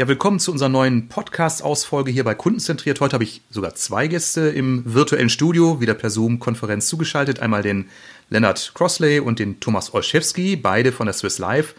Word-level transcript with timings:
Ja, 0.00 0.08
willkommen 0.08 0.40
zu 0.40 0.50
unserer 0.50 0.70
neuen 0.70 1.08
Podcast-Ausfolge 1.08 2.10
hier 2.10 2.24
bei 2.24 2.34
Kundenzentriert. 2.34 3.02
Heute 3.02 3.12
habe 3.12 3.24
ich 3.24 3.42
sogar 3.50 3.74
zwei 3.74 4.06
Gäste 4.06 4.48
im 4.48 4.82
virtuellen 4.86 5.28
Studio, 5.28 5.82
wieder 5.82 5.92
per 5.92 6.08
Zoom-Konferenz 6.08 6.86
zugeschaltet. 6.86 7.40
Einmal 7.40 7.60
den 7.60 7.90
Lennart 8.30 8.72
Crossley 8.74 9.20
und 9.20 9.38
den 9.38 9.60
Thomas 9.60 9.92
Olszewski, 9.92 10.56
beide 10.56 10.92
von 10.92 11.04
der 11.04 11.12
Swiss 11.12 11.38
Life. 11.38 11.74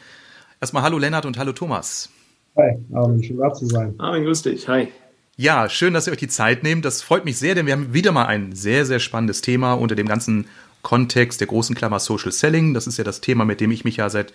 Erstmal 0.59 0.83
hallo 0.83 0.99
Lennart 0.99 1.25
und 1.25 1.39
hallo 1.39 1.51
Thomas. 1.51 2.09
Hi, 2.57 2.77
Armin, 2.93 3.23
schön 3.23 3.37
da 3.37 3.51
zu 3.55 3.65
sein. 3.65 3.95
Armin, 3.97 4.23
grüß 4.23 4.43
dich. 4.43 4.67
Hi. 4.67 4.89
Ja, 5.35 5.67
schön, 5.67 5.95
dass 5.95 6.05
ihr 6.05 6.13
euch 6.13 6.19
die 6.19 6.27
Zeit 6.27 6.61
nehmt. 6.61 6.85
Das 6.85 7.01
freut 7.01 7.25
mich 7.25 7.39
sehr, 7.39 7.55
denn 7.55 7.65
wir 7.65 7.73
haben 7.73 7.91
wieder 7.91 8.11
mal 8.11 8.27
ein 8.27 8.53
sehr, 8.53 8.85
sehr 8.85 8.99
spannendes 8.99 9.41
Thema 9.41 9.73
unter 9.73 9.95
dem 9.95 10.07
ganzen 10.07 10.45
Kontext 10.83 11.39
der 11.39 11.47
großen 11.47 11.73
Klammer 11.73 11.97
Social 11.97 12.31
Selling. 12.31 12.75
Das 12.75 12.85
ist 12.85 12.99
ja 12.99 13.03
das 13.03 13.21
Thema, 13.21 13.45
mit 13.45 13.61
dem 13.61 13.71
ich 13.71 13.83
mich 13.83 13.97
ja 13.97 14.11
seit 14.11 14.31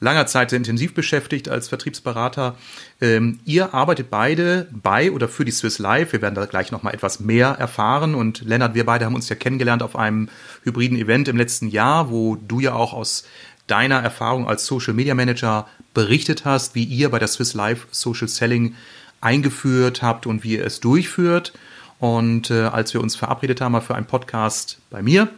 langer 0.00 0.26
Zeit 0.26 0.50
sehr 0.50 0.56
intensiv 0.56 0.94
beschäftigt 0.94 1.48
als 1.48 1.68
Vertriebsberater. 1.68 2.56
Ähm, 3.00 3.40
ihr 3.44 3.74
arbeitet 3.74 4.10
beide 4.10 4.68
bei 4.70 5.10
oder 5.10 5.28
für 5.28 5.44
die 5.44 5.50
Swiss 5.50 5.78
Life. 5.78 6.12
Wir 6.12 6.22
werden 6.22 6.34
da 6.34 6.46
gleich 6.46 6.72
noch 6.72 6.82
mal 6.82 6.92
etwas 6.92 7.20
mehr 7.20 7.48
erfahren. 7.48 8.14
Und 8.14 8.42
Lennart, 8.42 8.74
wir 8.74 8.86
beide 8.86 9.04
haben 9.04 9.14
uns 9.14 9.28
ja 9.28 9.36
kennengelernt 9.36 9.82
auf 9.82 9.96
einem 9.96 10.28
hybriden 10.62 10.98
Event 10.98 11.28
im 11.28 11.36
letzten 11.36 11.68
Jahr, 11.68 12.10
wo 12.10 12.36
du 12.36 12.60
ja 12.60 12.74
auch 12.74 12.92
aus 12.92 13.24
deiner 13.66 14.00
Erfahrung 14.00 14.46
als 14.46 14.66
Social 14.66 14.94
Media 14.94 15.14
Manager 15.14 15.66
berichtet 15.94 16.44
hast, 16.44 16.74
wie 16.74 16.84
ihr 16.84 17.10
bei 17.10 17.18
der 17.18 17.28
Swiss 17.28 17.54
Life 17.54 17.86
Social 17.90 18.28
Selling 18.28 18.74
eingeführt 19.20 20.02
habt 20.02 20.26
und 20.26 20.44
wie 20.44 20.56
ihr 20.56 20.66
es 20.66 20.80
durchführt. 20.80 21.52
Und 21.98 22.50
äh, 22.50 22.64
als 22.64 22.92
wir 22.92 23.00
uns 23.00 23.16
verabredet 23.16 23.60
haben 23.60 23.80
für 23.80 23.94
einen 23.94 24.06
Podcast 24.06 24.78
bei 24.90 25.00
mir, 25.00 25.28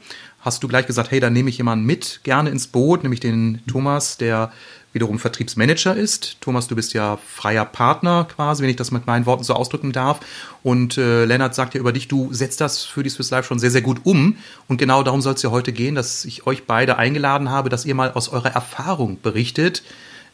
hast 0.47 0.63
du 0.63 0.69
gleich 0.69 0.87
gesagt, 0.87 1.11
hey, 1.11 1.19
dann 1.19 1.33
nehme 1.33 1.51
ich 1.51 1.59
jemanden 1.59 1.85
mit, 1.85 2.21
gerne 2.23 2.51
ins 2.51 2.69
Boot, 2.69 3.03
nämlich 3.03 3.19
den 3.19 3.61
Thomas, 3.67 4.17
der 4.17 4.53
wiederum 4.93 5.19
Vertriebsmanager 5.19 5.95
ist. 5.95 6.41
Thomas, 6.41 6.69
du 6.69 6.77
bist 6.77 6.95
ja 6.95 7.19
freier 7.19 7.65
Partner 7.65 8.27
quasi, 8.35 8.63
wenn 8.63 8.71
ich 8.71 8.77
das 8.77 8.93
mit 8.93 9.07
meinen 9.07 9.27
Worten 9.27 9.43
so 9.43 9.55
ausdrücken 9.55 9.91
darf. 9.91 10.21
Und 10.63 10.97
äh, 10.99 11.25
Lennart 11.25 11.55
sagt 11.55 11.75
ja 11.75 11.81
über 11.81 11.93
dich, 11.93 12.07
du 12.09 12.33
setzt 12.33 12.61
das 12.61 12.85
für 12.85 13.03
die 13.03 13.11
Swiss 13.11 13.31
Life 13.31 13.49
schon 13.49 13.59
sehr, 13.59 13.73
sehr 13.73 13.83
gut 13.83 14.01
um. 14.05 14.39
Und 14.69 14.79
genau 14.79 15.03
darum 15.03 15.21
soll 15.21 15.35
es 15.35 15.43
ja 15.43 15.51
heute 15.51 15.73
gehen, 15.73 15.97
dass 15.97 16.25
ich 16.25 16.47
euch 16.47 16.65
beide 16.65 16.97
eingeladen 16.97 17.51
habe, 17.51 17.69
dass 17.69 17.85
ihr 17.85 17.97
mal 17.97 18.13
aus 18.13 18.29
eurer 18.29 18.53
Erfahrung 18.53 19.21
berichtet, 19.21 19.83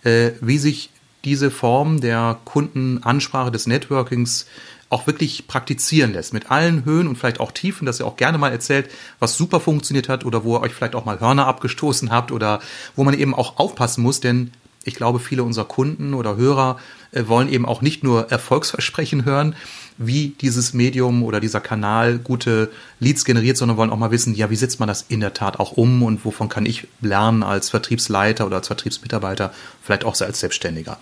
äh, 0.05 0.33
wie 0.41 0.59
sich 0.59 0.91
diese 1.25 1.51
Form 1.51 2.01
der 2.01 2.39
Kundenansprache 2.45 3.51
des 3.51 3.67
Networkings 3.67 4.47
auch 4.93 5.07
wirklich 5.07 5.47
praktizieren 5.47 6.13
lässt. 6.13 6.33
Mit 6.33 6.51
allen 6.51 6.85
Höhen 6.85 7.09
und 7.09 7.17
vielleicht 7.17 7.41
auch 7.41 7.53
Tiefen, 7.53 7.87
dass 7.87 8.01
ihr 8.01 8.07
auch 8.07 8.17
gerne 8.17 8.39
mal 8.39 8.53
erzählt, 8.53 8.91
was 9.19 9.37
super 9.37 9.61
funktioniert 9.61 10.09
hat 10.09 10.25
oder 10.25 10.45
wo 10.45 10.57
ihr 10.57 10.61
euch 10.61 10.75
vielleicht 10.75 10.95
auch 10.95 11.05
mal 11.05 11.21
Hörner 11.21 11.47
abgestoßen 11.47 12.11
habt 12.11 12.33
oder 12.33 12.61
wo 12.97 13.05
man 13.05 13.15
eben 13.15 13.35
auch 13.35 13.59
aufpassen 13.59 14.03
muss, 14.03 14.21
denn 14.21 14.53
ich 14.85 14.95
glaube, 14.95 15.21
viele 15.21 15.45
unserer 15.45 15.65
Kunden 15.65 16.15
oder 16.15 16.37
Hörer 16.37 16.79
äh, 17.13 17.25
wollen 17.27 17.49
eben 17.49 17.67
auch 17.67 17.83
nicht 17.83 18.03
nur 18.03 18.31
Erfolgsversprechen 18.31 19.25
hören, 19.25 19.55
wie 19.99 20.35
dieses 20.41 20.73
Medium 20.73 21.23
oder 21.23 21.41
dieser 21.41 21.61
Kanal 21.61 22.19
gute 22.19 22.71
Leads 22.99 23.25
generiert, 23.25 23.57
sondern 23.57 23.77
wollen 23.77 23.91
auch 23.91 23.99
mal 23.99 24.11
wissen, 24.11 24.35
ja, 24.35 24.51
wie 24.51 24.57
setzt 24.57 24.81
man 24.81 24.89
das 24.89 25.05
in 25.09 25.21
der 25.21 25.35
Tat 25.35 25.61
auch 25.61 25.73
um 25.73 26.03
und 26.03 26.25
wovon 26.25 26.49
kann 26.49 26.67
ich 26.67 26.89
lernen 27.01 27.43
als 27.43 27.71
Vertriebsleiter 27.71 28.47
oder 28.47 28.57
als 28.57 28.67
Vertriebsmitarbeiter, 28.67 29.53
vielleicht 29.83 30.05
auch 30.05 30.21
als 30.21 30.41
Selbstständiger. 30.41 30.99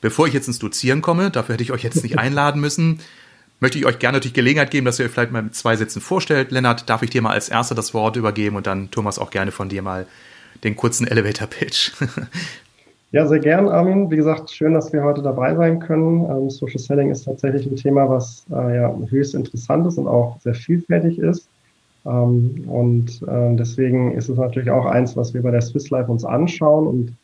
Bevor 0.00 0.26
ich 0.26 0.34
jetzt 0.34 0.48
ins 0.48 0.58
Dozieren 0.58 1.02
komme, 1.02 1.30
dafür 1.30 1.54
hätte 1.54 1.64
ich 1.64 1.72
euch 1.72 1.82
jetzt 1.82 2.02
nicht 2.02 2.18
einladen 2.18 2.60
müssen, 2.60 3.00
möchte 3.60 3.78
ich 3.78 3.86
euch 3.86 3.98
gerne 3.98 4.18
natürlich 4.18 4.34
Gelegenheit 4.34 4.70
geben, 4.70 4.86
dass 4.86 4.98
ihr 4.98 5.06
euch 5.06 5.12
vielleicht 5.12 5.32
mal 5.32 5.42
mit 5.42 5.54
zwei 5.54 5.76
Sätzen 5.76 6.00
vorstellt. 6.00 6.50
Lennart, 6.50 6.88
darf 6.88 7.02
ich 7.02 7.10
dir 7.10 7.22
mal 7.22 7.32
als 7.32 7.48
Erster 7.48 7.74
das 7.74 7.94
Wort 7.94 8.16
übergeben 8.16 8.56
und 8.56 8.66
dann 8.66 8.90
Thomas 8.90 9.18
auch 9.18 9.30
gerne 9.30 9.50
von 9.50 9.68
dir 9.68 9.82
mal 9.82 10.06
den 10.64 10.76
kurzen 10.76 11.06
Elevator-Pitch. 11.06 11.92
Ja, 13.10 13.26
sehr 13.26 13.38
gern, 13.38 13.68
Armin. 13.70 14.10
Wie 14.10 14.16
gesagt, 14.16 14.50
schön, 14.50 14.74
dass 14.74 14.92
wir 14.92 15.02
heute 15.02 15.22
dabei 15.22 15.54
sein 15.54 15.78
können. 15.80 16.28
Ähm, 16.30 16.50
Social 16.50 16.78
Selling 16.78 17.10
ist 17.10 17.24
tatsächlich 17.24 17.64
ein 17.64 17.76
Thema, 17.76 18.06
was 18.06 18.44
äh, 18.50 18.76
ja 18.76 18.94
höchst 19.08 19.34
interessant 19.34 19.86
ist 19.86 19.96
und 19.96 20.06
auch 20.06 20.38
sehr 20.40 20.54
vielfältig 20.54 21.18
ist. 21.18 21.48
Ähm, 22.04 22.64
und 22.68 23.22
äh, 23.26 23.56
deswegen 23.56 24.12
ist 24.12 24.28
es 24.28 24.36
natürlich 24.36 24.70
auch 24.70 24.84
eins, 24.84 25.16
was 25.16 25.32
wir 25.32 25.40
bei 25.40 25.50
der 25.50 25.62
Swiss 25.62 25.88
Life 25.88 26.12
uns 26.12 26.22
anschauen 26.22 26.86
und 26.86 27.16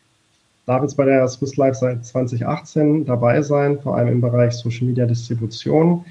darf 0.65 0.81
jetzt 0.81 0.97
bei 0.97 1.05
der 1.05 1.29
Swiss 1.29 1.57
Life 1.57 1.79
seit 1.79 2.03
2018 2.03 3.05
dabei 3.05 3.43
sein, 3.43 3.79
vor 3.79 3.99
allem 3.99 4.09
im 4.09 4.21
Bereich 4.23 4.55
Social 4.55 4.87
Media 4.87 5.05
Distribution. 5.05 6.03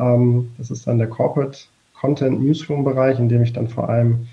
Ähm, 0.00 0.50
das 0.58 0.70
ist 0.70 0.86
dann 0.86 0.98
der 0.98 1.08
Corporate 1.08 1.58
Content 2.00 2.42
Newsroom 2.42 2.84
Bereich, 2.84 3.18
in 3.18 3.28
dem 3.28 3.42
ich 3.42 3.52
dann 3.52 3.68
vor 3.68 3.88
allem 3.88 4.26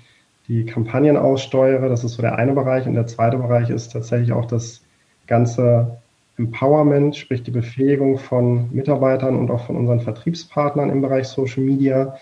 die 0.48 0.64
Kampagnen 0.64 1.16
aussteuere. 1.16 1.88
Das 1.88 2.04
ist 2.04 2.14
so 2.14 2.22
der 2.22 2.36
eine 2.36 2.52
Bereich. 2.52 2.86
Und 2.86 2.94
der 2.94 3.06
zweite 3.06 3.36
Bereich 3.36 3.70
ist 3.70 3.92
tatsächlich 3.92 4.32
auch 4.32 4.46
das 4.46 4.82
ganze 5.26 5.98
Empowerment, 6.38 7.16
sprich 7.16 7.42
die 7.42 7.50
Befähigung 7.50 8.18
von 8.18 8.70
Mitarbeitern 8.72 9.36
und 9.36 9.50
auch 9.50 9.66
von 9.66 9.76
unseren 9.76 10.00
Vertriebspartnern 10.00 10.88
im 10.88 11.02
Bereich 11.02 11.28
Social 11.28 11.62
Media, 11.62 12.16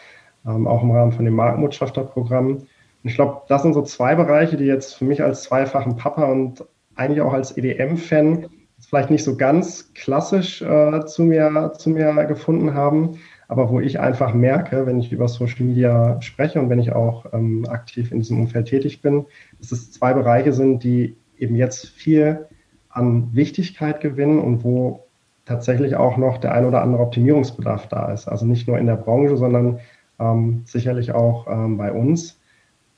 ähm, 0.47 0.67
auch 0.67 0.83
im 0.83 0.91
Rahmen 0.91 1.13
von 1.13 1.25
dem 1.25 1.35
Markenbotschafterprogramm. 1.35 2.49
Und 2.57 2.67
ich 3.05 3.15
glaube, 3.15 3.43
das 3.49 3.63
sind 3.63 3.75
so 3.75 3.83
zwei 3.83 4.15
Bereiche, 4.15 4.57
die 4.57 4.65
jetzt 4.65 4.95
für 4.95 5.05
mich 5.05 5.23
als 5.23 5.45
zweifachen 5.45 5.97
Papa 5.97 6.25
und 6.25 6.65
eigentlich 6.97 7.21
auch 7.21 7.33
als 7.33 7.57
EDM-Fan 7.57 8.47
vielleicht 8.89 9.11
nicht 9.11 9.25
so 9.25 9.37
ganz 9.37 9.93
klassisch 9.95 10.63
äh, 10.63 11.05
zu, 11.05 11.23
mir, 11.23 11.73
zu 11.77 11.91
mir 11.91 12.25
gefunden 12.25 12.75
haben, 12.75 13.19
aber 13.49 13.71
wo 13.71 13.81
ich 13.81 14.01
einfach 14.01 14.35
merke, 14.35 14.87
wenn 14.87 14.99
ich 14.99 15.13
über 15.13 15.29
Social 15.29 15.65
Media 15.65 16.21
spreche 16.21 16.61
und 16.61 16.69
wenn 16.69 16.79
ich 16.79 16.93
auch 16.93 17.27
ähm, 17.33 17.67
aktiv 17.69 18.11
in 18.11 18.19
diesem 18.19 18.41
Umfeld 18.41 18.69
tätig 18.69 19.03
bin, 19.03 19.27
dass 19.59 19.73
es 19.73 19.93
zwei 19.93 20.13
Bereiche 20.15 20.53
sind, 20.53 20.83
die 20.83 21.17
eben 21.39 21.55
jetzt 21.55 21.87
viel 21.87 22.47
an 22.91 23.29
Wichtigkeit 23.33 24.01
gewinnen 24.01 24.39
und 24.39 24.65
wo 24.65 25.05
tatsächlich 25.45 25.95
auch 25.97 26.17
noch 26.17 26.39
der 26.39 26.53
ein 26.53 26.65
oder 26.65 26.83
andere 26.83 27.03
Optimierungsbedarf 27.03 27.89
da 27.89 28.13
ist. 28.13 28.27
Also 28.27 28.47
nicht 28.47 28.67
nur 28.67 28.79
in 28.79 28.87
der 28.87 28.97
Branche, 28.97 29.37
sondern 29.37 29.79
ähm, 30.19 30.63
sicherlich 30.65 31.13
auch 31.13 31.47
ähm, 31.49 31.77
bei 31.77 31.93
uns. 31.93 32.41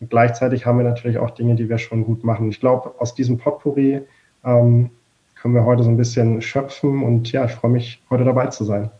Und 0.01 0.09
gleichzeitig 0.09 0.65
haben 0.65 0.79
wir 0.79 0.85
natürlich 0.85 1.19
auch 1.19 1.31
Dinge, 1.31 1.57
die 1.57 1.69
wir 1.69 1.79
schon 1.79 2.05
gut 2.05 2.25
machen. 2.25 2.49
Ich 2.49 2.61
glaube, 2.61 2.95
aus 2.99 3.15
diesem 3.15 3.39
Potpourri 3.39 4.01
ähm, 4.45 4.91
können 5.35 5.55
wir 5.55 5.65
heute 5.65 5.83
so 5.83 5.91
ein 5.91 5.97
bisschen 5.97 6.41
schöpfen 6.41 7.03
und 7.03 7.31
ja, 7.33 7.45
ich 7.45 7.53
freue 7.53 7.71
mich, 7.71 8.03
heute 8.09 8.25
dabei 8.25 8.47
zu 8.47 8.65
sein. 8.65 8.91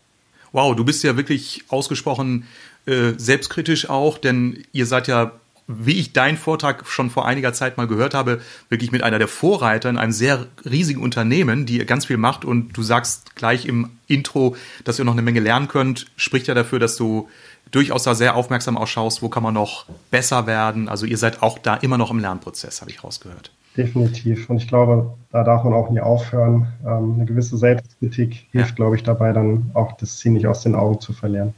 Wow, 0.51 0.75
du 0.75 0.83
bist 0.83 1.03
ja 1.03 1.17
wirklich 1.17 1.63
ausgesprochen 1.69 2.47
äh, 2.85 3.13
selbstkritisch 3.17 3.89
auch, 3.89 4.17
denn 4.17 4.63
ihr 4.71 4.85
seid 4.85 5.07
ja, 5.07 5.33
wie 5.67 5.99
ich 5.99 6.13
deinen 6.13 6.37
Vortrag 6.37 6.87
schon 6.87 7.11
vor 7.11 7.27
einiger 7.27 7.53
Zeit 7.53 7.77
mal 7.77 7.87
gehört 7.87 8.15
habe, 8.15 8.41
wirklich 8.69 8.91
mit 8.91 9.03
einer 9.03 9.19
der 9.19 9.27
Vorreiter 9.27 9.89
in 9.89 9.97
einem 9.97 10.11
sehr 10.11 10.47
riesigen 10.65 11.01
Unternehmen, 11.01 11.67
die 11.67 11.77
ganz 11.85 12.07
viel 12.07 12.17
macht 12.17 12.45
und 12.45 12.75
du 12.75 12.81
sagst 12.81 13.35
gleich 13.35 13.65
im 13.65 13.91
Intro, 14.07 14.55
dass 14.83 14.97
ihr 14.97 15.05
noch 15.05 15.13
eine 15.13 15.21
Menge 15.21 15.39
lernen 15.39 15.67
könnt, 15.67 16.07
spricht 16.15 16.47
ja 16.47 16.55
dafür, 16.55 16.79
dass 16.79 16.95
du 16.95 17.29
durchaus 17.69 18.03
da 18.03 18.15
sehr 18.15 18.35
aufmerksam 18.35 18.77
ausschaust, 18.77 19.21
wo 19.21 19.29
kann 19.29 19.43
man 19.43 19.53
noch 19.53 19.85
besser 20.09 20.47
werden. 20.47 20.89
Also 20.89 21.05
ihr 21.05 21.17
seid 21.17 21.43
auch 21.43 21.59
da 21.59 21.75
immer 21.75 21.99
noch 21.99 22.09
im 22.09 22.17
Lernprozess, 22.19 22.81
habe 22.81 22.89
ich 22.89 23.03
rausgehört. 23.03 23.51
Definitiv. 23.79 24.49
Und 24.49 24.57
ich 24.57 24.67
glaube, 24.67 25.13
da 25.31 25.45
darf 25.45 25.63
man 25.63 25.71
auch 25.71 25.89
nie 25.89 26.01
aufhören. 26.01 26.67
Ähm, 26.85 27.13
eine 27.15 27.25
gewisse 27.25 27.57
Selbstkritik 27.57 28.47
hilft, 28.51 28.71
ja. 28.71 28.75
glaube 28.75 28.97
ich, 28.97 29.03
dabei 29.03 29.31
dann 29.31 29.71
auch 29.73 29.93
das 29.93 30.17
Ziel 30.17 30.33
nicht 30.33 30.47
aus 30.47 30.63
den 30.63 30.75
Augen 30.75 30.99
zu 30.99 31.13
verlieren. 31.13 31.53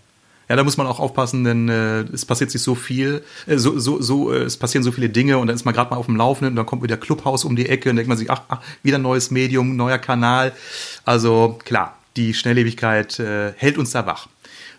Ja, 0.47 0.55
da 0.55 0.63
muss 0.63 0.77
man 0.77 0.85
auch 0.85 0.99
aufpassen, 0.99 1.43
denn 1.43 1.67
äh, 1.67 2.01
es 2.13 2.25
passiert 2.25 2.51
sich 2.51 2.61
so 2.61 2.75
viel, 2.75 3.23
äh, 3.47 3.57
so, 3.57 3.79
so, 3.79 3.99
so, 4.03 4.31
äh, 4.31 4.43
es 4.43 4.55
passieren 4.55 4.83
so 4.83 4.91
viele 4.91 5.09
Dinge 5.09 5.39
und 5.39 5.47
dann 5.47 5.55
ist 5.55 5.65
man 5.65 5.73
gerade 5.73 5.89
mal 5.89 5.97
auf 5.97 6.05
dem 6.05 6.15
Laufenden 6.15 6.51
und 6.51 6.57
dann 6.57 6.67
kommt 6.67 6.83
wieder 6.83 6.97
Clubhaus 6.97 7.43
um 7.43 7.55
die 7.55 7.67
Ecke 7.67 7.89
und 7.89 7.95
denkt 7.95 8.07
man 8.09 8.19
sich, 8.19 8.29
ach, 8.29 8.43
ach 8.49 8.61
wieder 8.83 8.99
ein 8.99 9.01
neues 9.01 9.31
Medium, 9.31 9.75
neuer 9.75 9.97
Kanal. 9.97 10.51
Also 11.05 11.57
klar, 11.65 11.97
die 12.17 12.35
Schnelllebigkeit 12.35 13.19
äh, 13.19 13.53
hält 13.57 13.79
uns 13.79 13.91
da 13.91 14.05
wach. 14.05 14.27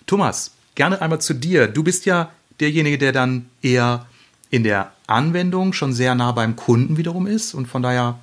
Thomas, 0.06 0.53
gerne 0.77 1.03
einmal 1.03 1.21
zu 1.21 1.35
dir. 1.35 1.67
Du 1.67 1.83
bist 1.83 2.06
ja 2.06 2.31
derjenige, 2.61 2.99
der 2.99 3.11
dann 3.11 3.47
eher 3.62 4.06
in 4.53 4.65
der 4.65 4.93
Anwendung 5.07 5.73
schon 5.73 5.95
sehr 5.95 6.15
nah 6.15 6.31
beim 6.31 6.57
Kunden 6.57 6.99
wiederum 6.99 7.27
ist. 7.27 7.55
Und 7.55 7.67
von 7.67 7.83
daher, 7.83 8.19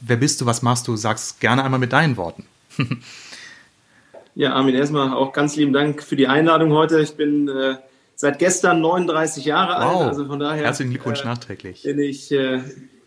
wer 0.00 0.16
bist 0.16 0.40
du, 0.40 0.46
was 0.46 0.62
machst 0.62 0.88
du? 0.88 0.96
Sag's 0.96 1.38
gerne 1.38 1.62
einmal 1.62 1.78
mit 1.78 1.92
deinen 1.92 2.16
Worten. 2.16 2.44
ja, 4.34 4.52
Armin, 4.52 4.74
erstmal 4.74 5.12
auch 5.12 5.32
ganz 5.32 5.54
lieben 5.54 5.72
Dank 5.72 6.02
für 6.02 6.16
die 6.16 6.26
Einladung 6.26 6.72
heute. 6.72 7.00
Ich 7.00 7.14
bin 7.14 7.48
äh, 7.48 7.76
seit 8.16 8.40
gestern 8.40 8.80
39 8.80 9.44
Jahre 9.44 9.80
wow. 9.80 10.00
alt. 10.00 10.08
Also 10.08 10.26
von 10.26 10.40
daher. 10.40 10.64
Herzlichen 10.64 10.90
Glückwunsch 10.90 11.22
äh, 11.22 11.26
nachträglich. 11.26 11.84
Bin 11.84 12.00
ich 12.00 12.32
äh, 12.32 12.60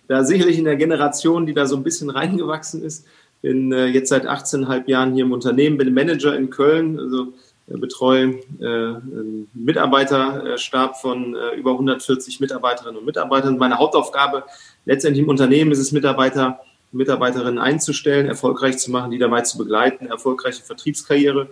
da 0.08 0.24
sicherlich 0.24 0.58
in 0.58 0.64
der 0.64 0.78
Generation, 0.78 1.46
die 1.46 1.54
da 1.54 1.66
so 1.66 1.76
ein 1.76 1.84
bisschen 1.84 2.10
reingewachsen 2.10 2.82
ist. 2.82 3.06
Bin 3.42 3.74
äh, 3.74 3.88
jetzt 3.88 4.08
seit 4.08 4.26
18,5 4.26 4.88
Jahren 4.88 5.14
hier 5.14 5.26
im 5.26 5.34
Unternehmen, 5.34 5.78
bin 5.78 5.94
Manager 5.94 6.34
in 6.38 6.50
Köln. 6.50 6.98
Also 6.98 7.34
betreue 7.80 8.40
einen 8.60 9.50
Mitarbeiterstab 9.54 11.00
von 11.00 11.36
über 11.58 11.72
140 11.72 12.40
Mitarbeiterinnen 12.40 12.98
und 12.98 13.06
Mitarbeitern. 13.06 13.58
Meine 13.58 13.78
Hauptaufgabe 13.78 14.44
letztendlich 14.86 15.24
im 15.24 15.30
Unternehmen 15.30 15.72
ist 15.72 15.80
es, 15.80 15.92
Mitarbeiter 15.92 16.60
Mitarbeiterinnen 16.92 17.60
einzustellen, 17.60 18.28
erfolgreich 18.28 18.78
zu 18.78 18.92
machen, 18.92 19.12
die 19.12 19.18
dabei 19.18 19.42
zu 19.42 19.58
begleiten, 19.58 20.08
erfolgreiche 20.08 20.62
Vertriebskarriere 20.62 21.50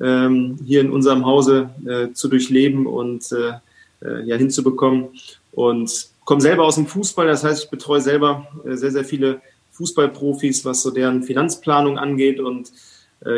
ähm, 0.00 0.58
hier 0.64 0.80
in 0.80 0.90
unserem 0.90 1.24
Hause 1.24 1.70
äh, 1.86 2.12
zu 2.12 2.28
durchleben 2.28 2.86
und 2.86 3.30
äh, 3.32 3.52
äh, 4.04 4.38
hinzubekommen. 4.38 5.08
Und 5.52 6.08
komme 6.24 6.40
selber 6.40 6.64
aus 6.64 6.76
dem 6.76 6.86
Fußball, 6.86 7.26
das 7.26 7.44
heißt, 7.44 7.64
ich 7.64 7.70
betreue 7.70 8.00
selber 8.00 8.46
äh, 8.64 8.74
sehr, 8.74 8.90
sehr 8.90 9.04
viele 9.04 9.40
Fußballprofis, 9.72 10.64
was 10.64 10.82
so 10.82 10.90
deren 10.90 11.22
Finanzplanung 11.22 11.98
angeht. 11.98 12.40
Und 12.40 12.68
äh, 12.68 12.72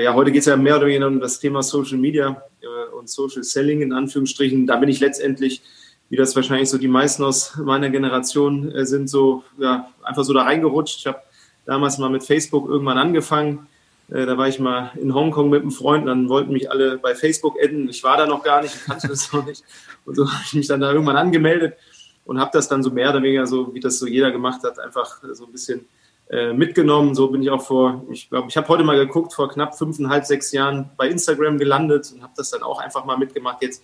ja, 0.03 0.15
heute 0.15 0.33
geht 0.33 0.41
es 0.41 0.47
ja 0.47 0.57
mehr 0.57 0.77
oder 0.77 0.87
weniger 0.87 1.07
um 1.07 1.21
das 1.21 1.39
Thema 1.41 1.63
Social 1.63 1.99
Media 1.99 2.43
äh, 2.61 2.95
und 2.97 3.09
Social 3.09 3.43
Selling 3.43 3.83
in 3.83 3.93
Anführungsstrichen. 3.93 4.67
Da 4.67 4.77
bin 4.77 4.89
ich 4.89 5.01
letztendlich 5.01 5.63
wie 6.09 6.17
das 6.17 6.37
wahrscheinlich 6.37 6.71
so 6.71 6.79
die 6.79 6.89
meisten 6.89 7.25
aus 7.25 7.57
meiner 7.57 7.91
Generation 7.91 8.71
äh, 8.73 8.85
sind, 8.87 9.09
so 9.09 9.43
ja, 9.59 9.91
einfach 10.03 10.25
so 10.25 10.33
da 10.33 10.43
reingerutscht. 10.43 11.01
Ich 11.01 11.07
habe 11.07 11.19
damals 11.67 11.99
mal 11.99 12.11
mit 12.11 12.25
Facebook 12.25 12.69
irgendwann 12.69 12.99
angefangen. 12.99 13.67
Äh, 14.11 14.27
da 14.27 14.37
war 14.37 14.49
ich 14.49 14.59
mal 14.59 14.93
in 14.97 15.15
Hongkong 15.15 15.51
mit 15.51 15.63
einem 15.63 15.71
Freund, 15.71 16.07
dann 16.07 16.29
wollten 16.29 16.53
mich 16.53 16.71
alle 16.71 16.99
bei 16.99 17.15
Facebook 17.15 17.57
adden. 17.61 17.89
Ich 17.89 18.05
war 18.05 18.17
da 18.17 18.27
noch 18.27 18.43
gar 18.43 18.63
nicht, 18.63 18.75
ich 18.75 18.85
kannte 18.85 19.09
das 19.09 19.33
noch 19.33 19.47
nicht. 19.47 19.65
Und 20.05 20.15
so 20.15 20.31
habe 20.31 20.43
ich 20.45 20.55
mich 20.55 20.67
dann 20.67 20.81
da 20.81 20.93
irgendwann 20.93 21.17
angemeldet 21.17 21.75
und 22.25 22.39
habe 22.39 22.51
das 22.53 22.69
dann 22.69 22.83
so 22.83 22.91
mehr 22.91 23.11
oder 23.11 23.23
weniger 23.23 23.47
so, 23.47 23.75
wie 23.75 23.81
das 23.81 23.99
so 23.99 24.07
jeder 24.07 24.31
gemacht 24.31 24.63
hat, 24.63 24.79
einfach 24.79 25.21
so 25.33 25.47
ein 25.47 25.53
bisschen 25.53 25.81
äh, 25.81 25.85
mitgenommen. 26.31 27.15
So 27.15 27.29
bin 27.29 27.43
ich 27.43 27.50
auch 27.50 27.62
vor, 27.62 28.03
ich 28.11 28.31
glaube, 28.31 28.49
ich 28.49 28.56
habe 28.56 28.67
heute 28.69 28.82
mal 28.82 28.97
geguckt, 28.97 29.35
vor 29.35 29.50
knapp 29.50 29.76
fünfeinhalb, 29.76 30.25
sechs 30.25 30.53
Jahren 30.53 30.91
bei 30.97 31.09
Instagram 31.09 31.59
gelandet 31.59 32.11
und 32.15 32.23
habe 32.23 32.32
das 32.37 32.50
dann 32.50 32.62
auch 32.62 32.81
einfach 32.81 33.05
mal 33.05 33.19
mitgemacht. 33.19 33.62
Jetzt 33.62 33.82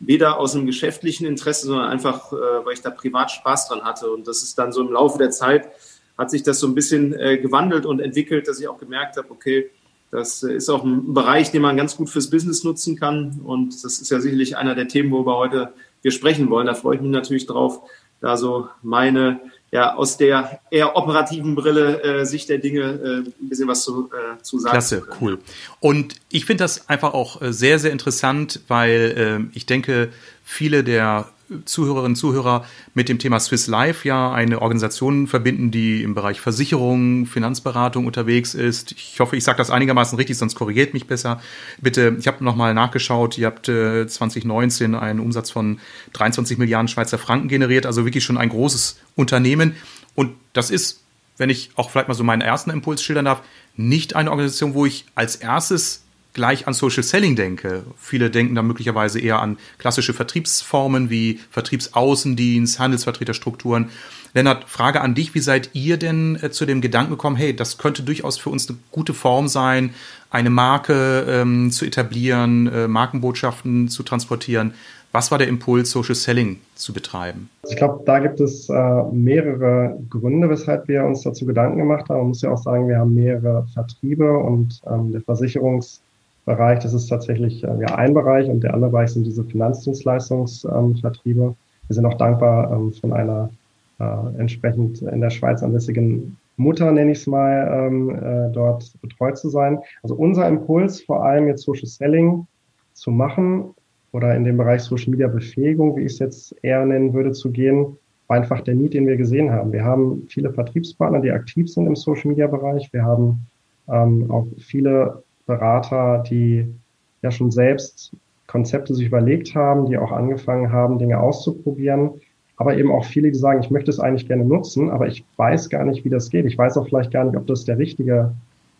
weder 0.00 0.38
aus 0.38 0.54
einem 0.54 0.66
geschäftlichen 0.66 1.26
Interesse, 1.26 1.66
sondern 1.66 1.88
einfach, 1.88 2.32
äh, 2.32 2.36
weil 2.64 2.72
ich 2.72 2.82
da 2.82 2.90
privat 2.90 3.30
Spaß 3.30 3.68
dran 3.68 3.82
hatte. 3.82 4.10
Und 4.10 4.26
das 4.26 4.42
ist 4.42 4.58
dann 4.58 4.72
so 4.72 4.80
im 4.80 4.92
Laufe 4.92 5.18
der 5.18 5.30
Zeit 5.30 5.68
hat 6.16 6.30
sich 6.30 6.42
das 6.42 6.60
so 6.60 6.66
ein 6.68 6.74
bisschen 6.74 7.12
äh, 7.14 7.38
gewandelt 7.38 7.86
und 7.86 8.00
entwickelt, 8.00 8.46
dass 8.46 8.60
ich 8.60 8.68
auch 8.68 8.78
gemerkt 8.78 9.16
habe, 9.16 9.30
okay, 9.30 9.70
das 10.10 10.42
äh, 10.42 10.54
ist 10.54 10.68
auch 10.68 10.84
ein 10.84 11.12
Bereich, 11.12 11.50
den 11.50 11.62
man 11.62 11.76
ganz 11.76 11.96
gut 11.96 12.08
fürs 12.08 12.30
Business 12.30 12.62
nutzen 12.62 12.96
kann. 12.96 13.40
Und 13.44 13.84
das 13.84 13.98
ist 14.00 14.10
ja 14.10 14.20
sicherlich 14.20 14.56
einer 14.56 14.74
der 14.74 14.88
Themen, 14.88 15.10
worüber 15.10 15.36
heute 15.36 15.72
wir 16.02 16.12
sprechen 16.12 16.50
wollen. 16.50 16.66
Da 16.66 16.74
freue 16.74 16.96
ich 16.96 17.02
mich 17.02 17.10
natürlich 17.10 17.46
drauf, 17.46 17.80
da 18.20 18.36
so 18.36 18.68
meine, 18.82 19.40
ja, 19.74 19.96
aus 19.96 20.16
der 20.16 20.60
eher 20.70 20.96
operativen 20.96 21.56
Brille 21.56 22.00
äh, 22.00 22.24
Sicht 22.24 22.48
der 22.48 22.58
Dinge 22.58 22.80
äh, 22.82 23.28
ein 23.28 23.48
bisschen 23.48 23.66
was 23.66 23.82
zu, 23.82 24.08
äh, 24.12 24.40
zu 24.40 24.60
sagen. 24.60 24.70
Klasse, 24.70 25.02
cool. 25.20 25.40
Und 25.80 26.14
ich 26.30 26.44
finde 26.44 26.62
das 26.62 26.88
einfach 26.88 27.12
auch 27.12 27.42
äh, 27.42 27.52
sehr, 27.52 27.80
sehr 27.80 27.90
interessant, 27.90 28.60
weil 28.68 29.48
äh, 29.50 29.56
ich 29.56 29.66
denke, 29.66 30.10
viele 30.44 30.84
der 30.84 31.28
Zuhörerinnen 31.64 32.12
und 32.12 32.16
Zuhörer 32.16 32.64
mit 32.94 33.08
dem 33.08 33.18
Thema 33.18 33.38
Swiss 33.38 33.66
Life 33.66 34.06
ja 34.08 34.32
eine 34.32 34.62
Organisation 34.62 35.26
verbinden, 35.26 35.70
die 35.70 36.02
im 36.02 36.14
Bereich 36.14 36.40
Versicherung, 36.40 37.26
Finanzberatung 37.26 38.06
unterwegs 38.06 38.54
ist. 38.54 38.92
Ich 38.92 39.20
hoffe, 39.20 39.36
ich 39.36 39.44
sage 39.44 39.58
das 39.58 39.70
einigermaßen 39.70 40.16
richtig, 40.16 40.38
sonst 40.38 40.54
korrigiert 40.54 40.94
mich 40.94 41.06
besser. 41.06 41.40
Bitte, 41.80 42.16
ich 42.18 42.26
habe 42.26 42.42
nochmal 42.42 42.74
nachgeschaut, 42.74 43.36
ihr 43.36 43.46
habt 43.46 43.68
äh, 43.68 44.06
2019 44.06 44.94
einen 44.94 45.20
Umsatz 45.20 45.50
von 45.50 45.80
23 46.14 46.58
Milliarden 46.58 46.88
Schweizer 46.88 47.18
Franken 47.18 47.48
generiert, 47.48 47.86
also 47.86 48.04
wirklich 48.04 48.24
schon 48.24 48.38
ein 48.38 48.48
großes 48.48 48.98
Unternehmen. 49.14 49.74
Und 50.14 50.32
das 50.54 50.70
ist, 50.70 51.02
wenn 51.36 51.50
ich 51.50 51.70
auch 51.76 51.90
vielleicht 51.90 52.08
mal 52.08 52.14
so 52.14 52.24
meinen 52.24 52.42
ersten 52.42 52.70
Impuls 52.70 53.02
schildern 53.02 53.26
darf, 53.26 53.42
nicht 53.76 54.16
eine 54.16 54.30
Organisation, 54.30 54.74
wo 54.74 54.86
ich 54.86 55.04
als 55.14 55.36
erstes 55.36 56.03
gleich 56.34 56.66
an 56.66 56.74
Social 56.74 57.02
Selling 57.02 57.36
denke. 57.36 57.84
Viele 57.96 58.30
denken 58.30 58.54
da 58.54 58.62
möglicherweise 58.62 59.20
eher 59.20 59.40
an 59.40 59.56
klassische 59.78 60.12
Vertriebsformen 60.12 61.08
wie 61.08 61.40
Vertriebsaußendienst, 61.50 62.78
Handelsvertreterstrukturen. 62.78 63.88
Lennart, 64.34 64.64
Frage 64.68 65.00
an 65.00 65.14
dich, 65.14 65.34
wie 65.34 65.40
seid 65.40 65.70
ihr 65.74 65.96
denn 65.96 66.36
äh, 66.42 66.50
zu 66.50 66.66
dem 66.66 66.80
Gedanken 66.80 67.12
gekommen, 67.12 67.36
hey, 67.36 67.54
das 67.54 67.78
könnte 67.78 68.02
durchaus 68.02 68.36
für 68.36 68.50
uns 68.50 68.68
eine 68.68 68.76
gute 68.90 69.14
Form 69.14 69.46
sein, 69.46 69.94
eine 70.28 70.50
Marke 70.50 71.24
ähm, 71.28 71.70
zu 71.70 71.84
etablieren, 71.84 72.66
äh, 72.66 72.88
Markenbotschaften 72.88 73.88
zu 73.88 74.02
transportieren. 74.02 74.74
Was 75.12 75.30
war 75.30 75.38
der 75.38 75.46
Impuls, 75.46 75.92
Social 75.92 76.16
Selling 76.16 76.58
zu 76.74 76.92
betreiben? 76.92 77.48
Ich 77.68 77.76
glaube, 77.76 78.02
da 78.04 78.18
gibt 78.18 78.40
es 78.40 78.68
äh, 78.68 79.02
mehrere 79.12 79.96
Gründe, 80.10 80.50
weshalb 80.50 80.88
wir 80.88 81.04
uns 81.04 81.22
dazu 81.22 81.46
Gedanken 81.46 81.78
gemacht 81.78 82.08
haben. 82.08 82.18
Man 82.18 82.28
muss 82.28 82.42
ja 82.42 82.50
auch 82.50 82.60
sagen, 82.60 82.88
wir 82.88 82.98
haben 82.98 83.14
mehrere 83.14 83.64
Vertriebe 83.72 84.36
und 84.36 84.80
ähm, 84.90 85.12
der 85.12 85.22
Versicherungs- 85.22 86.00
Bereich. 86.44 86.80
Das 86.80 86.92
ist 86.92 87.06
tatsächlich 87.06 87.64
äh, 87.64 87.80
ja 87.80 87.94
ein 87.94 88.14
Bereich 88.14 88.48
und 88.48 88.62
der 88.62 88.74
andere 88.74 88.90
Bereich 88.90 89.10
sind 89.10 89.26
diese 89.26 89.44
Finanzdienstleistungsvertriebe. 89.44 91.42
Ähm, 91.42 91.56
Wir 91.88 91.94
sind 91.94 92.06
auch 92.06 92.14
dankbar, 92.14 92.72
ähm, 92.72 92.92
von 92.92 93.12
einer 93.12 93.50
äh, 93.98 94.38
entsprechend 94.38 95.02
in 95.02 95.20
der 95.20 95.30
Schweiz 95.30 95.62
ansässigen 95.62 96.36
Mutter, 96.56 96.90
nenne 96.92 97.12
ich 97.12 97.18
es 97.18 97.26
mal, 97.26 97.86
ähm, 97.88 98.10
äh, 98.10 98.52
dort 98.52 98.92
betreut 99.00 99.38
zu 99.38 99.48
sein. 99.48 99.78
Also 100.02 100.14
unser 100.14 100.46
Impuls, 100.46 101.00
vor 101.00 101.24
allem 101.24 101.48
jetzt 101.48 101.62
Social 101.62 101.86
Selling 101.86 102.46
zu 102.92 103.10
machen 103.10 103.74
oder 104.12 104.34
in 104.36 104.44
dem 104.44 104.56
Bereich 104.56 104.82
Social 104.82 105.10
Media 105.10 105.26
Befähigung, 105.26 105.96
wie 105.96 106.02
ich 106.02 106.12
es 106.12 106.18
jetzt 106.20 106.54
eher 106.62 106.84
nennen 106.84 107.12
würde, 107.12 107.32
zu 107.32 107.50
gehen, 107.50 107.96
war 108.28 108.36
einfach 108.36 108.60
der 108.60 108.74
Need, 108.74 108.94
den 108.94 109.06
wir 109.06 109.16
gesehen 109.16 109.50
haben. 109.50 109.72
Wir 109.72 109.84
haben 109.84 110.26
viele 110.28 110.52
Vertriebspartner, 110.52 111.20
die 111.20 111.32
aktiv 111.32 111.70
sind 111.70 111.86
im 111.86 111.96
Social 111.96 112.30
Media 112.30 112.46
Bereich. 112.46 112.88
Wir 112.92 113.04
haben 113.04 113.46
ähm, 113.88 114.30
auch 114.30 114.46
viele 114.58 115.22
Berater, 115.46 116.22
die 116.28 116.74
ja 117.22 117.30
schon 117.30 117.50
selbst 117.50 118.12
Konzepte 118.46 118.94
sich 118.94 119.06
überlegt 119.06 119.54
haben, 119.54 119.86
die 119.86 119.98
auch 119.98 120.12
angefangen 120.12 120.70
haben, 120.70 120.98
Dinge 120.98 121.18
auszuprobieren. 121.18 122.10
Aber 122.56 122.76
eben 122.76 122.92
auch 122.92 123.04
viele, 123.04 123.32
die 123.32 123.38
sagen, 123.38 123.60
ich 123.60 123.70
möchte 123.70 123.90
es 123.90 123.98
eigentlich 123.98 124.28
gerne 124.28 124.44
nutzen, 124.44 124.90
aber 124.90 125.08
ich 125.08 125.24
weiß 125.36 125.70
gar 125.70 125.84
nicht, 125.84 126.04
wie 126.04 126.10
das 126.10 126.30
geht. 126.30 126.46
Ich 126.46 126.56
weiß 126.56 126.76
auch 126.76 126.86
vielleicht 126.86 127.12
gar 127.12 127.24
nicht, 127.24 127.36
ob 127.36 127.46
das 127.46 127.64
der 127.64 127.78
richtige, 127.78 128.32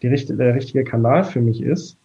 die, 0.03 0.09
der 0.09 0.55
richtige 0.55 0.85
Kanal 0.85 1.25
für 1.25 1.41
mich 1.41 1.63
ist. 1.63 1.97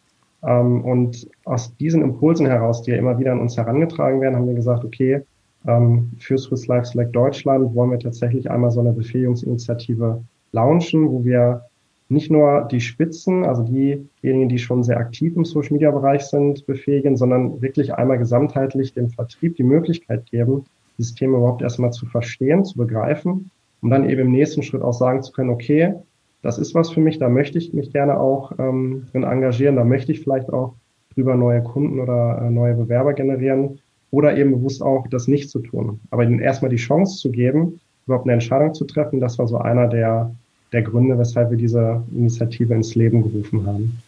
Ähm, 0.43 0.83
und 0.83 1.29
aus 1.45 1.75
diesen 1.77 2.01
Impulsen 2.01 2.47
heraus, 2.47 2.81
die 2.81 2.91
ja 2.91 2.97
immer 2.97 3.19
wieder 3.19 3.33
an 3.33 3.39
uns 3.39 3.57
herangetragen 3.57 4.21
werden, 4.21 4.35
haben 4.35 4.47
wir 4.47 4.55
gesagt, 4.55 4.83
okay, 4.83 5.21
ähm, 5.67 6.11
für 6.17 6.37
Swiss 6.37 6.67
Life 6.67 6.85
Select 6.85 7.15
Deutschland 7.15 7.75
wollen 7.75 7.91
wir 7.91 7.99
tatsächlich 7.99 8.49
einmal 8.49 8.71
so 8.71 8.79
eine 8.79 8.93
Befähigungsinitiative 8.93 10.23
launchen, 10.53 11.11
wo 11.11 11.23
wir 11.23 11.65
nicht 12.09 12.31
nur 12.31 12.67
die 12.71 12.81
Spitzen, 12.81 13.45
also 13.45 13.63
diejenigen, 13.63 14.49
die 14.49 14.57
schon 14.57 14.83
sehr 14.83 14.97
aktiv 14.97 15.35
im 15.35 15.45
Social 15.45 15.73
Media 15.73 15.91
Bereich 15.91 16.23
sind, 16.23 16.65
befähigen, 16.65 17.15
sondern 17.15 17.61
wirklich 17.61 17.93
einmal 17.93 18.17
gesamtheitlich 18.17 18.93
dem 18.93 19.09
Vertrieb 19.09 19.55
die 19.55 19.63
Möglichkeit 19.63 20.25
geben, 20.25 20.65
dieses 20.97 21.13
Thema 21.13 21.37
überhaupt 21.37 21.61
erstmal 21.61 21.91
zu 21.91 22.07
verstehen, 22.07 22.65
zu 22.65 22.77
begreifen, 22.77 23.51
um 23.81 23.89
dann 23.91 24.09
eben 24.09 24.21
im 24.21 24.31
nächsten 24.31 24.63
Schritt 24.63 24.81
auch 24.81 24.93
sagen 24.93 25.21
zu 25.21 25.31
können, 25.31 25.51
okay, 25.51 25.93
das 26.41 26.57
ist 26.57 26.73
was 26.73 26.89
für 26.89 26.99
mich, 26.99 27.19
da 27.19 27.29
möchte 27.29 27.59
ich 27.59 27.73
mich 27.73 27.91
gerne 27.91 28.19
auch 28.19 28.53
ähm, 28.57 29.05
drin 29.11 29.23
engagieren, 29.23 29.75
da 29.75 29.83
möchte 29.83 30.11
ich 30.11 30.21
vielleicht 30.21 30.51
auch 30.51 30.73
drüber 31.13 31.35
neue 31.35 31.61
Kunden 31.61 31.99
oder 31.99 32.41
äh, 32.41 32.49
neue 32.49 32.73
Bewerber 32.73 33.13
generieren 33.13 33.79
oder 34.09 34.35
eben 34.35 34.51
bewusst 34.51 34.81
auch 34.81 35.07
das 35.07 35.27
nicht 35.27 35.49
zu 35.49 35.59
tun. 35.59 35.99
Aber 36.09 36.23
ihnen 36.23 36.39
erstmal 36.39 36.71
die 36.71 36.77
Chance 36.77 37.19
zu 37.19 37.31
geben, 37.31 37.79
überhaupt 38.07 38.25
eine 38.25 38.33
Entscheidung 38.33 38.73
zu 38.73 38.85
treffen, 38.85 39.19
das 39.19 39.37
war 39.37 39.47
so 39.47 39.57
einer 39.57 39.87
der 39.87 40.33
der 40.71 40.81
Gründe, 40.83 41.17
weshalb 41.17 41.49
wir 41.49 41.57
diese 41.57 42.03
Initiative 42.11 42.73
ins 42.73 42.95
Leben 42.95 43.23
gerufen 43.23 43.65
haben. 43.65 43.99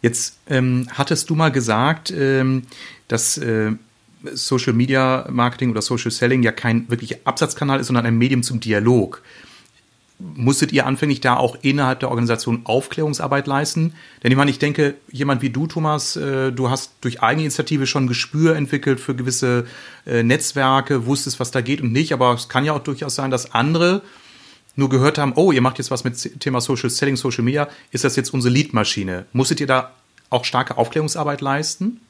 Jetzt 0.00 0.38
ähm, 0.48 0.86
hattest 0.92 1.28
du 1.28 1.34
mal 1.34 1.50
gesagt, 1.50 2.12
ähm, 2.16 2.62
dass 3.08 3.36
äh, 3.38 3.72
Social 4.32 4.72
Media 4.72 5.26
Marketing 5.30 5.70
oder 5.70 5.82
Social 5.82 6.10
Selling 6.10 6.42
ja 6.42 6.52
kein 6.52 6.88
wirklicher 6.88 7.16
Absatzkanal 7.24 7.80
ist, 7.80 7.88
sondern 7.88 8.06
ein 8.06 8.16
Medium 8.16 8.42
zum 8.42 8.60
Dialog. 8.60 9.22
Musstet 10.20 10.72
ihr 10.72 10.84
anfänglich 10.84 11.20
da 11.20 11.36
auch 11.36 11.58
innerhalb 11.62 12.00
der 12.00 12.10
Organisation 12.10 12.62
Aufklärungsarbeit 12.64 13.46
leisten? 13.46 13.92
Denn 14.22 14.32
ich 14.32 14.36
meine, 14.36 14.50
ich 14.50 14.58
denke, 14.58 14.94
jemand 15.12 15.42
wie 15.42 15.50
du, 15.50 15.68
Thomas, 15.68 16.16
äh, 16.16 16.52
du 16.52 16.70
hast 16.70 16.92
durch 17.00 17.22
Eigeninitiative 17.22 17.86
schon 17.86 18.08
Gespür 18.08 18.56
entwickelt 18.56 18.98
für 18.98 19.14
gewisse 19.14 19.66
äh, 20.06 20.24
Netzwerke, 20.24 21.06
wusstest, 21.06 21.38
was 21.38 21.52
da 21.52 21.60
geht 21.60 21.80
und 21.80 21.92
nicht. 21.92 22.12
Aber 22.12 22.34
es 22.34 22.48
kann 22.48 22.64
ja 22.64 22.72
auch 22.72 22.82
durchaus 22.82 23.14
sein, 23.14 23.30
dass 23.30 23.52
andere 23.52 24.02
nur 24.78 24.88
gehört 24.88 25.18
haben, 25.18 25.32
oh, 25.34 25.50
ihr 25.50 25.60
macht 25.60 25.78
jetzt 25.78 25.90
was 25.90 26.04
mit 26.04 26.40
Thema 26.40 26.60
Social 26.60 26.88
Selling, 26.88 27.16
Social 27.16 27.42
Media, 27.42 27.68
ist 27.90 28.04
das 28.04 28.14
jetzt 28.14 28.32
unsere 28.32 28.54
Leadmaschine? 28.54 29.26
Musstet 29.32 29.60
ihr 29.60 29.66
da 29.66 29.90
auch 30.30 30.44
starke 30.44 30.78
Aufklärungsarbeit 30.78 31.40
leisten? 31.40 32.00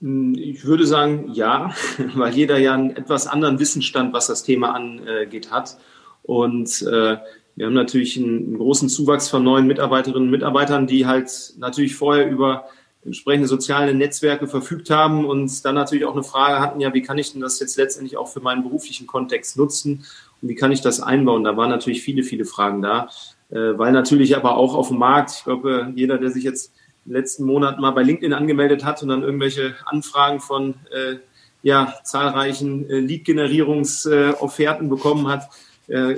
Ich 0.00 0.64
würde 0.64 0.86
sagen, 0.86 1.30
ja, 1.32 1.74
weil 2.14 2.32
jeder 2.32 2.58
ja 2.58 2.74
einen 2.74 2.96
etwas 2.96 3.26
anderen 3.26 3.58
Wissensstand, 3.58 4.12
was 4.12 4.28
das 4.28 4.44
Thema 4.44 4.72
angeht, 4.72 5.50
hat. 5.50 5.76
Und 6.22 6.82
äh, 6.82 7.16
wir 7.56 7.66
haben 7.66 7.74
natürlich 7.74 8.16
einen, 8.16 8.46
einen, 8.46 8.58
großen 8.58 8.88
Zuwachs 8.88 9.28
von 9.28 9.42
neuen 9.42 9.66
Mitarbeiterinnen 9.66 10.28
und 10.28 10.30
Mitarbeitern, 10.30 10.86
die 10.86 11.06
halt 11.06 11.54
natürlich 11.58 11.96
vorher 11.96 12.28
über 12.28 12.66
entsprechende 13.04 13.48
soziale 13.48 13.94
Netzwerke 13.94 14.46
verfügt 14.46 14.90
haben 14.90 15.26
und 15.26 15.64
dann 15.64 15.74
natürlich 15.74 16.04
auch 16.06 16.14
eine 16.14 16.22
Frage 16.22 16.60
hatten, 16.60 16.80
ja, 16.80 16.94
wie 16.94 17.02
kann 17.02 17.18
ich 17.18 17.32
denn 17.32 17.40
das 17.40 17.60
jetzt 17.60 17.76
letztendlich 17.76 18.16
auch 18.16 18.28
für 18.28 18.40
meinen 18.40 18.62
beruflichen 18.62 19.06
Kontext 19.06 19.56
nutzen? 19.56 20.04
Wie 20.46 20.54
kann 20.54 20.72
ich 20.72 20.80
das 20.80 21.00
einbauen? 21.00 21.44
Da 21.44 21.56
waren 21.56 21.70
natürlich 21.70 22.02
viele, 22.02 22.22
viele 22.22 22.44
Fragen 22.44 22.82
da, 22.82 23.08
äh, 23.50 23.78
weil 23.78 23.92
natürlich 23.92 24.36
aber 24.36 24.56
auch 24.56 24.74
auf 24.74 24.88
dem 24.88 24.98
Markt, 24.98 25.32
ich 25.38 25.44
glaube, 25.44 25.92
jeder, 25.94 26.18
der 26.18 26.30
sich 26.30 26.44
jetzt 26.44 26.72
den 27.04 27.14
letzten 27.14 27.44
Monaten 27.44 27.80
mal 27.80 27.92
bei 27.92 28.02
LinkedIn 28.02 28.32
angemeldet 28.32 28.84
hat 28.84 29.02
und 29.02 29.08
dann 29.08 29.22
irgendwelche 29.22 29.74
Anfragen 29.86 30.40
von 30.40 30.74
äh, 30.92 31.16
ja, 31.62 31.94
zahlreichen 32.04 32.88
äh, 32.90 33.00
Lead-Generierungsofferten 33.00 34.88
bekommen 34.88 35.28
hat, 35.28 35.48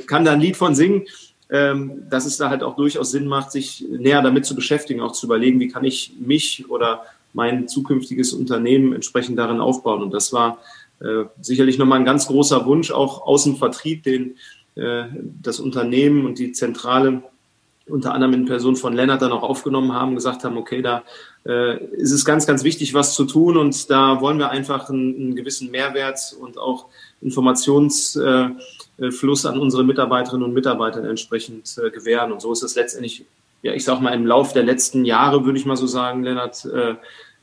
kann 0.06 0.24
da 0.24 0.30
ein 0.30 0.40
Lied 0.40 0.56
von 0.56 0.76
singen. 0.76 1.06
Ähm, 1.48 2.02
dass 2.08 2.26
es 2.26 2.36
da 2.36 2.50
halt 2.50 2.64
auch 2.64 2.74
durchaus 2.74 3.12
Sinn 3.12 3.26
macht, 3.26 3.52
sich 3.52 3.84
näher 3.88 4.20
damit 4.20 4.46
zu 4.46 4.56
beschäftigen, 4.56 5.00
auch 5.00 5.12
zu 5.12 5.26
überlegen, 5.26 5.60
wie 5.60 5.68
kann 5.68 5.84
ich 5.84 6.12
mich 6.18 6.68
oder 6.68 7.04
mein 7.32 7.68
zukünftiges 7.68 8.32
Unternehmen 8.32 8.92
entsprechend 8.92 9.38
darin 9.38 9.60
aufbauen. 9.60 10.02
Und 10.02 10.12
das 10.12 10.32
war 10.32 10.58
äh, 11.00 11.24
sicherlich 11.40 11.78
nochmal 11.78 11.98
ein 11.98 12.04
ganz 12.04 12.26
großer 12.26 12.66
Wunsch, 12.66 12.90
auch 12.90 13.26
aus 13.26 13.44
dem 13.44 13.56
Vertrieb, 13.56 14.02
den 14.02 14.36
äh, 14.76 15.04
das 15.42 15.60
Unternehmen 15.60 16.26
und 16.26 16.38
die 16.38 16.52
Zentrale 16.52 17.22
unter 17.88 18.12
anderem 18.12 18.34
in 18.34 18.46
Person 18.46 18.76
von 18.76 18.94
Lennart 18.94 19.22
dann 19.22 19.32
auch 19.32 19.44
aufgenommen 19.44 19.92
haben, 19.92 20.16
gesagt 20.16 20.42
haben, 20.42 20.56
okay, 20.56 20.82
da 20.82 21.04
äh, 21.46 21.84
ist 21.94 22.10
es 22.10 22.24
ganz, 22.24 22.46
ganz 22.46 22.64
wichtig, 22.64 22.94
was 22.94 23.14
zu 23.14 23.24
tun 23.24 23.56
und 23.56 23.88
da 23.90 24.20
wollen 24.20 24.38
wir 24.38 24.50
einfach 24.50 24.90
einen, 24.90 25.14
einen 25.14 25.36
gewissen 25.36 25.70
Mehrwert 25.70 26.34
und 26.40 26.58
auch 26.58 26.86
Informationsfluss 27.22 28.54
äh, 28.98 29.48
an 29.48 29.58
unsere 29.60 29.84
Mitarbeiterinnen 29.84 30.44
und 30.44 30.52
Mitarbeiter 30.52 31.08
entsprechend 31.08 31.78
äh, 31.78 31.90
gewähren. 31.90 32.32
Und 32.32 32.40
so 32.40 32.52
ist 32.52 32.64
es 32.64 32.74
letztendlich, 32.74 33.24
ja, 33.62 33.72
ich 33.72 33.84
sag 33.84 34.00
mal, 34.00 34.14
im 34.14 34.26
Lauf 34.26 34.52
der 34.52 34.64
letzten 34.64 35.04
Jahre, 35.04 35.44
würde 35.44 35.58
ich 35.58 35.66
mal 35.66 35.76
so 35.76 35.86
sagen, 35.86 36.24
Lennart, 36.24 36.64
äh, 36.64 36.96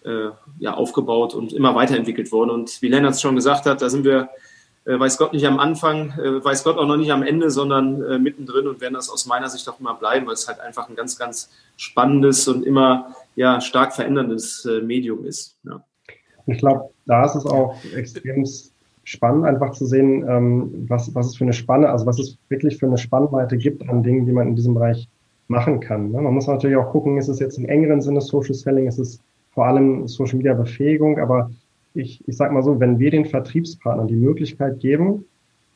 äh, 0.06 0.30
ja, 0.60 0.74
aufgebaut 0.74 1.34
und 1.34 1.54
immer 1.54 1.76
weiterentwickelt 1.76 2.32
worden. 2.32 2.50
Und 2.50 2.82
wie 2.82 2.88
Lennart 2.88 3.20
schon 3.20 3.36
gesagt 3.36 3.66
hat, 3.66 3.82
da 3.82 3.90
sind 3.90 4.04
wir, 4.04 4.30
äh, 4.86 5.00
weiß 5.00 5.18
Gott, 5.18 5.34
nicht 5.34 5.46
am 5.46 5.60
Anfang, 5.60 6.12
äh, 6.12 6.44
weiß 6.44 6.64
Gott 6.64 6.78
auch 6.78 6.88
noch 6.88 6.98
nicht 6.98 7.12
am 7.12 7.24
Ende, 7.24 7.50
sondern 7.50 8.02
äh, 8.04 8.20
mittendrin 8.20 8.68
und 8.68 8.82
werden 8.82 8.96
das 8.96 9.10
aus 9.10 9.26
meiner 9.26 9.50
Sicht 9.50 9.68
auch 9.70 9.80
immer 9.80 9.96
bleiben, 9.96 10.28
weil 10.28 10.34
es 10.34 10.48
halt 10.48 10.60
einfach 10.60 10.90
ein 10.90 10.96
ganz, 10.96 11.18
ganz 11.18 11.50
spannendes 11.78 12.48
und 12.48 12.66
immer 12.66 13.16
ja, 13.36 13.62
stark 13.62 13.94
veränderndes 13.94 14.66
äh, 14.66 14.82
Medium 14.82 15.26
ist. 15.26 15.58
Ja. 15.64 15.84
Ich 16.46 16.58
glaube, 16.58 16.90
da 17.06 17.26
ist 17.26 17.36
es 17.36 17.46
auch 17.46 17.76
extrem 17.96 18.46
spannend, 19.04 19.46
einfach 19.46 19.72
zu 19.72 19.86
sehen, 19.86 20.26
ähm, 20.28 20.86
was, 20.88 21.14
was 21.16 21.28
es 21.28 21.38
für 21.38 21.44
eine 21.44 21.54
Spanne, 21.54 21.90
also 21.90 22.06
was 22.06 22.20
es 22.20 22.38
wirklich 22.50 22.78
für 22.78 22.86
eine 22.86 22.98
Spannweite 22.98 23.58
gibt 23.58 23.88
an 23.90 24.04
Dingen, 24.04 24.26
die 24.26 24.32
man 24.32 24.48
in 24.48 24.56
diesem 24.56 24.74
Bereich 24.74 25.10
machen 25.48 25.80
kann. 25.80 26.12
Ne? 26.12 26.22
Man 26.22 26.34
muss 26.34 26.48
natürlich 26.48 26.78
auch 26.78 26.92
gucken, 26.92 27.18
ist 27.18 27.28
es 27.28 27.40
jetzt 27.40 27.58
im 27.58 27.66
engeren 27.66 28.02
Sinne 28.02 28.22
Social 28.22 28.54
Selling, 28.54 28.88
ist 28.88 29.00
es 29.00 29.20
vor 29.54 29.66
allem 29.66 30.08
Social 30.08 30.38
Media 30.38 30.54
Befähigung. 30.54 31.20
Aber 31.20 31.52
ich, 31.94 32.22
ich 32.28 32.38
sage 32.38 32.54
mal 32.54 32.64
so, 32.64 32.80
wenn 32.80 33.00
wir 33.00 33.12
den 33.12 33.26
Vertriebspartnern 33.26 34.08
die 34.08 34.16
Möglichkeit 34.16 34.80
geben, 34.80 35.26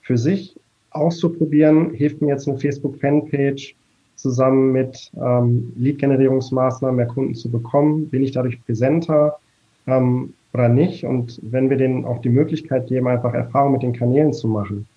für 0.01 0.17
sich 0.17 0.55
auszuprobieren, 0.91 1.91
hilft 1.91 2.21
mir 2.21 2.29
jetzt 2.29 2.47
eine 2.47 2.57
Facebook-Fanpage 2.57 3.75
zusammen 4.15 4.71
mit 4.71 5.11
ähm, 5.21 5.71
Lead-Generierungsmaßnahmen 5.75 6.95
mehr 6.95 7.07
Kunden 7.07 7.35
zu 7.35 7.51
bekommen, 7.51 8.09
bin 8.09 8.23
ich 8.23 8.31
dadurch 8.31 8.63
präsenter 8.65 9.37
ähm, 9.85 10.33
oder 10.53 10.69
nicht? 10.69 11.03
Und 11.03 11.39
wenn 11.43 11.69
wir 11.69 11.77
denen 11.77 12.05
auch 12.05 12.19
die 12.21 12.29
Möglichkeit 12.29 12.87
geben, 12.87 13.07
einfach 13.07 13.33
Erfahrung 13.33 13.73
mit 13.73 13.83
den 13.83 13.93
Kanälen 13.93 14.33
zu 14.33 14.47
machen, 14.47 14.87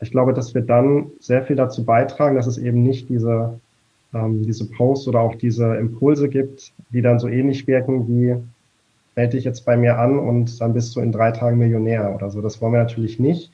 ich 0.00 0.10
glaube, 0.10 0.32
dass 0.32 0.54
wir 0.54 0.62
dann 0.62 1.06
sehr 1.20 1.42
viel 1.42 1.56
dazu 1.56 1.84
beitragen, 1.84 2.34
dass 2.34 2.46
es 2.46 2.58
eben 2.58 2.82
nicht 2.82 3.08
diese 3.08 3.60
ähm, 4.14 4.42
diese 4.42 4.68
Posts 4.68 5.08
oder 5.08 5.20
auch 5.20 5.34
diese 5.34 5.76
Impulse 5.76 6.28
gibt, 6.28 6.72
die 6.90 7.02
dann 7.02 7.18
so 7.18 7.28
ähnlich 7.28 7.66
wirken 7.66 8.08
wie 8.08 8.36
melde 9.14 9.36
dich 9.36 9.44
jetzt 9.44 9.64
bei 9.64 9.76
mir 9.76 9.98
an 9.98 10.18
und 10.18 10.60
dann 10.60 10.72
bist 10.72 10.96
du 10.96 11.00
in 11.00 11.12
drei 11.12 11.32
Tagen 11.32 11.58
Millionär 11.58 12.14
oder 12.14 12.30
so. 12.30 12.40
Das 12.40 12.60
wollen 12.60 12.72
wir 12.72 12.80
natürlich 12.80 13.18
nicht. 13.18 13.52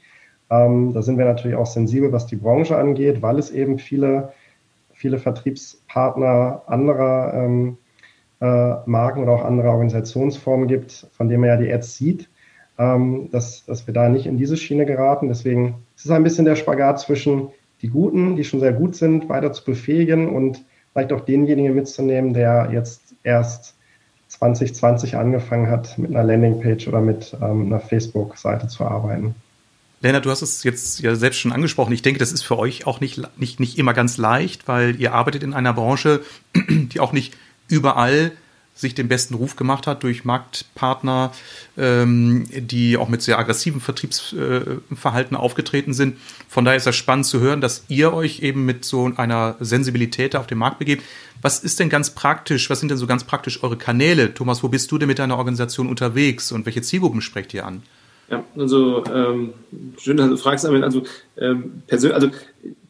Ähm, 0.50 0.92
da 0.92 1.02
sind 1.02 1.18
wir 1.18 1.24
natürlich 1.24 1.56
auch 1.56 1.66
sensibel, 1.66 2.12
was 2.12 2.26
die 2.26 2.36
Branche 2.36 2.76
angeht, 2.76 3.22
weil 3.22 3.38
es 3.38 3.50
eben 3.50 3.78
viele, 3.78 4.32
viele 4.92 5.18
Vertriebspartner 5.18 6.62
anderer 6.66 7.34
ähm, 7.34 7.76
äh, 8.40 8.74
Marken 8.86 9.22
oder 9.22 9.32
auch 9.32 9.44
anderer 9.44 9.70
Organisationsformen 9.70 10.68
gibt, 10.68 11.08
von 11.12 11.28
denen 11.28 11.40
man 11.40 11.50
ja 11.50 11.56
die 11.56 11.72
Ads 11.72 11.96
sieht, 11.96 12.28
ähm, 12.78 13.28
dass, 13.30 13.64
dass 13.66 13.86
wir 13.86 13.94
da 13.94 14.08
nicht 14.08 14.26
in 14.26 14.38
diese 14.38 14.56
Schiene 14.56 14.86
geraten. 14.86 15.28
Deswegen 15.28 15.74
ist 15.96 16.06
es 16.06 16.10
ein 16.10 16.22
bisschen 16.22 16.44
der 16.44 16.56
Spagat 16.56 17.00
zwischen 17.00 17.48
die 17.82 17.88
Guten, 17.88 18.36
die 18.36 18.44
schon 18.44 18.60
sehr 18.60 18.72
gut 18.72 18.96
sind, 18.96 19.28
weiter 19.28 19.52
zu 19.52 19.64
befähigen 19.64 20.28
und 20.28 20.64
vielleicht 20.92 21.12
auch 21.12 21.20
denjenigen 21.20 21.74
mitzunehmen, 21.74 22.34
der 22.34 22.70
jetzt 22.72 23.14
erst 23.22 23.74
2020 24.28 25.16
angefangen 25.16 25.68
hat, 25.68 25.96
mit 25.98 26.10
einer 26.10 26.24
Landingpage 26.24 26.88
oder 26.88 27.00
mit 27.00 27.36
ähm, 27.40 27.66
einer 27.66 27.80
Facebook-Seite 27.80 28.68
zu 28.68 28.84
arbeiten. 28.84 29.34
Lennart, 30.00 30.24
du 30.24 30.30
hast 30.30 30.42
es 30.42 30.62
jetzt 30.62 31.00
ja 31.00 31.14
selbst 31.16 31.38
schon 31.38 31.50
angesprochen. 31.50 31.92
Ich 31.92 32.02
denke, 32.02 32.20
das 32.20 32.32
ist 32.32 32.42
für 32.42 32.58
euch 32.58 32.86
auch 32.86 33.00
nicht, 33.00 33.20
nicht, 33.38 33.58
nicht 33.58 33.78
immer 33.78 33.94
ganz 33.94 34.16
leicht, 34.16 34.68
weil 34.68 35.00
ihr 35.00 35.12
arbeitet 35.12 35.42
in 35.42 35.54
einer 35.54 35.72
Branche, 35.72 36.20
die 36.68 37.00
auch 37.00 37.12
nicht 37.12 37.36
überall 37.68 38.32
sich 38.78 38.94
den 38.94 39.08
besten 39.08 39.34
Ruf 39.34 39.56
gemacht 39.56 39.88
hat 39.88 40.04
durch 40.04 40.24
Marktpartner, 40.24 41.32
ähm, 41.76 42.46
die 42.54 42.96
auch 42.96 43.08
mit 43.08 43.22
sehr 43.22 43.38
aggressiven 43.38 43.80
Vertriebsverhalten 43.80 45.36
äh, 45.36 45.40
aufgetreten 45.40 45.92
sind. 45.92 46.16
Von 46.48 46.64
daher 46.64 46.76
ist 46.76 46.86
das 46.86 46.94
spannend 46.94 47.26
zu 47.26 47.40
hören, 47.40 47.60
dass 47.60 47.84
ihr 47.88 48.12
euch 48.12 48.40
eben 48.40 48.64
mit 48.64 48.84
so 48.84 49.10
einer 49.16 49.56
Sensibilität 49.58 50.36
auf 50.36 50.46
den 50.46 50.58
Markt 50.58 50.78
begebt. 50.78 51.02
Was 51.42 51.58
ist 51.58 51.80
denn 51.80 51.88
ganz 51.88 52.10
praktisch, 52.10 52.70
was 52.70 52.78
sind 52.78 52.90
denn 52.90 52.98
so 52.98 53.08
ganz 53.08 53.24
praktisch 53.24 53.64
eure 53.64 53.76
Kanäle? 53.76 54.32
Thomas, 54.32 54.62
wo 54.62 54.68
bist 54.68 54.90
du 54.92 54.98
denn 54.98 55.08
mit 55.08 55.18
deiner 55.18 55.38
Organisation 55.38 55.88
unterwegs 55.88 56.52
und 56.52 56.64
welche 56.64 56.82
Zielgruppen 56.82 57.20
sprecht 57.20 57.52
ihr 57.54 57.66
an? 57.66 57.82
Ja, 58.30 58.44
also 58.56 59.04
ähm, 59.06 59.54
schön, 59.98 60.16
dass 60.18 60.28
du 60.28 60.36
fragst, 60.36 60.64
also 60.66 61.02
ähm, 61.36 61.82
persönlich, 61.86 62.14
also 62.14 62.30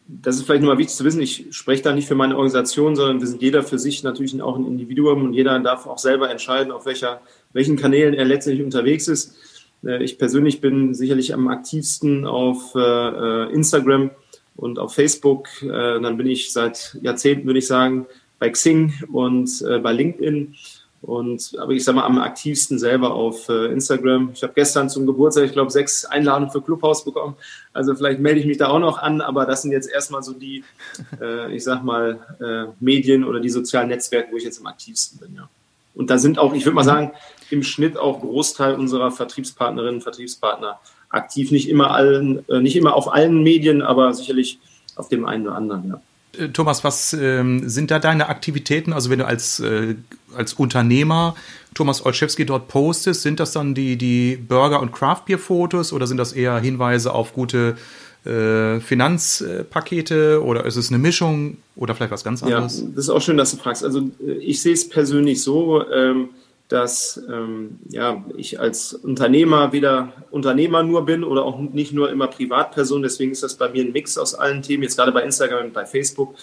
das 0.09 0.37
ist 0.37 0.45
vielleicht 0.45 0.63
nochmal 0.63 0.79
wichtig 0.79 0.97
zu 0.97 1.05
wissen, 1.05 1.21
ich 1.21 1.47
spreche 1.51 1.83
da 1.83 1.93
nicht 1.93 2.09
für 2.09 2.15
meine 2.15 2.35
Organisation, 2.35 2.97
sondern 2.97 3.21
wir 3.21 3.27
sind 3.27 3.43
jeder 3.43 3.63
für 3.63 3.79
sich 3.79 4.03
natürlich 4.03 4.41
auch 4.41 4.57
ein 4.57 4.67
Individuum 4.67 5.23
und 5.23 5.35
jeder 5.35 5.59
darf 5.61 5.87
auch 5.87 5.99
selber 5.99 6.31
entscheiden, 6.31 6.73
auf 6.73 6.87
welcher, 6.87 7.21
welchen 7.53 7.77
Kanälen 7.77 8.15
er 8.15 8.25
letztendlich 8.25 8.65
unterwegs 8.65 9.07
ist. 9.07 9.37
Äh, 9.85 10.03
ich 10.03 10.19
persönlich 10.19 10.63
bin 10.63 10.95
sicherlich 10.95 11.35
am 11.35 11.49
aktivsten 11.49 12.25
auf 12.25 12.75
äh, 12.75 12.79
äh, 12.79 13.53
Instagram 13.53 14.11
und 14.57 14.79
auf 14.81 14.95
Facebook. 14.95 15.47
Dann 15.63 16.17
bin 16.17 16.27
ich 16.27 16.53
seit 16.53 16.99
Jahrzehnten, 17.01 17.47
würde 17.47 17.61
ich 17.61 17.69
sagen, 17.69 18.07
bei 18.41 18.51
Xing 18.51 18.93
und 19.13 19.63
bei 19.63 19.93
LinkedIn. 19.93 20.57
Und 21.01 21.57
aber 21.59 21.73
ich 21.73 21.85
sage 21.85 21.97
mal 21.97 22.05
am 22.05 22.19
aktivsten 22.19 22.79
selber 22.79 23.15
auf 23.15 23.49
äh, 23.49 23.67
Instagram. 23.67 24.31
Ich 24.35 24.43
habe 24.43 24.53
gestern 24.55 24.91
zum 24.91 25.07
Geburtstag, 25.07 25.45
ich 25.45 25.53
glaube, 25.53 25.71
sechs 25.71 26.05
Einladungen 26.05 26.51
für 26.51 26.61
Clubhaus 26.61 27.05
bekommen. 27.05 27.37
Also 27.73 27.95
vielleicht 27.95 28.19
melde 28.19 28.41
ich 28.41 28.47
mich 28.47 28.59
da 28.59 28.69
auch 28.69 28.81
noch 28.81 28.99
an, 28.99 29.21
aber 29.21 29.47
das 29.47 29.63
sind 29.63 29.71
jetzt 29.71 29.89
erstmal 29.89 30.23
so 30.23 30.33
die, 30.33 30.65
äh, 31.21 31.55
ich 31.55 31.63
sag 31.63 31.85
mal, 31.85 32.19
äh, 32.41 32.73
Medien 32.81 33.25
oder 33.25 33.39
die 33.39 33.51
sozialen 33.51 33.89
Netzwerke, 33.89 34.33
wo 34.33 34.37
ich 34.37 34.45
jetzt 34.45 34.59
am 34.61 34.67
aktivsten 34.67 35.21
bin, 35.21 35.37
ja. 35.37 35.49
Und 35.95 36.11
da 36.11 36.19
sind 36.19 36.39
auch, 36.39 36.55
ich 36.55 36.65
würde 36.65 36.77
mal 36.77 36.85
sagen, 36.85 37.11
im 37.51 37.65
Schnitt 37.65 37.97
auch 37.97 38.21
Großteil 38.21 38.75
unserer 38.75 39.11
Vertriebspartnerinnen 39.11 39.97
und 39.97 40.03
Vertriebspartner 40.03 40.79
aktiv. 41.09 41.51
Nicht 41.51 41.69
immer 41.69 41.91
allen, 41.91 42.49
äh, 42.49 42.61
nicht 42.61 42.77
immer 42.77 42.95
auf 42.95 43.13
allen 43.13 43.43
Medien, 43.43 43.83
aber 43.83 44.15
sicherlich 44.15 44.61
auf 44.95 45.09
dem 45.09 45.27
einen 45.27 45.49
oder 45.49 45.57
anderen, 45.57 45.89
ja. 45.89 46.01
Äh, 46.39 46.49
Thomas, 46.49 46.85
was 46.85 47.13
ähm, 47.13 47.69
sind 47.69 47.91
da 47.91 47.99
deine 47.99 48.29
Aktivitäten? 48.29 48.93
Also 48.93 49.11
wenn 49.11 49.19
du 49.19 49.27
als, 49.27 49.61
äh, 49.61 49.97
als 50.35 50.55
Unternehmer 50.55 51.35
Thomas 51.75 52.05
Olszewski 52.05 52.47
dort 52.47 52.69
postest, 52.69 53.23
sind 53.23 53.41
das 53.41 53.53
dann 53.53 53.75
die, 53.75 53.97
die 53.97 54.37
Burger- 54.37 54.81
und 54.81 54.93
Craftbeer-Fotos 54.93 55.93
oder 55.93 56.07
sind 56.07 56.17
das 56.17 56.33
eher 56.33 56.59
Hinweise 56.59 57.13
auf 57.13 57.35
gute 57.35 57.77
äh, 58.25 58.81
Finanzpakete 58.81 60.43
oder 60.43 60.65
ist 60.65 60.77
es 60.77 60.89
eine 60.91 60.99
Mischung 60.99 61.59
oder 61.77 61.95
vielleicht 61.95 62.11
was 62.13 62.25
ganz 62.25 62.43
anderes? 62.43 62.81
Ja, 62.81 62.87
das 62.95 63.05
ist 63.05 63.11
auch 63.11 63.21
schön, 63.21 63.37
dass 63.37 63.53
du 63.53 63.57
fragst. 63.59 63.85
Also 63.85 64.01
äh, 64.27 64.33
ich 64.41 64.61
sehe 64.61 64.75
es 64.75 64.89
persönlich 64.89 65.43
so, 65.43 65.89
ähm, 65.91 66.31
dass 66.69 67.23
ähm, 67.31 67.79
ja, 67.89 68.25
ich 68.37 68.61
als 68.61 68.93
Unternehmer 68.93 69.73
weder 69.73 70.13
Unternehmer 70.31 70.83
nur 70.83 71.07
bin 71.07 71.25
oder 71.25 71.45
auch 71.45 71.59
nicht 71.59 71.93
nur 71.93 72.11
immer 72.11 72.27
Privatperson. 72.27 73.03
Deswegen 73.03 73.33
ist 73.33 73.43
das 73.43 73.55
bei 73.55 73.71
mir 73.71 73.85
ein 73.85 73.93
Mix 73.93 74.19
aus 74.19 74.35
allen 74.35 74.63
Themen. 74.63 74.83
Jetzt 74.83 74.97
gerade 74.97 75.13
bei 75.13 75.23
Instagram 75.23 75.67
und 75.67 75.73
bei 75.73 75.87
Facebook. 75.87 76.35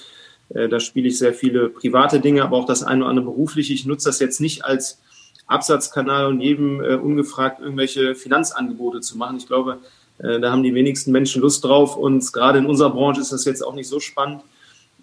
Äh, 0.49 0.67
da 0.67 0.79
spiele 0.79 1.07
ich 1.07 1.19
sehr 1.19 1.33
viele 1.33 1.69
private 1.69 2.19
Dinge, 2.19 2.43
aber 2.43 2.57
auch 2.57 2.65
das 2.65 2.81
eine 2.81 3.01
oder 3.01 3.09
andere 3.09 3.25
berufliche. 3.25 3.73
Ich 3.73 3.85
nutze 3.85 4.09
das 4.09 4.19
jetzt 4.19 4.41
nicht 4.41 4.65
als 4.65 4.99
Absatzkanal 5.45 6.25
und 6.25 6.41
jedem 6.41 6.83
äh, 6.83 6.95
ungefragt 6.95 7.61
irgendwelche 7.61 8.15
Finanzangebote 8.15 9.01
zu 9.01 9.19
machen. 9.19 9.37
Ich 9.37 9.45
glaube, 9.45 9.77
äh, 10.17 10.39
da 10.39 10.51
haben 10.51 10.63
die 10.63 10.73
wenigsten 10.73 11.11
Menschen 11.11 11.43
Lust 11.43 11.63
drauf. 11.63 11.97
Und 11.97 12.33
gerade 12.33 12.57
in 12.57 12.65
unserer 12.65 12.89
Branche 12.89 13.21
ist 13.21 13.31
das 13.31 13.45
jetzt 13.45 13.61
auch 13.61 13.75
nicht 13.75 13.87
so 13.87 13.99
spannend 13.99 14.41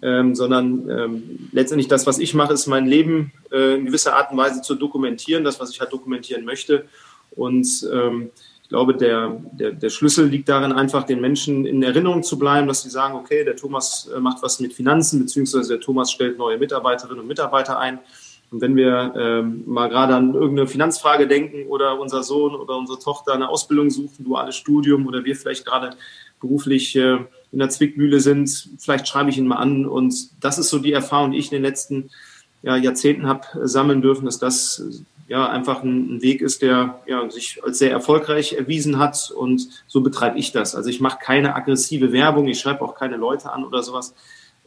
ähm, 0.03 0.35
sondern 0.35 0.89
ähm, 0.89 1.49
letztendlich 1.53 1.87
das, 1.87 2.05
was 2.05 2.19
ich 2.19 2.33
mache, 2.33 2.53
ist 2.53 2.67
mein 2.67 2.85
Leben 2.85 3.31
äh, 3.51 3.75
in 3.75 3.85
gewisser 3.85 4.15
Art 4.15 4.31
und 4.31 4.37
Weise 4.37 4.61
zu 4.61 4.75
dokumentieren, 4.75 5.45
das, 5.45 5.59
was 5.61 5.71
ich 5.71 5.79
halt 5.79 5.93
dokumentieren 5.93 6.43
möchte. 6.43 6.85
Und 7.31 7.87
ähm, 7.91 8.29
ich 8.63 8.69
glaube, 8.69 8.95
der, 8.95 9.41
der, 9.53 9.71
der 9.71 9.89
Schlüssel 9.89 10.27
liegt 10.27 10.49
darin, 10.49 10.73
einfach 10.73 11.03
den 11.03 11.21
Menschen 11.21 11.65
in 11.65 11.81
Erinnerung 11.81 12.21
zu 12.21 12.37
bleiben, 12.37 12.67
dass 12.67 12.81
sie 12.81 12.89
sagen, 12.89 13.15
okay, 13.15 13.45
der 13.45 13.55
Thomas 13.55 14.09
äh, 14.13 14.19
macht 14.19 14.43
was 14.43 14.59
mit 14.59 14.73
Finanzen, 14.73 15.19
beziehungsweise 15.19 15.69
der 15.69 15.79
Thomas 15.79 16.11
stellt 16.11 16.37
neue 16.37 16.57
Mitarbeiterinnen 16.57 17.21
und 17.21 17.27
Mitarbeiter 17.27 17.79
ein. 17.79 17.99
Und 18.51 18.61
wenn 18.61 18.75
wir 18.75 19.13
ähm, 19.17 19.63
mal 19.65 19.87
gerade 19.87 20.15
an 20.15 20.33
irgendeine 20.33 20.67
Finanzfrage 20.67 21.27
denken 21.27 21.65
oder 21.67 21.99
unser 21.99 22.23
Sohn 22.23 22.53
oder 22.53 22.77
unsere 22.77 22.99
Tochter 22.99 23.33
eine 23.33 23.49
Ausbildung 23.49 23.89
suchen, 23.89 24.25
duales 24.25 24.55
Studium 24.55 25.07
oder 25.07 25.23
wir 25.23 25.35
vielleicht 25.35 25.65
gerade 25.65 25.95
beruflich 26.39 26.95
äh, 26.95 27.19
in 27.53 27.59
der 27.59 27.69
Zwickmühle 27.69 28.19
sind, 28.19 28.69
vielleicht 28.79 29.07
schreibe 29.07 29.29
ich 29.29 29.37
ihn 29.37 29.47
mal 29.47 29.57
an. 29.57 29.85
Und 29.85 30.43
das 30.43 30.57
ist 30.57 30.69
so 30.69 30.79
die 30.79 30.91
Erfahrung, 30.91 31.31
die 31.31 31.37
ich 31.37 31.51
in 31.51 31.57
den 31.57 31.61
letzten 31.61 32.09
ja, 32.63 32.75
Jahrzehnten 32.75 33.27
habe 33.27 33.45
sammeln 33.67 34.01
dürfen, 34.01 34.25
dass 34.25 34.39
das 34.39 34.83
ja 35.27 35.47
einfach 35.47 35.83
ein, 35.83 36.15
ein, 36.15 36.21
Weg 36.21 36.41
ist, 36.41 36.61
der 36.63 36.99
ja, 37.05 37.29
sich 37.29 37.63
als 37.63 37.77
sehr 37.77 37.91
erfolgreich 37.91 38.53
erwiesen 38.53 38.97
hat 38.97 39.31
und 39.31 39.69
so 39.87 40.01
betreibe 40.01 40.37
ich 40.37 40.51
das. 40.51 40.75
Also 40.75 40.89
ich 40.89 40.99
mache 40.99 41.19
keine 41.21 41.55
aggressive 41.55 42.11
Werbung, 42.11 42.47
ich 42.47 42.59
schreibe 42.59 42.81
auch 42.81 42.95
keine 42.95 43.17
Leute 43.17 43.51
an 43.51 43.63
oder 43.63 43.83
sowas. 43.83 44.13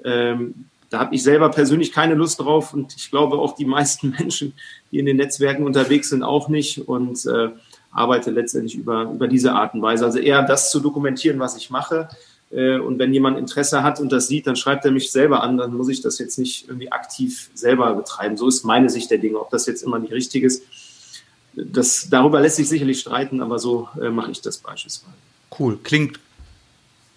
Ähm, 0.05 0.66
da 0.88 1.00
habe 1.00 1.14
ich 1.14 1.23
selber 1.23 1.50
persönlich 1.50 1.93
keine 1.93 2.14
Lust 2.14 2.40
drauf 2.40 2.73
und 2.73 2.95
ich 2.97 3.11
glaube 3.11 3.37
auch 3.37 3.57
die 3.57 3.64
meisten 3.64 4.11
Menschen, 4.19 4.55
die 4.93 4.99
in 4.99 5.07
den 5.07 5.16
Netzwerken 5.16 5.64
unterwegs 5.64 6.11
sind, 6.11 6.23
auch 6.23 6.49
nicht 6.49 6.78
und 6.88 7.26
äh, 7.26 7.49
arbeite 7.90 8.31
letztendlich 8.31 8.76
über, 8.76 9.02
über 9.02 9.26
diese 9.26 9.52
Art 9.52 9.75
und 9.75 9.83
Weise. 9.83 10.05
Also 10.05 10.19
eher 10.19 10.43
das 10.43 10.71
zu 10.71 10.81
dokumentieren, 10.81 11.40
was 11.40 11.57
ich 11.57 11.71
mache. 11.71 12.09
Äh, 12.50 12.79
und 12.79 12.99
wenn 12.99 13.12
jemand 13.12 13.38
Interesse 13.38 13.83
hat 13.83 14.00
und 14.00 14.11
das 14.12 14.29
sieht, 14.29 14.47
dann 14.47 14.57
schreibt 14.57 14.85
er 14.85 14.91
mich 14.91 15.11
selber 15.11 15.43
an, 15.43 15.57
dann 15.57 15.75
muss 15.75 15.88
ich 15.88 16.00
das 16.00 16.19
jetzt 16.19 16.38
nicht 16.38 16.69
irgendwie 16.69 16.93
aktiv 16.93 17.50
selber 17.55 17.95
betreiben. 17.95 18.37
So 18.37 18.49
ist 18.49 18.65
meine 18.65 18.88
Sicht 18.91 19.11
der 19.11 19.19
Dinge. 19.19 19.41
Ob 19.41 19.50
das 19.50 19.67
jetzt 19.67 19.83
immer 19.83 19.99
nicht 19.99 20.12
richtig 20.12 20.43
ist, 20.43 20.62
das, 21.55 22.09
darüber 22.11 22.41
lässt 22.41 22.57
sich 22.57 22.69
sicherlich 22.69 23.00
streiten, 23.00 23.41
aber 23.41 23.59
so 23.59 23.88
äh, 24.00 24.11
mache 24.11 24.31
ich 24.31 24.43
das 24.43 24.59
beispielsweise. 24.59 25.15
Cool. 25.59 25.79
Klingt 25.83 26.21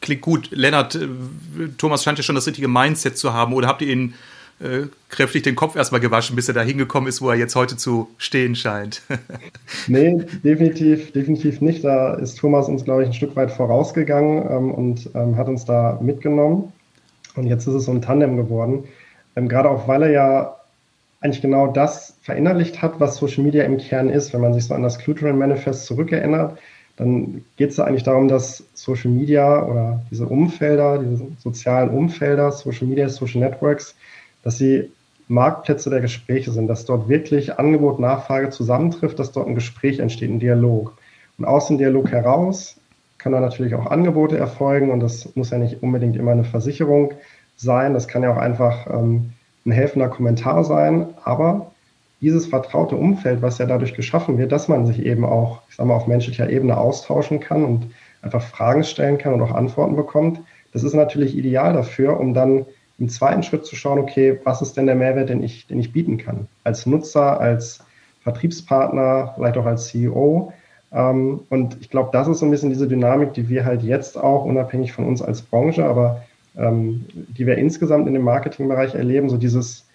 klingt 0.02 0.22
gut. 0.22 0.50
Lennart, 0.52 0.96
äh, 0.96 1.08
Thomas 1.78 2.04
scheint 2.04 2.18
ja 2.18 2.24
schon 2.24 2.36
das 2.36 2.48
richtige 2.48 2.68
Mindset 2.68 3.18
zu 3.18 3.34
haben. 3.34 3.54
Oder 3.54 3.68
habt 3.68 3.82
ihr 3.82 3.90
ihn 3.90 4.14
äh, 4.60 4.88
kräftig 5.10 5.44
den 5.44 5.56
Kopf 5.56 5.76
erstmal 5.76 6.02
gewaschen, 6.02 6.36
bis 6.36 6.48
er 6.48 6.54
da 6.54 6.62
hingekommen 6.62 7.08
ist, 7.08 7.22
wo 7.22 7.30
er 7.30 7.36
jetzt 7.36 7.56
heute 7.56 7.78
zu 7.78 8.10
stehen 8.18 8.56
scheint? 8.56 9.02
nee, 9.88 10.24
definitiv, 10.44 11.12
definitiv 11.12 11.62
nicht. 11.62 11.84
Da 11.84 12.16
ist 12.16 12.38
Thomas 12.38 12.68
uns, 12.68 12.84
glaube 12.84 13.04
ich, 13.04 13.10
ein 13.10 13.14
Stück 13.14 13.36
weit 13.36 13.52
vorausgegangen 13.52 14.46
ähm, 14.50 14.72
und 14.72 15.10
ähm, 15.16 15.38
hat 15.38 15.48
uns 15.48 15.66
da 15.66 16.00
mitgenommen. 16.02 16.74
Und 17.36 17.48
jetzt 17.48 17.68
ist 17.68 17.74
es 17.74 17.86
so 17.86 17.92
ein 17.92 18.02
Tandem 18.02 18.38
geworden. 18.38 18.86
Ähm, 19.36 19.48
gerade 19.48 19.70
auch, 19.70 19.88
weil 19.88 20.04
er 20.04 20.12
ja 20.12 20.56
eigentlich 21.22 21.42
genau 21.42 21.68
das 21.68 22.16
verinnerlicht 22.22 22.82
hat, 22.82 23.00
was 23.00 23.18
Social 23.18 23.44
Media 23.44 23.64
im 23.64 23.78
Kern 23.78 24.10
ist, 24.10 24.34
wenn 24.34 24.42
man 24.42 24.54
sich 24.54 24.66
so 24.66 24.74
an 24.74 24.84
das 24.84 25.00
Cluteran 25.00 25.38
Manifest 25.38 25.86
zurückerinnert 25.86 26.58
dann 27.00 27.46
geht 27.56 27.70
es 27.70 27.80
eigentlich 27.80 28.04
darum, 28.04 28.28
dass 28.28 28.62
Social 28.74 29.10
Media 29.10 29.64
oder 29.64 30.02
diese 30.12 30.26
Umfelder, 30.26 30.98
diese 30.98 31.28
sozialen 31.42 31.90
Umfelder, 31.92 32.52
Social 32.52 32.88
Media, 32.88 33.08
Social 33.08 33.40
Networks, 33.40 33.96
dass 34.44 34.58
sie 34.58 34.92
Marktplätze 35.28 35.90
der 35.90 36.02
Gespräche 36.02 36.52
sind, 36.52 36.68
dass 36.68 36.86
dort 36.86 37.08
wirklich 37.08 37.60
Angebot, 37.60 38.00
Nachfrage 38.00 38.50
zusammentrifft, 38.50 39.20
dass 39.20 39.32
dort 39.32 39.48
ein 39.48 39.56
Gespräch 39.56 40.00
entsteht, 40.00 40.30
ein 40.30 40.40
Dialog. 40.40 40.98
Und 41.38 41.46
aus 41.46 41.68
dem 41.68 41.78
Dialog 41.78 42.12
heraus 42.12 42.78
können 43.20 43.34
dann 43.34 43.44
natürlich 43.44 43.76
auch 43.76 43.86
Angebote 43.86 44.38
erfolgen 44.38 44.92
und 44.92 45.02
das 45.02 45.36
muss 45.36 45.52
ja 45.52 45.58
nicht 45.58 45.84
unbedingt 45.84 46.16
immer 46.16 46.32
eine 46.32 46.46
Versicherung 46.46 47.14
sein, 47.56 47.94
das 47.94 48.08
kann 48.08 48.24
ja 48.24 48.32
auch 48.34 48.38
einfach 48.38 48.88
ähm, 48.88 49.32
ein 49.66 49.72
helfender 49.72 50.08
Kommentar 50.08 50.64
sein, 50.64 51.08
aber 51.24 51.72
dieses 52.22 52.48
vertraute 52.48 52.96
Umfeld, 52.96 53.42
was 53.42 53.58
ja 53.60 53.66
dadurch 53.66 53.94
geschaffen 53.94 54.38
wird, 54.38 54.52
dass 54.52 54.68
man 54.68 54.86
sich 54.86 55.06
eben 55.06 55.26
auch, 55.26 55.62
ich 55.70 55.76
sag 55.76 55.86
mal, 55.86 55.96
auf 55.96 56.08
menschlicher 56.08 56.50
Ebene 56.50 56.78
austauschen 56.78 57.40
kann 57.40 57.64
und 57.64 57.92
einfach 58.22 58.42
Fragen 58.42 58.84
stellen 58.84 59.18
kann 59.18 59.34
und 59.34 59.42
auch 59.42 59.54
Antworten 59.54 59.96
bekommt, 59.96 60.42
das 60.74 60.84
ist 60.84 60.94
natürlich 60.94 61.38
ideal 61.38 61.74
dafür, 61.74 62.20
um 62.20 62.34
dann 62.34 62.66
im 63.00 63.10
zweiten 63.10 63.44
Schritt 63.44 63.66
zu 63.66 63.76
schauen, 63.76 64.00
okay, 64.00 64.40
was 64.44 64.62
ist 64.62 64.76
denn 64.76 64.86
der 64.86 64.96
Mehrwert, 64.96 65.30
den 65.30 65.42
ich, 65.42 65.68
den 65.68 65.80
ich 65.80 65.94
bieten 65.94 66.18
kann? 66.18 66.48
Als 66.64 66.86
Nutzer, 66.86 67.40
als 67.40 67.80
Vertriebspartner, 68.22 69.34
vielleicht 69.36 69.58
auch 69.58 69.66
als 69.66 69.88
CEO. 69.88 70.54
Ähm, 70.92 71.42
und 71.50 71.78
ich 71.80 71.90
glaube, 71.90 72.10
das 72.12 72.28
ist 72.28 72.40
so 72.40 72.46
ein 72.46 72.52
bisschen 72.52 72.70
diese 72.70 72.88
Dynamik, 72.88 73.34
die 73.34 73.48
wir 73.48 73.66
halt 73.66 73.84
jetzt 73.84 74.18
auch, 74.18 74.46
unabhängig 74.46 74.92
von 74.92 75.06
uns 75.06 75.22
als 75.22 75.42
Branche, 75.42 75.86
aber 75.86 76.24
ähm, 76.58 77.06
die 77.14 77.46
wir 77.46 77.58
insgesamt 77.58 78.08
in 78.08 78.14
dem 78.14 78.24
Marketingbereich 78.24 78.96
erleben, 78.96 79.30
so 79.30 79.38
dieses 79.38 79.86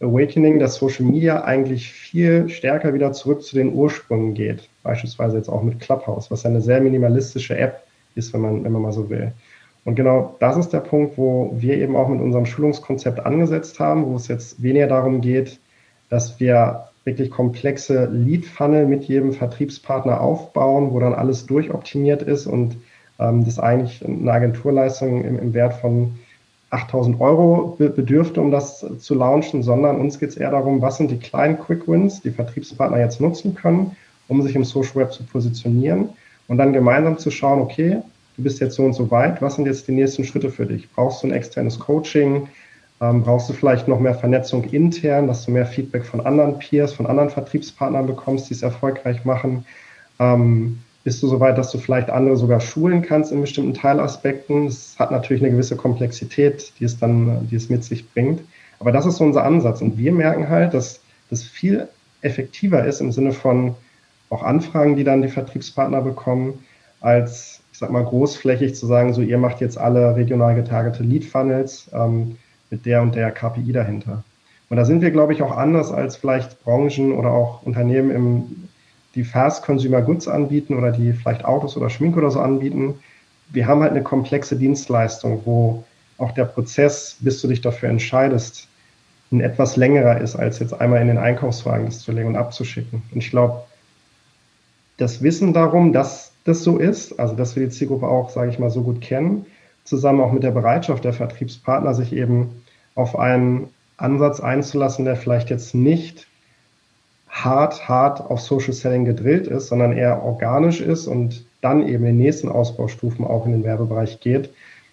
Awakening, 0.00 0.58
dass 0.58 0.76
Social 0.76 1.04
Media 1.04 1.44
eigentlich 1.44 1.90
viel 1.92 2.48
stärker 2.48 2.94
wieder 2.94 3.12
zurück 3.12 3.42
zu 3.42 3.56
den 3.56 3.72
Ursprüngen 3.72 4.34
geht. 4.34 4.68
Beispielsweise 4.82 5.38
jetzt 5.38 5.48
auch 5.48 5.62
mit 5.62 5.80
Clubhouse, 5.80 6.30
was 6.30 6.44
eine 6.44 6.60
sehr 6.60 6.80
minimalistische 6.80 7.56
App 7.56 7.82
ist, 8.14 8.32
wenn 8.32 8.42
man, 8.42 8.64
wenn 8.64 8.72
man 8.72 8.82
mal 8.82 8.92
so 8.92 9.08
will. 9.08 9.32
Und 9.84 9.96
genau 9.96 10.36
das 10.40 10.56
ist 10.56 10.72
der 10.72 10.80
Punkt, 10.80 11.18
wo 11.18 11.52
wir 11.56 11.76
eben 11.76 11.96
auch 11.96 12.08
mit 12.08 12.20
unserem 12.20 12.46
Schulungskonzept 12.46 13.24
angesetzt 13.24 13.78
haben, 13.80 14.06
wo 14.06 14.16
es 14.16 14.28
jetzt 14.28 14.62
weniger 14.62 14.86
darum 14.86 15.20
geht, 15.20 15.60
dass 16.08 16.40
wir 16.40 16.88
wirklich 17.04 17.30
komplexe 17.30 18.06
Lead-Funnel 18.06 18.86
mit 18.86 19.04
jedem 19.04 19.32
Vertriebspartner 19.32 20.20
aufbauen, 20.20 20.92
wo 20.92 21.00
dann 21.00 21.12
alles 21.12 21.44
durchoptimiert 21.46 22.22
ist 22.22 22.46
und 22.46 22.76
ähm, 23.18 23.44
das 23.44 23.58
eigentlich 23.58 24.04
eine 24.04 24.32
Agenturleistung 24.32 25.22
im, 25.22 25.38
im 25.38 25.54
Wert 25.54 25.74
von 25.74 26.18
8000 26.70 27.20
Euro 27.20 27.76
bedürfte, 27.78 28.40
um 28.40 28.50
das 28.50 28.84
zu 28.98 29.14
launchen, 29.14 29.62
sondern 29.62 30.00
uns 30.00 30.18
geht 30.18 30.30
es 30.30 30.36
eher 30.36 30.50
darum, 30.50 30.82
was 30.82 30.96
sind 30.96 31.10
die 31.10 31.18
kleinen 31.18 31.58
Quick 31.58 31.86
Wins, 31.86 32.20
die 32.20 32.30
Vertriebspartner 32.30 32.98
jetzt 32.98 33.20
nutzen 33.20 33.54
können, 33.54 33.96
um 34.26 34.42
sich 34.42 34.56
im 34.56 34.64
Social 34.64 34.96
Web 34.96 35.12
zu 35.12 35.22
positionieren 35.24 36.08
und 36.48 36.58
dann 36.58 36.72
gemeinsam 36.72 37.18
zu 37.18 37.30
schauen, 37.30 37.60
okay, 37.60 37.98
du 38.36 38.42
bist 38.42 38.60
jetzt 38.60 38.76
so 38.76 38.84
und 38.84 38.94
so 38.94 39.10
weit, 39.10 39.40
was 39.42 39.56
sind 39.56 39.66
jetzt 39.66 39.88
die 39.88 39.92
nächsten 39.92 40.24
Schritte 40.24 40.50
für 40.50 40.66
dich? 40.66 40.90
Brauchst 40.90 41.22
du 41.22 41.28
ein 41.28 41.32
externes 41.32 41.78
Coaching? 41.78 42.48
Ähm, 43.00 43.22
brauchst 43.22 43.48
du 43.48 43.52
vielleicht 43.52 43.88
noch 43.88 44.00
mehr 44.00 44.14
Vernetzung 44.14 44.64
intern, 44.64 45.26
dass 45.26 45.44
du 45.44 45.50
mehr 45.50 45.66
Feedback 45.66 46.04
von 46.04 46.24
anderen 46.24 46.58
Peers, 46.58 46.92
von 46.92 47.06
anderen 47.06 47.30
Vertriebspartnern 47.30 48.06
bekommst, 48.06 48.48
die 48.50 48.54
es 48.54 48.62
erfolgreich 48.62 49.24
machen? 49.24 49.64
Ähm, 50.18 50.78
bist 51.04 51.22
du 51.22 51.28
so 51.28 51.38
weit, 51.38 51.58
dass 51.58 51.70
du 51.70 51.78
vielleicht 51.78 52.08
andere 52.08 52.36
sogar 52.36 52.60
schulen 52.60 53.02
kannst 53.02 53.30
in 53.30 53.40
bestimmten 53.40 53.74
Teilaspekten. 53.74 54.66
Das 54.66 54.96
hat 54.98 55.10
natürlich 55.10 55.42
eine 55.42 55.52
gewisse 55.52 55.76
Komplexität, 55.76 56.72
die 56.78 56.84
es 56.84 56.98
dann, 56.98 57.46
die 57.48 57.56
es 57.56 57.68
mit 57.68 57.84
sich 57.84 58.10
bringt. 58.10 58.40
Aber 58.80 58.90
das 58.90 59.04
ist 59.04 59.16
so 59.16 59.24
unser 59.24 59.44
Ansatz. 59.44 59.82
Und 59.82 59.98
wir 59.98 60.12
merken 60.12 60.48
halt, 60.48 60.72
dass 60.72 61.00
das 61.28 61.42
viel 61.42 61.88
effektiver 62.22 62.84
ist 62.86 63.00
im 63.00 63.12
Sinne 63.12 63.32
von 63.32 63.74
auch 64.30 64.42
Anfragen, 64.42 64.96
die 64.96 65.04
dann 65.04 65.20
die 65.20 65.28
Vertriebspartner 65.28 66.00
bekommen, 66.00 66.64
als, 67.00 67.53
ich 67.74 67.80
sag 67.80 67.90
mal, 67.90 68.04
großflächig 68.04 68.76
zu 68.76 68.86
sagen, 68.86 69.12
so 69.12 69.20
ihr 69.20 69.36
macht 69.36 69.60
jetzt 69.60 69.78
alle 69.78 70.14
regional 70.14 70.54
getargete 70.54 71.02
Lead-Funnels 71.02 71.90
ähm, 71.92 72.36
mit 72.70 72.86
der 72.86 73.02
und 73.02 73.16
der 73.16 73.32
KPI 73.32 73.72
dahinter. 73.72 74.22
Und 74.70 74.76
da 74.76 74.84
sind 74.84 75.02
wir, 75.02 75.10
glaube 75.10 75.32
ich, 75.32 75.42
auch 75.42 75.50
anders 75.50 75.90
als 75.90 76.14
vielleicht 76.14 76.62
Branchen 76.62 77.10
oder 77.10 77.32
auch 77.32 77.64
Unternehmen 77.64 78.12
im 78.12 78.68
die 79.16 79.24
Fast 79.24 79.64
Consumer 79.64 80.02
Goods 80.02 80.28
anbieten 80.28 80.78
oder 80.78 80.92
die 80.92 81.12
vielleicht 81.12 81.44
Autos 81.44 81.76
oder 81.76 81.90
Schmink 81.90 82.16
oder 82.16 82.30
so 82.30 82.38
anbieten. 82.38 82.94
Wir 83.50 83.66
haben 83.66 83.82
halt 83.82 83.90
eine 83.90 84.04
komplexe 84.04 84.54
Dienstleistung, 84.54 85.42
wo 85.44 85.82
auch 86.16 86.30
der 86.30 86.44
Prozess, 86.44 87.16
bis 87.18 87.40
du 87.42 87.48
dich 87.48 87.60
dafür 87.60 87.88
entscheidest, 87.88 88.68
ein 89.32 89.40
etwas 89.40 89.74
längerer 89.74 90.20
ist, 90.20 90.36
als 90.36 90.60
jetzt 90.60 90.80
einmal 90.80 91.00
in 91.00 91.08
den 91.08 91.18
Einkaufswagen 91.18 91.86
das 91.86 91.98
zu 91.98 92.12
legen 92.12 92.28
und 92.28 92.36
abzuschicken. 92.36 93.02
Und 93.10 93.18
ich 93.18 93.30
glaube, 93.30 93.64
das 94.96 95.22
Wissen 95.22 95.52
darum, 95.52 95.92
dass 95.92 96.33
das 96.44 96.62
so 96.62 96.78
ist, 96.78 97.18
also 97.18 97.34
dass 97.34 97.56
wir 97.56 97.64
die 97.64 97.72
Zielgruppe 97.72 98.06
auch, 98.06 98.30
sage 98.30 98.50
ich 98.50 98.58
mal, 98.58 98.70
so 98.70 98.82
gut 98.82 99.00
kennen, 99.00 99.46
zusammen 99.84 100.20
auch 100.20 100.32
mit 100.32 100.42
der 100.42 100.50
Bereitschaft 100.50 101.04
der 101.04 101.12
Vertriebspartner, 101.12 101.94
sich 101.94 102.12
eben 102.12 102.62
auf 102.94 103.18
einen 103.18 103.68
Ansatz 103.96 104.40
einzulassen, 104.40 105.04
der 105.04 105.16
vielleicht 105.16 105.50
jetzt 105.50 105.74
nicht 105.74 106.26
hart, 107.28 107.88
hart 107.88 108.20
auf 108.20 108.40
Social 108.40 108.72
Selling 108.72 109.04
gedrillt 109.04 109.46
ist, 109.46 109.68
sondern 109.68 109.92
eher 109.92 110.22
organisch 110.22 110.80
ist 110.80 111.06
und 111.06 111.44
dann 111.60 111.82
eben 111.82 112.04
in 112.04 112.16
den 112.16 112.18
nächsten 112.18 112.48
Ausbaustufen 112.48 113.24
auch 113.24 113.46
in 113.46 113.52
den 113.52 113.64
Werbebereich 113.64 114.20
geht. 114.20 114.50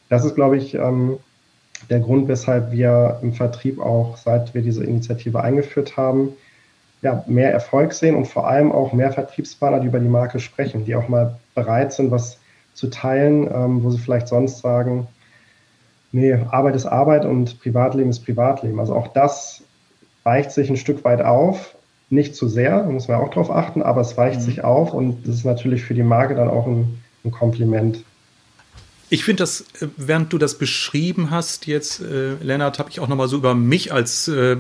Das 0.10 0.26
ist, 0.26 0.36
glaube 0.36 0.58
ich, 0.58 0.74
ähm, 0.74 1.18
der 1.90 2.00
Grund, 2.00 2.28
weshalb 2.28 2.72
wir 2.72 3.20
im 3.22 3.34
Vertrieb 3.34 3.80
auch, 3.80 4.18
seit 4.18 4.54
wir 4.54 4.62
diese 4.62 4.84
Initiative 4.84 5.42
eingeführt 5.42 5.98
haben, 5.98 6.30
ja, 7.02 7.24
mehr 7.28 7.52
Erfolg 7.52 7.94
sehen 7.94 8.16
und 8.16 8.28
vor 8.28 8.48
allem 8.48 8.72
auch 8.72 8.94
mehr 8.94 9.12
Vertriebspartner, 9.12 9.80
die 9.80 9.88
über 9.88 10.00
die 10.00 10.08
Marke 10.08 10.40
sprechen, 10.40 10.86
die 10.86 10.96
auch 10.96 11.08
mal 11.08 11.40
bereit 11.56 11.94
sind, 11.94 12.12
was 12.12 12.40
zu 12.74 12.90
teilen, 12.90 13.50
ähm, 13.54 13.84
wo 13.84 13.90
sie 13.90 13.98
vielleicht 13.98 14.28
sonst 14.28 14.60
sagen, 14.60 15.08
nee, 16.12 16.34
Arbeit 16.34 16.76
ist 16.76 16.86
Arbeit 16.86 17.26
und 17.26 17.60
Privatleben 17.60 18.10
ist 18.10 18.24
Privatleben. 18.24 18.80
Also 18.80 18.96
auch 18.96 19.08
das 19.08 19.64
weicht 20.24 20.52
sich 20.52 20.70
ein 20.70 20.78
Stück 20.78 21.04
weit 21.04 21.22
auf, 21.22 21.76
nicht 22.10 22.36
zu 22.36 22.48
sehr, 22.48 22.84
da 22.84 22.90
muss 22.90 23.08
man 23.08 23.22
auch 23.22 23.30
drauf 23.30 23.50
achten, 23.50 23.82
aber 23.82 24.02
es 24.02 24.18
weicht 24.18 24.42
mhm. 24.42 24.44
sich 24.44 24.64
auf 24.64 24.94
und 24.94 25.28
das 25.28 25.36
ist 25.36 25.46
natürlich 25.46 25.84
für 25.84 25.94
die 25.94 26.04
Marke 26.04 26.36
dann 26.36 26.50
auch 26.50 26.68
ein, 26.68 27.02
ein 27.24 27.32
Kompliment. 27.32 28.04
Ich 29.14 29.26
finde 29.26 29.44
das, 29.44 29.66
äh, 29.82 29.88
während 29.98 30.32
du 30.32 30.38
das 30.38 30.58
beschrieben 30.58 31.32
hast 31.32 31.68
jetzt, 31.68 32.00
äh, 32.00 32.36
Lennart, 32.42 32.80
habe 32.80 32.90
ich 32.90 33.02
auch 33.02 33.10
nochmal 33.10 33.28
so 33.28 33.36
über 33.36 33.54
mich 33.54 33.92
als 33.92 34.30
äh, 34.30 34.56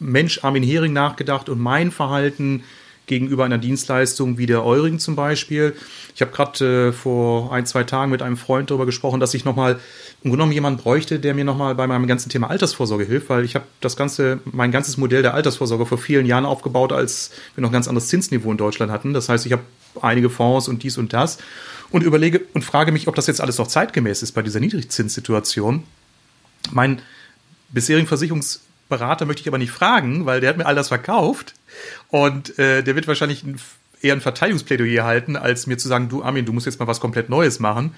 Mensch 0.00 0.42
Armin 0.42 0.62
Hering 0.62 0.94
nachgedacht 0.94 1.50
und 1.50 1.60
mein 1.60 1.90
Verhalten 1.90 2.62
gegenüber 3.06 3.44
einer 3.44 3.58
Dienstleistung 3.58 4.38
wie 4.38 4.46
der 4.46 4.64
Eurigen 4.64 4.98
zum 4.98 5.14
Beispiel. 5.14 5.74
Ich 6.14 6.22
habe 6.22 6.32
gerade 6.32 6.88
äh, 6.88 6.92
vor 6.92 7.52
ein, 7.52 7.66
zwei 7.66 7.84
Tagen 7.84 8.10
mit 8.10 8.22
einem 8.22 8.38
Freund 8.38 8.70
darüber 8.70 8.86
gesprochen, 8.86 9.20
dass 9.20 9.34
ich 9.34 9.44
nochmal 9.44 9.78
im 10.22 10.30
genommen 10.30 10.52
jemanden 10.52 10.80
bräuchte, 10.80 11.18
der 11.18 11.34
mir 11.34 11.44
nochmal 11.44 11.74
bei 11.74 11.86
meinem 11.86 12.06
ganzen 12.06 12.30
Thema 12.30 12.48
Altersvorsorge 12.48 13.04
hilft, 13.04 13.28
weil 13.28 13.44
ich 13.44 13.56
habe 13.56 13.66
das 13.82 13.98
ganze, 13.98 14.38
mein 14.44 14.72
ganzes 14.72 14.96
Modell 14.96 15.20
der 15.20 15.34
Altersvorsorge 15.34 15.84
vor 15.84 15.98
vielen 15.98 16.24
Jahren 16.24 16.46
aufgebaut, 16.46 16.92
als 16.92 17.30
wir 17.54 17.60
noch 17.60 17.68
ein 17.68 17.74
ganz 17.74 17.88
anderes 17.88 18.08
Zinsniveau 18.08 18.52
in 18.52 18.56
Deutschland 18.56 18.90
hatten. 18.90 19.12
Das 19.12 19.28
heißt, 19.28 19.44
ich 19.44 19.52
habe 19.52 19.64
einige 20.00 20.30
Fonds 20.30 20.68
und 20.68 20.82
dies 20.82 20.98
und 20.98 21.12
das 21.12 21.38
und 21.90 22.02
überlege 22.02 22.40
und 22.54 22.64
frage 22.64 22.92
mich, 22.92 23.08
ob 23.08 23.14
das 23.14 23.26
jetzt 23.26 23.40
alles 23.40 23.58
noch 23.58 23.66
zeitgemäß 23.66 24.22
ist 24.22 24.32
bei 24.32 24.42
dieser 24.42 24.60
Niedrigzinssituation. 24.60 25.84
Mein 26.70 27.02
bisherigen 27.70 28.06
Versicherungs 28.06 28.60
Berater 28.88 29.24
möchte 29.24 29.40
ich 29.40 29.48
aber 29.48 29.56
nicht 29.56 29.70
fragen, 29.70 30.26
weil 30.26 30.42
der 30.42 30.50
hat 30.50 30.58
mir 30.58 30.66
all 30.66 30.74
das 30.74 30.88
verkauft 30.88 31.54
und 32.08 32.58
äh, 32.58 32.82
der 32.82 32.94
wird 32.94 33.08
wahrscheinlich 33.08 33.42
ein, 33.42 33.58
eher 34.02 34.12
ein 34.12 34.20
Verteidigungsplädoyer 34.20 35.04
halten, 35.04 35.34
als 35.34 35.66
mir 35.66 35.78
zu 35.78 35.88
sagen, 35.88 36.10
du 36.10 36.22
Armin, 36.22 36.44
du 36.44 36.52
musst 36.52 36.66
jetzt 36.66 36.78
mal 36.78 36.86
was 36.86 37.00
komplett 37.00 37.30
Neues 37.30 37.58
machen. 37.58 37.94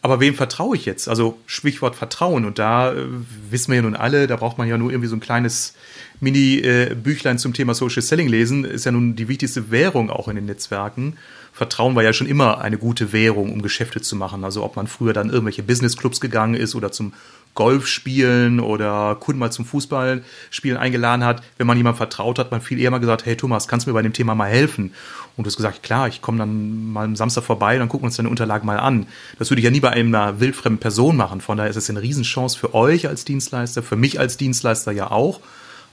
Aber 0.00 0.20
wem 0.20 0.34
vertraue 0.34 0.76
ich 0.76 0.86
jetzt? 0.86 1.08
Also 1.08 1.38
Stichwort 1.46 1.96
Vertrauen. 1.96 2.44
Und 2.46 2.58
da 2.58 2.92
äh, 2.94 3.04
wissen 3.50 3.72
wir 3.72 3.76
ja 3.76 3.82
nun 3.82 3.96
alle, 3.96 4.26
da 4.26 4.36
braucht 4.36 4.56
man 4.56 4.68
ja 4.68 4.78
nur 4.78 4.90
irgendwie 4.90 5.08
so 5.08 5.16
ein 5.16 5.20
kleines 5.20 5.74
Mini-Büchlein 6.20 7.36
äh, 7.36 7.38
zum 7.38 7.52
Thema 7.52 7.74
Social 7.74 8.00
Selling 8.02 8.28
lesen. 8.28 8.64
Ist 8.64 8.86
ja 8.86 8.92
nun 8.92 9.16
die 9.16 9.28
wichtigste 9.28 9.70
Währung 9.70 10.08
auch 10.08 10.28
in 10.28 10.36
den 10.36 10.46
Netzwerken. 10.46 11.18
Vertrauen 11.58 11.96
war 11.96 12.04
ja 12.04 12.12
schon 12.12 12.28
immer 12.28 12.60
eine 12.60 12.78
gute 12.78 13.12
Währung, 13.12 13.52
um 13.52 13.62
Geschäfte 13.62 14.00
zu 14.00 14.14
machen. 14.14 14.44
Also 14.44 14.62
ob 14.62 14.76
man 14.76 14.86
früher 14.86 15.12
dann 15.12 15.28
irgendwelche 15.28 15.64
Businessclubs 15.64 16.20
gegangen 16.20 16.54
ist 16.54 16.76
oder 16.76 16.92
zum 16.92 17.14
Golf 17.54 17.88
spielen 17.88 18.60
oder 18.60 19.16
Kunden 19.16 19.40
mal 19.40 19.50
zum 19.50 19.64
Fußballspielen 19.64 20.78
eingeladen 20.78 21.24
hat, 21.24 21.42
wenn 21.56 21.66
man 21.66 21.76
jemandem 21.76 21.96
vertraut 21.96 22.38
hat, 22.38 22.52
man 22.52 22.60
viel 22.60 22.78
eher 22.78 22.92
mal 22.92 23.00
gesagt, 23.00 23.26
hey 23.26 23.36
Thomas, 23.36 23.66
kannst 23.66 23.86
du 23.86 23.90
mir 23.90 23.94
bei 23.94 24.02
dem 24.02 24.12
Thema 24.12 24.36
mal 24.36 24.48
helfen? 24.48 24.94
Und 25.36 25.44
du 25.44 25.48
hast 25.48 25.56
gesagt, 25.56 25.82
klar, 25.82 26.06
ich 26.06 26.22
komme 26.22 26.38
dann 26.38 26.92
mal 26.92 27.06
am 27.06 27.16
Samstag 27.16 27.42
vorbei, 27.42 27.76
dann 27.76 27.88
gucken 27.88 28.04
wir 28.04 28.06
uns 28.06 28.16
deine 28.16 28.28
Unterlagen 28.28 28.64
mal 28.64 28.78
an. 28.78 29.08
Das 29.40 29.50
würde 29.50 29.58
ich 29.58 29.64
ja 29.64 29.72
nie 29.72 29.80
bei 29.80 29.90
einer 29.90 30.38
wildfremden 30.38 30.78
Person 30.78 31.16
machen. 31.16 31.40
Von 31.40 31.56
daher 31.56 31.70
ist 31.70 31.76
es 31.76 31.90
eine 31.90 32.00
Riesenchance 32.00 32.56
für 32.56 32.72
euch 32.72 33.08
als 33.08 33.24
Dienstleister, 33.24 33.82
für 33.82 33.96
mich 33.96 34.20
als 34.20 34.36
Dienstleister 34.36 34.92
ja 34.92 35.10
auch 35.10 35.40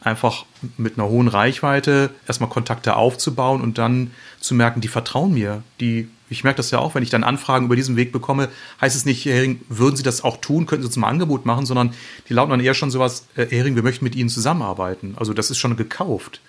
einfach 0.05 0.45
mit 0.77 0.97
einer 0.97 1.09
hohen 1.09 1.27
Reichweite 1.27 2.11
erstmal 2.27 2.49
Kontakte 2.49 2.95
aufzubauen 2.95 3.61
und 3.61 3.79
dann 3.79 4.11
zu 4.45 4.55
merken, 4.55 4.81
die 4.81 4.87
vertrauen 4.87 5.33
mir. 5.33 5.63
Die, 5.79 6.07
ich 6.29 6.43
merke 6.43 6.57
das 6.57 6.71
ja 6.71 6.79
auch, 6.79 6.95
wenn 6.95 7.03
ich 7.03 7.09
dann 7.09 7.23
Anfragen 7.23 7.65
über 7.65 7.75
diesen 7.75 7.95
Weg 7.95 8.11
bekomme, 8.11 8.49
heißt 8.81 8.95
es 8.95 9.05
nicht, 9.05 9.25
Herr 9.25 9.35
Hering, 9.35 9.61
würden 9.69 9.95
Sie 9.95 10.03
das 10.03 10.23
auch 10.23 10.37
tun, 10.37 10.65
könnten 10.65 10.83
Sie 10.83 10.87
uns 10.87 10.97
mal 10.97 11.07
ein 11.07 11.13
Angebot 11.13 11.45
machen, 11.45 11.65
sondern 11.65 11.93
die 12.29 12.33
lauten 12.33 12.51
dann 12.51 12.59
eher 12.59 12.73
schon 12.73 12.91
sowas, 12.91 13.27
äh, 13.35 13.45
Herr 13.47 13.59
Hering, 13.59 13.75
wir 13.75 13.83
möchten 13.83 14.05
mit 14.05 14.15
Ihnen 14.15 14.29
zusammenarbeiten. 14.29 15.15
Also 15.17 15.33
das 15.33 15.51
ist 15.51 15.57
schon 15.57 15.75
gekauft. 15.75 16.41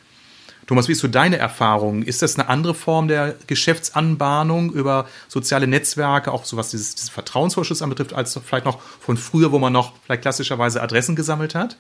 Thomas, 0.67 0.89
wie 0.89 0.93
ist 0.93 1.01
so 1.01 1.09
deine 1.09 1.37
Erfahrung? 1.37 2.03
Ist 2.03 2.23
das 2.23 2.37
eine 2.39 2.49
andere 2.49 2.75
Form 2.75 3.07
der 3.07 3.37
Geschäftsanbahnung 3.47 4.73
über 4.73 5.09
soziale 5.29 5.69
Netzwerke, 5.69 6.33
auch 6.33 6.45
so 6.45 6.57
was 6.57 6.71
dieses, 6.71 6.97
dieses 6.97 7.11
Vertrauensvorschuss 7.11 7.83
anbetrifft, 7.83 8.13
als 8.13 8.39
vielleicht 8.45 8.65
noch 8.65 8.81
von 8.81 9.17
früher, 9.17 9.53
wo 9.53 9.61
man 9.61 9.73
noch 9.73 9.93
vielleicht 10.05 10.23
klassischerweise 10.23 10.83
Adressen 10.83 11.15
gesammelt 11.15 11.55
hat? 11.55 11.77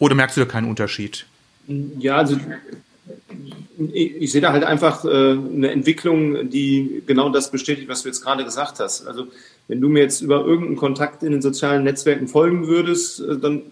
Oder 0.00 0.16
merkst 0.16 0.36
du 0.36 0.40
da 0.40 0.46
keinen 0.46 0.68
Unterschied? 0.68 1.26
Ja, 1.98 2.16
also 2.16 2.36
ich, 3.92 4.32
sehe 4.32 4.40
da 4.40 4.52
halt 4.52 4.64
einfach 4.64 5.04
äh, 5.04 5.08
eine 5.08 5.70
Entwicklung, 5.70 6.50
die 6.50 7.02
genau 7.06 7.30
das 7.30 7.50
bestätigt, 7.50 7.88
was 7.88 8.02
du 8.02 8.08
jetzt 8.08 8.22
gerade 8.22 8.44
gesagt 8.44 8.80
hast. 8.80 9.06
Also 9.06 9.26
wenn 9.68 9.80
du 9.80 9.88
mir 9.88 10.02
jetzt 10.02 10.20
über 10.20 10.44
irgendeinen 10.44 10.76
Kontakt 10.76 11.22
in 11.22 11.32
den 11.32 11.42
sozialen 11.42 11.84
Netzwerken 11.84 12.28
folgen 12.28 12.66
würdest, 12.66 13.20
äh, 13.20 13.38
dann 13.38 13.62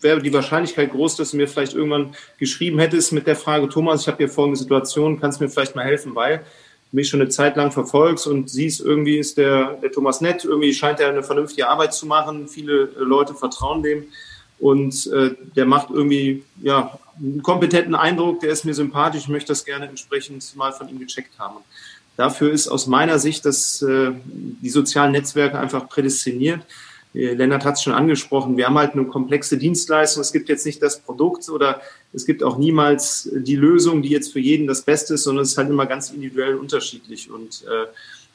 wäre 0.00 0.22
die 0.22 0.32
Wahrscheinlichkeit 0.32 0.92
groß, 0.92 1.16
dass 1.16 1.32
du 1.32 1.36
mir 1.36 1.48
vielleicht 1.48 1.74
irgendwann 1.74 2.14
geschrieben 2.38 2.78
hättest 2.78 3.12
mit 3.12 3.26
der 3.26 3.36
Frage, 3.36 3.68
Thomas, 3.68 4.02
ich 4.02 4.06
habe 4.06 4.18
hier 4.18 4.28
folgende 4.28 4.58
Situation, 4.58 5.20
kannst 5.20 5.40
du 5.40 5.44
mir 5.44 5.50
vielleicht 5.50 5.74
mal 5.74 5.84
helfen, 5.84 6.14
weil 6.14 6.44
mich 6.92 7.08
schon 7.08 7.20
eine 7.20 7.30
Zeit 7.30 7.56
lang 7.56 7.70
verfolgst 7.70 8.26
und 8.26 8.48
siehst, 8.48 8.80
irgendwie 8.80 9.18
ist 9.18 9.36
der, 9.36 9.74
der 9.82 9.92
Thomas 9.92 10.20
nett, 10.20 10.44
irgendwie 10.44 10.72
scheint 10.72 11.00
er 11.00 11.08
eine 11.08 11.22
vernünftige 11.22 11.68
Arbeit 11.68 11.92
zu 11.92 12.06
machen, 12.06 12.48
viele 12.48 12.90
Leute 12.98 13.34
vertrauen 13.34 13.82
dem 13.82 14.04
und 14.58 15.06
äh, 15.12 15.34
der 15.56 15.66
macht 15.66 15.90
irgendwie 15.90 16.44
ja, 16.62 16.98
einen 17.20 17.42
kompetenten 17.42 17.94
Eindruck, 17.94 18.40
der 18.40 18.50
ist 18.50 18.64
mir 18.64 18.74
sympathisch, 18.74 19.22
ich 19.22 19.28
möchte 19.28 19.48
das 19.48 19.64
gerne 19.64 19.88
entsprechend 19.88 20.44
mal 20.56 20.72
von 20.72 20.88
ihm 20.88 20.98
gecheckt 20.98 21.38
haben. 21.38 21.56
Dafür 22.16 22.50
ist 22.50 22.68
aus 22.68 22.86
meiner 22.86 23.18
Sicht 23.18 23.44
dass 23.44 23.80
äh, 23.82 24.10
die 24.24 24.70
sozialen 24.70 25.12
Netzwerke 25.12 25.58
einfach 25.58 25.88
prädestiniert. 25.88 26.62
Äh, 27.14 27.34
Lennart 27.34 27.64
hat 27.64 27.74
es 27.74 27.82
schon 27.82 27.92
angesprochen, 27.92 28.56
wir 28.56 28.66
haben 28.66 28.78
halt 28.78 28.94
eine 28.94 29.04
komplexe 29.04 29.56
Dienstleistung. 29.56 30.20
Es 30.20 30.32
gibt 30.32 30.48
jetzt 30.48 30.66
nicht 30.66 30.82
das 30.82 31.00
Produkt 31.00 31.48
oder 31.48 31.80
es 32.12 32.26
gibt 32.26 32.42
auch 32.42 32.58
niemals 32.58 33.28
die 33.32 33.56
Lösung, 33.56 34.02
die 34.02 34.08
jetzt 34.08 34.32
für 34.32 34.40
jeden 34.40 34.66
das 34.66 34.82
Beste 34.82 35.14
ist, 35.14 35.24
sondern 35.24 35.44
es 35.44 35.52
ist 35.52 35.58
halt 35.58 35.70
immer 35.70 35.86
ganz 35.86 36.10
individuell 36.10 36.56
unterschiedlich. 36.56 37.30
Und 37.30 37.64
äh, 37.64 37.86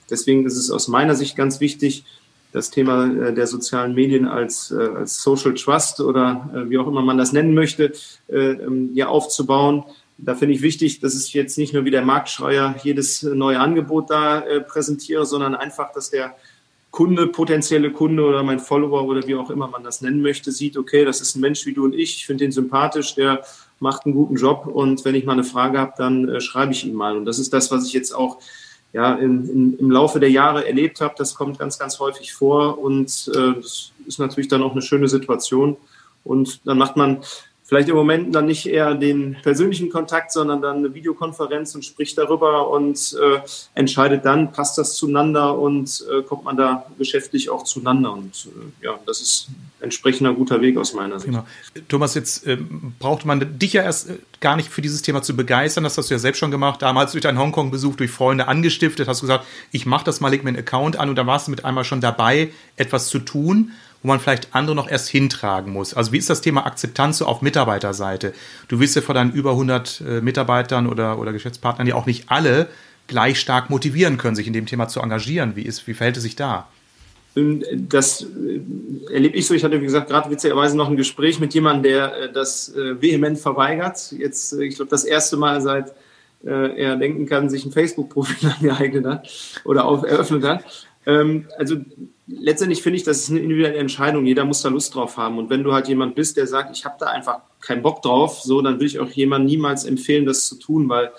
deswegen 0.09 0.45
ist 0.45 0.57
es 0.57 0.71
aus 0.71 0.87
meiner 0.87 1.15
Sicht 1.15 1.35
ganz 1.35 1.59
wichtig, 1.59 2.05
das 2.53 2.69
Thema 2.69 3.07
äh, 3.07 3.33
der 3.33 3.47
sozialen 3.47 3.93
Medien 3.95 4.25
als, 4.25 4.71
äh, 4.71 4.75
als 4.75 5.21
Social 5.21 5.55
Trust 5.55 5.99
oder 5.99 6.49
äh, 6.55 6.69
wie 6.69 6.77
auch 6.77 6.87
immer 6.87 7.01
man 7.01 7.17
das 7.17 7.33
nennen 7.33 7.53
möchte, 7.53 7.91
ähm, 8.29 8.91
ja 8.93 9.07
aufzubauen. 9.07 9.83
Da 10.17 10.35
finde 10.35 10.53
ich 10.53 10.61
wichtig, 10.61 10.99
dass 10.99 11.15
ich 11.15 11.33
jetzt 11.33 11.57
nicht 11.57 11.73
nur 11.73 11.83
wie 11.83 11.91
der 11.91 12.05
Marktschreier 12.05 12.75
jedes 12.83 13.23
neue 13.23 13.59
Angebot 13.59 14.11
da 14.11 14.43
präsentiere, 14.67 15.25
sondern 15.25 15.55
einfach, 15.55 15.91
dass 15.91 16.11
der 16.11 16.35
Kunde, 16.91 17.25
potenzielle 17.25 17.91
Kunde 17.91 18.23
oder 18.23 18.43
mein 18.43 18.59
Follower 18.59 19.05
oder 19.05 19.25
wie 19.27 19.33
auch 19.33 19.49
immer 19.49 19.67
man 19.67 19.83
das 19.83 20.01
nennen 20.01 20.21
möchte, 20.21 20.51
sieht, 20.51 20.77
okay, 20.77 21.03
das 21.03 21.19
ist 21.19 21.35
ein 21.35 21.41
Mensch 21.41 21.65
wie 21.65 21.73
du 21.73 21.83
und 21.83 21.95
ich, 21.95 22.17
ich 22.17 22.25
finde 22.27 22.45
den 22.45 22.51
sympathisch, 22.51 23.15
der 23.15 23.43
macht 23.79 24.05
einen 24.05 24.13
guten 24.13 24.35
Job 24.35 24.67
und 24.67 25.03
wenn 25.03 25.15
ich 25.15 25.25
mal 25.25 25.33
eine 25.33 25.43
Frage 25.43 25.79
habe, 25.79 25.93
dann 25.97 26.39
schreibe 26.39 26.73
ich 26.73 26.85
ihm 26.85 26.93
mal. 26.93 27.17
Und 27.17 27.25
das 27.25 27.39
ist 27.39 27.51
das, 27.51 27.71
was 27.71 27.87
ich 27.87 27.93
jetzt 27.93 28.13
auch 28.13 28.37
ja, 28.93 29.15
in, 29.15 29.49
in, 29.49 29.79
im 29.79 29.91
Laufe 29.91 30.19
der 30.19 30.29
Jahre 30.29 30.67
erlebt 30.67 31.01
habe. 31.01 31.15
Das 31.17 31.35
kommt 31.35 31.59
ganz, 31.59 31.77
ganz 31.79 31.99
häufig 31.99 32.33
vor 32.33 32.79
und 32.79 33.29
äh, 33.35 33.53
das 33.55 33.91
ist 34.05 34.19
natürlich 34.19 34.47
dann 34.47 34.63
auch 34.63 34.71
eine 34.71 34.81
schöne 34.81 35.07
Situation. 35.07 35.75
Und 36.23 36.65
dann 36.65 36.77
macht 36.77 36.95
man 36.95 37.23
vielleicht 37.63 37.89
im 37.89 37.95
Moment 37.95 38.35
dann 38.35 38.45
nicht 38.45 38.65
eher 38.65 38.93
den 38.93 39.37
persönlichen 39.41 39.89
Kontakt, 39.89 40.31
sondern 40.31 40.61
dann 40.61 40.77
eine 40.77 40.93
Videokonferenz 40.93 41.73
und 41.75 41.85
spricht 41.85 42.17
darüber 42.17 42.69
und 42.69 43.17
äh, 43.21 43.39
entscheidet 43.73 44.25
dann, 44.25 44.51
passt 44.51 44.77
das 44.77 44.95
zueinander 44.95 45.57
und 45.57 46.05
äh, 46.11 46.21
kommt 46.23 46.43
man 46.43 46.57
da 46.57 46.85
geschäftlich 46.97 47.49
auch 47.49 47.63
zueinander. 47.63 48.13
Und 48.13 48.47
äh, 48.81 48.85
ja, 48.85 48.99
das 49.05 49.21
ist 49.21 49.47
entsprechend 49.79 50.27
ein 50.27 50.35
guter 50.35 50.61
Weg 50.61 50.77
aus 50.77 50.93
meiner 50.93 51.19
Sicht. 51.19 51.31
Genau. 51.31 51.45
Thomas, 51.87 52.15
jetzt 52.15 52.45
äh, 52.45 52.57
braucht 52.99 53.25
man 53.25 53.57
dich 53.57 53.73
ja 53.73 53.83
erst 53.83 54.09
äh, 54.09 54.17
gar 54.41 54.57
nicht 54.57 54.69
für 54.69 54.81
dieses 54.81 55.01
Thema 55.01 55.21
zu 55.21 55.35
begeistern. 55.35 55.85
Das 55.85 55.97
hast 55.97 56.09
du 56.09 56.13
ja 56.13 56.19
selbst 56.19 56.39
schon 56.39 56.51
gemacht. 56.51 56.81
Damals 56.81 57.13
durch 57.13 57.21
deinen 57.21 57.39
Hongkong-Besuch 57.39 57.95
durch 57.95 58.11
Freunde 58.11 58.47
angestiftet, 58.47 59.07
hast 59.07 59.21
du 59.21 59.27
gesagt, 59.27 59.45
ich 59.71 59.85
mache 59.85 60.03
das 60.03 60.19
mal, 60.19 60.29
leg 60.29 60.43
mir 60.43 60.49
einen 60.49 60.59
Account 60.59 60.97
an 60.97 61.09
und 61.09 61.15
da 61.15 61.25
warst 61.25 61.47
du 61.47 61.51
mit 61.51 61.63
einmal 61.63 61.85
schon 61.85 62.01
dabei, 62.01 62.51
etwas 62.75 63.07
zu 63.07 63.19
tun 63.19 63.71
wo 64.03 64.09
man 64.09 64.19
vielleicht 64.19 64.53
andere 64.53 64.75
noch 64.75 64.89
erst 64.89 65.09
hintragen 65.09 65.71
muss. 65.71 65.93
Also 65.93 66.11
wie 66.11 66.17
ist 66.17 66.29
das 66.29 66.41
Thema 66.41 66.65
Akzeptanz 66.65 67.17
so 67.17 67.25
auf 67.25 67.41
Mitarbeiterseite? 67.41 68.33
Du 68.67 68.79
wirst 68.79 68.95
ja 68.95 69.01
von 69.01 69.15
deinen 69.15 69.31
über 69.31 69.51
100 69.51 70.01
äh, 70.01 70.21
Mitarbeitern 70.21 70.87
oder, 70.87 71.17
oder 71.17 71.31
Geschäftspartnern 71.31 71.87
ja 71.87 71.95
auch 71.95 72.05
nicht 72.05 72.25
alle 72.27 72.67
gleich 73.07 73.39
stark 73.39 73.69
motivieren 73.69 74.17
können, 74.17 74.35
sich 74.35 74.47
in 74.47 74.53
dem 74.53 74.65
Thema 74.65 74.87
zu 74.89 74.99
engagieren. 74.99 75.55
Wie, 75.55 75.63
ist, 75.63 75.87
wie 75.87 75.93
verhält 75.93 76.17
es 76.17 76.23
sich 76.23 76.35
da? 76.35 76.67
Ähm, 77.37 77.63
das 77.73 78.23
äh, 78.23 79.13
erlebe 79.13 79.37
ich 79.37 79.47
so. 79.47 79.53
Ich 79.53 79.63
hatte, 79.63 79.79
wie 79.79 79.85
gesagt, 79.85 80.09
gerade 80.09 80.29
witzigerweise 80.29 80.75
noch 80.75 80.89
ein 80.89 80.97
Gespräch 80.97 81.39
mit 81.39 81.53
jemandem, 81.53 81.83
der 81.83 82.17
äh, 82.17 82.31
das 82.31 82.73
vehement 82.75 83.39
verweigert. 83.39 84.11
Jetzt, 84.11 84.53
ich 84.53 84.75
glaube, 84.75 84.91
das 84.91 85.05
erste 85.05 85.37
Mal 85.37 85.61
seit 85.61 85.93
er 86.45 86.97
denken 86.97 87.25
kann, 87.25 87.49
sich 87.49 87.63
ein 87.63 87.71
Facebook-Profil 87.71 88.51
angeeignet 88.59 89.05
hat 89.05 89.29
oder 89.63 89.85
auf, 89.85 90.03
eröffnet 90.03 90.43
hat. 90.43 90.65
Ähm, 91.05 91.47
also 91.57 91.75
letztendlich 92.27 92.81
finde 92.81 92.97
ich, 92.97 93.03
das 93.03 93.19
ist 93.19 93.29
eine 93.29 93.39
individuelle 93.39 93.77
Entscheidung. 93.77 94.25
Jeder 94.25 94.45
muss 94.45 94.61
da 94.61 94.69
Lust 94.69 94.95
drauf 94.95 95.17
haben. 95.17 95.37
Und 95.37 95.49
wenn 95.49 95.63
du 95.63 95.73
halt 95.73 95.87
jemand 95.87 96.15
bist, 96.15 96.37
der 96.37 96.47
sagt, 96.47 96.75
ich 96.75 96.85
habe 96.85 96.95
da 96.99 97.07
einfach 97.07 97.39
keinen 97.61 97.81
Bock 97.81 98.01
drauf, 98.01 98.41
so, 98.41 98.61
dann 98.61 98.79
will 98.79 98.87
ich 98.87 98.99
auch 98.99 99.09
jemandem 99.09 99.47
niemals 99.47 99.85
empfehlen, 99.85 100.25
das 100.25 100.47
zu 100.47 100.55
tun, 100.55 100.89
weil 100.89 101.11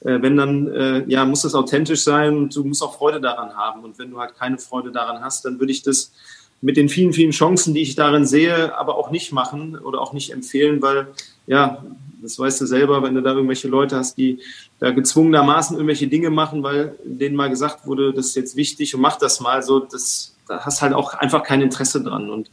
äh, 0.00 0.20
wenn 0.20 0.36
dann, 0.36 0.68
äh, 0.68 1.04
ja, 1.06 1.24
muss 1.24 1.42
das 1.42 1.54
authentisch 1.54 2.02
sein 2.02 2.36
und 2.36 2.56
du 2.56 2.64
musst 2.64 2.82
auch 2.82 2.96
Freude 2.96 3.20
daran 3.20 3.56
haben. 3.56 3.82
Und 3.84 3.98
wenn 3.98 4.10
du 4.10 4.18
halt 4.18 4.36
keine 4.36 4.58
Freude 4.58 4.90
daran 4.90 5.22
hast, 5.22 5.44
dann 5.44 5.58
würde 5.60 5.72
ich 5.72 5.82
das 5.82 6.12
mit 6.60 6.76
den 6.76 6.88
vielen, 6.88 7.12
vielen 7.12 7.32
Chancen, 7.32 7.74
die 7.74 7.82
ich 7.82 7.96
darin 7.96 8.24
sehe, 8.24 8.76
aber 8.76 8.96
auch 8.96 9.10
nicht 9.10 9.32
machen 9.32 9.76
oder 9.76 10.00
auch 10.00 10.12
nicht 10.12 10.30
empfehlen, 10.30 10.80
weil, 10.80 11.08
ja, 11.46 11.84
das 12.22 12.38
weißt 12.38 12.60
du 12.60 12.66
selber, 12.66 13.02
wenn 13.02 13.14
du 13.14 13.22
da 13.22 13.32
irgendwelche 13.32 13.68
Leute 13.68 13.96
hast, 13.96 14.16
die 14.16 14.38
da 14.78 14.90
gezwungenermaßen 14.90 15.76
irgendwelche 15.76 16.08
Dinge 16.08 16.30
machen, 16.30 16.62
weil 16.62 16.96
denen 17.04 17.36
mal 17.36 17.50
gesagt 17.50 17.86
wurde, 17.86 18.12
das 18.12 18.26
ist 18.26 18.36
jetzt 18.36 18.56
wichtig 18.56 18.94
und 18.94 19.00
mach 19.00 19.18
das 19.18 19.40
mal 19.40 19.62
so, 19.62 19.80
das, 19.80 20.36
da 20.48 20.60
hast 20.60 20.82
halt 20.82 20.92
auch 20.92 21.14
einfach 21.14 21.42
kein 21.42 21.60
Interesse 21.60 22.02
dran. 22.02 22.30
Und 22.30 22.50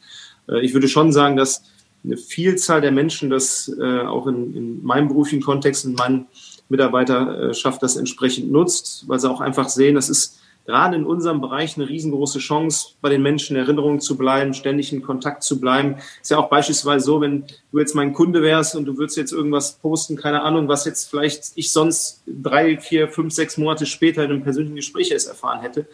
äh, 0.47 0.61
ich 0.61 0.73
würde 0.73 0.87
schon 0.87 1.11
sagen, 1.11 1.35
dass 1.35 1.63
eine 2.03 2.17
Vielzahl 2.17 2.81
der 2.81 2.91
Menschen 2.91 3.29
das 3.29 3.71
äh, 3.79 4.01
auch 4.01 4.27
in, 4.27 4.55
in 4.55 4.83
meinem 4.83 5.07
beruflichen 5.07 5.43
Kontext, 5.43 5.85
in 5.85 5.93
meinen 5.93 6.27
Mitarbeiterschaft 6.69 7.83
das 7.83 7.97
entsprechend 7.97 8.51
nutzt, 8.51 9.05
weil 9.07 9.19
sie 9.19 9.29
auch 9.29 9.41
einfach 9.41 9.69
sehen, 9.69 9.95
das 9.95 10.09
ist 10.09 10.39
gerade 10.69 10.95
in 10.95 11.03
unserem 11.03 11.41
Bereich 11.41 11.77
eine 11.77 11.89
riesengroße 11.89 12.37
Chance, 12.37 12.89
bei 13.01 13.09
den 13.09 13.23
Menschen 13.23 13.55
in 13.55 13.63
Erinnerung 13.63 13.99
zu 13.99 14.15
bleiben, 14.15 14.53
ständig 14.53 14.93
in 14.93 15.01
Kontakt 15.01 15.41
zu 15.41 15.59
bleiben. 15.59 15.95
Ist 16.21 16.29
ja 16.29 16.37
auch 16.37 16.47
beispielsweise 16.47 17.03
so, 17.03 17.21
wenn 17.21 17.45
du 17.71 17.79
jetzt 17.79 17.95
mein 17.95 18.13
Kunde 18.13 18.43
wärst 18.43 18.75
und 18.75 18.85
du 18.85 18.95
würdest 18.95 19.17
jetzt 19.17 19.31
irgendwas 19.31 19.79
posten, 19.79 20.15
keine 20.15 20.43
Ahnung, 20.43 20.67
was 20.67 20.85
jetzt 20.85 21.09
vielleicht 21.09 21.53
ich 21.55 21.71
sonst 21.71 22.21
drei, 22.27 22.77
vier, 22.77 23.07
fünf, 23.07 23.33
sechs 23.33 23.57
Monate 23.57 23.87
später 23.87 24.23
in 24.23 24.29
einem 24.29 24.43
persönlichen 24.43 24.75
Gespräch 24.75 25.09
erst 25.09 25.27
erfahren 25.27 25.61
hätte 25.61 25.87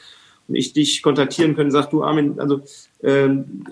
und 0.50 0.56
ich 0.56 0.74
dich 0.74 1.02
kontaktieren 1.02 1.56
können, 1.56 1.72
sag 1.72 1.90
du 1.90 2.04
Armin, 2.04 2.38
also 2.42 2.62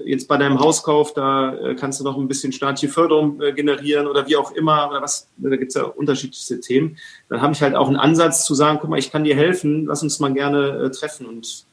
jetzt 0.06 0.28
bei 0.28 0.38
deinem 0.38 0.60
Hauskauf, 0.60 1.14
da 1.14 1.56
äh, 1.56 1.76
kannst 1.76 2.00
du 2.00 2.04
noch 2.04 2.18
ein 2.18 2.28
bisschen 2.28 2.52
staatliche 2.52 2.94
Förderung 2.94 3.42
äh, 3.42 3.52
generieren 3.52 4.06
oder 4.06 4.28
wie 4.28 4.36
auch 4.36 4.52
immer, 4.52 4.90
oder 4.90 5.02
was, 5.02 5.28
da 5.38 5.56
gibt's 5.56 5.74
ja 5.74 5.84
unterschiedlichste 5.84 6.60
Themen. 6.60 6.98
Dann 7.30 7.42
habe 7.42 7.54
ich 7.54 7.62
halt 7.64 7.74
auch 7.74 7.88
einen 7.88 7.98
Ansatz 7.98 8.46
zu 8.46 8.54
sagen, 8.54 8.78
guck 8.80 8.92
mal, 8.92 9.00
ich 9.00 9.12
kann 9.12 9.24
dir 9.24 9.36
helfen, 9.36 9.86
lass 9.88 10.04
uns 10.04 10.20
mal 10.20 10.32
gerne 10.34 10.84
äh, 10.84 10.92
treffen. 10.92 11.26
Und 11.26 11.66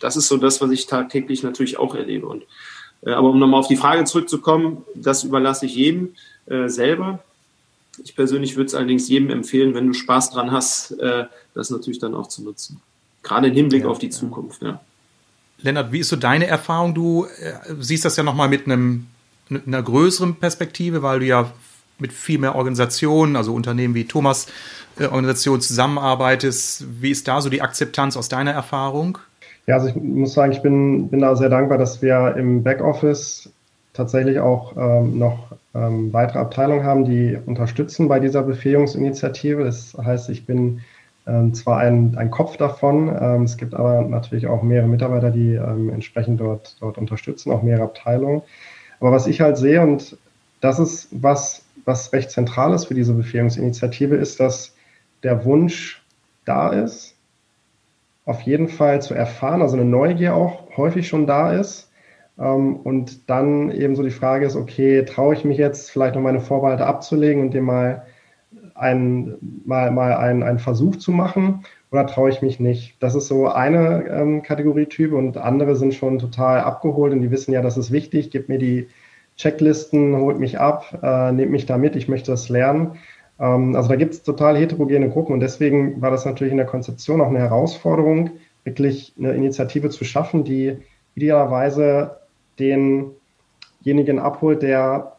das 0.00 0.16
ist 0.16 0.26
so 0.26 0.38
das, 0.38 0.60
was 0.60 0.70
ich 0.72 0.86
tagtäglich 0.86 1.44
natürlich 1.44 1.78
auch 1.78 1.94
erlebe. 1.94 2.26
Und 2.26 2.44
aber 3.06 3.28
um 3.28 3.38
nochmal 3.38 3.60
auf 3.60 3.68
die 3.68 3.76
Frage 3.76 4.04
zurückzukommen, 4.04 4.82
das 4.94 5.24
überlasse 5.24 5.66
ich 5.66 5.74
jedem 5.74 6.14
selber. 6.46 7.22
Ich 8.02 8.16
persönlich 8.16 8.56
würde 8.56 8.68
es 8.68 8.74
allerdings 8.74 9.10
jedem 9.10 9.28
empfehlen, 9.28 9.74
wenn 9.74 9.86
du 9.86 9.92
Spaß 9.92 10.30
dran 10.30 10.52
hast, 10.52 10.96
das 11.52 11.68
natürlich 11.68 11.98
dann 11.98 12.14
auch 12.14 12.28
zu 12.28 12.42
nutzen. 12.42 12.80
Gerade 13.22 13.48
im 13.48 13.52
Hinblick 13.52 13.82
ja, 13.82 13.90
auf 13.90 13.98
die 13.98 14.06
ja. 14.06 14.12
Zukunft. 14.12 14.62
Ja. 14.62 14.80
Lennart, 15.58 15.92
wie 15.92 16.00
ist 16.00 16.08
so 16.08 16.16
deine 16.16 16.46
Erfahrung? 16.46 16.94
Du 16.94 17.24
äh, 17.24 17.52
siehst 17.80 18.04
das 18.04 18.16
ja 18.16 18.22
nochmal 18.22 18.48
mit 18.48 18.66
einem, 18.66 19.06
einer 19.50 19.82
größeren 19.82 20.36
Perspektive, 20.36 21.02
weil 21.02 21.20
du 21.20 21.26
ja 21.26 21.50
mit 21.98 22.12
viel 22.12 22.38
mehr 22.38 22.54
Organisationen, 22.54 23.36
also 23.36 23.54
Unternehmen 23.54 23.94
wie 23.94 24.04
Thomas 24.04 24.46
äh, 24.98 25.04
Organisation 25.04 25.60
zusammenarbeitest. 25.60 26.86
Wie 27.00 27.10
ist 27.10 27.28
da 27.28 27.40
so 27.40 27.48
die 27.48 27.62
Akzeptanz 27.62 28.16
aus 28.16 28.28
deiner 28.28 28.52
Erfahrung? 28.52 29.18
Ja, 29.66 29.76
also 29.76 29.88
ich 29.88 29.96
muss 29.96 30.34
sagen, 30.34 30.52
ich 30.52 30.62
bin, 30.62 31.08
bin 31.08 31.20
da 31.20 31.36
sehr 31.36 31.48
dankbar, 31.48 31.78
dass 31.78 32.02
wir 32.02 32.36
im 32.36 32.62
Backoffice 32.62 33.48
tatsächlich 33.94 34.40
auch 34.40 34.76
ähm, 34.76 35.18
noch 35.18 35.52
ähm, 35.74 36.12
weitere 36.12 36.40
Abteilungen 36.40 36.84
haben, 36.84 37.04
die 37.04 37.38
unterstützen 37.46 38.08
bei 38.08 38.20
dieser 38.20 38.42
Befähigungsinitiative. 38.42 39.64
Das 39.64 39.96
heißt, 39.96 40.28
ich 40.28 40.44
bin 40.44 40.80
ähm, 41.26 41.54
zwar 41.54 41.78
ein, 41.78 42.16
ein 42.18 42.30
Kopf 42.30 42.56
davon, 42.56 43.08
ähm, 43.20 43.44
es 43.44 43.56
gibt 43.56 43.74
aber 43.74 44.02
natürlich 44.02 44.46
auch 44.46 44.62
mehrere 44.62 44.88
Mitarbeiter, 44.88 45.30
die 45.30 45.54
ähm, 45.54 45.90
entsprechend 45.90 46.40
dort, 46.40 46.76
dort 46.80 46.98
unterstützen, 46.98 47.50
auch 47.50 47.62
mehrere 47.62 47.84
Abteilungen. 47.84 48.42
Aber 49.00 49.12
was 49.12 49.26
ich 49.26 49.40
halt 49.40 49.56
sehe, 49.56 49.80
und 49.80 50.16
das 50.60 50.78
ist 50.78 51.08
was, 51.10 51.64
was 51.84 52.12
recht 52.12 52.30
zentral 52.30 52.74
ist 52.74 52.86
für 52.86 52.94
diese 52.94 53.14
Befähigungsinitiative, 53.14 54.16
ist, 54.16 54.40
dass 54.40 54.74
der 55.22 55.44
Wunsch 55.44 56.02
da 56.44 56.70
ist, 56.70 57.14
auf 58.26 58.40
jeden 58.42 58.68
Fall 58.68 59.02
zu 59.02 59.14
erfahren, 59.14 59.62
also 59.62 59.76
eine 59.76 59.84
Neugier 59.84 60.34
auch 60.34 60.76
häufig 60.76 61.08
schon 61.08 61.26
da 61.26 61.52
ist. 61.52 61.90
Ähm, 62.38 62.76
und 62.76 63.28
dann 63.30 63.70
eben 63.70 63.96
so 63.96 64.02
die 64.02 64.10
Frage 64.10 64.46
ist, 64.46 64.56
okay, 64.56 65.04
traue 65.04 65.34
ich 65.34 65.44
mich 65.44 65.58
jetzt 65.58 65.90
vielleicht 65.90 66.14
noch 66.14 66.22
meine 66.22 66.40
Vorbehalte 66.40 66.86
abzulegen 66.86 67.42
und 67.42 67.54
dem 67.54 67.64
mal 67.64 68.06
einen, 68.74 69.62
mal, 69.64 69.90
mal 69.90 70.16
einen, 70.16 70.42
einen 70.42 70.58
Versuch 70.58 70.96
zu 70.96 71.12
machen 71.12 71.64
oder 71.90 72.06
traue 72.06 72.30
ich 72.30 72.42
mich 72.42 72.60
nicht? 72.60 72.96
Das 73.00 73.14
ist 73.14 73.28
so 73.28 73.48
eine 73.48 74.04
ähm, 74.08 74.42
Kategorietyp 74.42 75.12
und 75.12 75.36
andere 75.36 75.76
sind 75.76 75.94
schon 75.94 76.18
total 76.18 76.60
abgeholt 76.60 77.12
und 77.12 77.22
die 77.22 77.30
wissen 77.30 77.52
ja, 77.52 77.62
das 77.62 77.76
ist 77.76 77.92
wichtig, 77.92 78.30
gib 78.30 78.48
mir 78.48 78.58
die 78.58 78.88
Checklisten, 79.36 80.16
holt 80.16 80.38
mich 80.38 80.58
ab, 80.58 80.98
äh, 81.02 81.32
nehmt 81.32 81.52
mich 81.52 81.66
da 81.66 81.78
mit, 81.78 81.96
ich 81.96 82.08
möchte 82.08 82.30
das 82.30 82.48
lernen. 82.48 82.98
Ähm, 83.38 83.74
also 83.76 83.88
da 83.88 83.96
gibt 83.96 84.14
es 84.14 84.22
total 84.22 84.56
heterogene 84.56 85.08
Gruppen 85.08 85.32
und 85.32 85.40
deswegen 85.40 86.00
war 86.00 86.10
das 86.10 86.24
natürlich 86.24 86.52
in 86.52 86.58
der 86.58 86.66
Konzeption 86.66 87.20
auch 87.20 87.28
eine 87.28 87.40
Herausforderung, 87.40 88.30
wirklich 88.64 89.14
eine 89.18 89.32
Initiative 89.32 89.90
zu 89.90 90.04
schaffen, 90.04 90.44
die 90.44 90.78
idealerweise 91.14 92.18
denjenigen 92.58 94.18
abholt, 94.18 94.62
der 94.62 95.16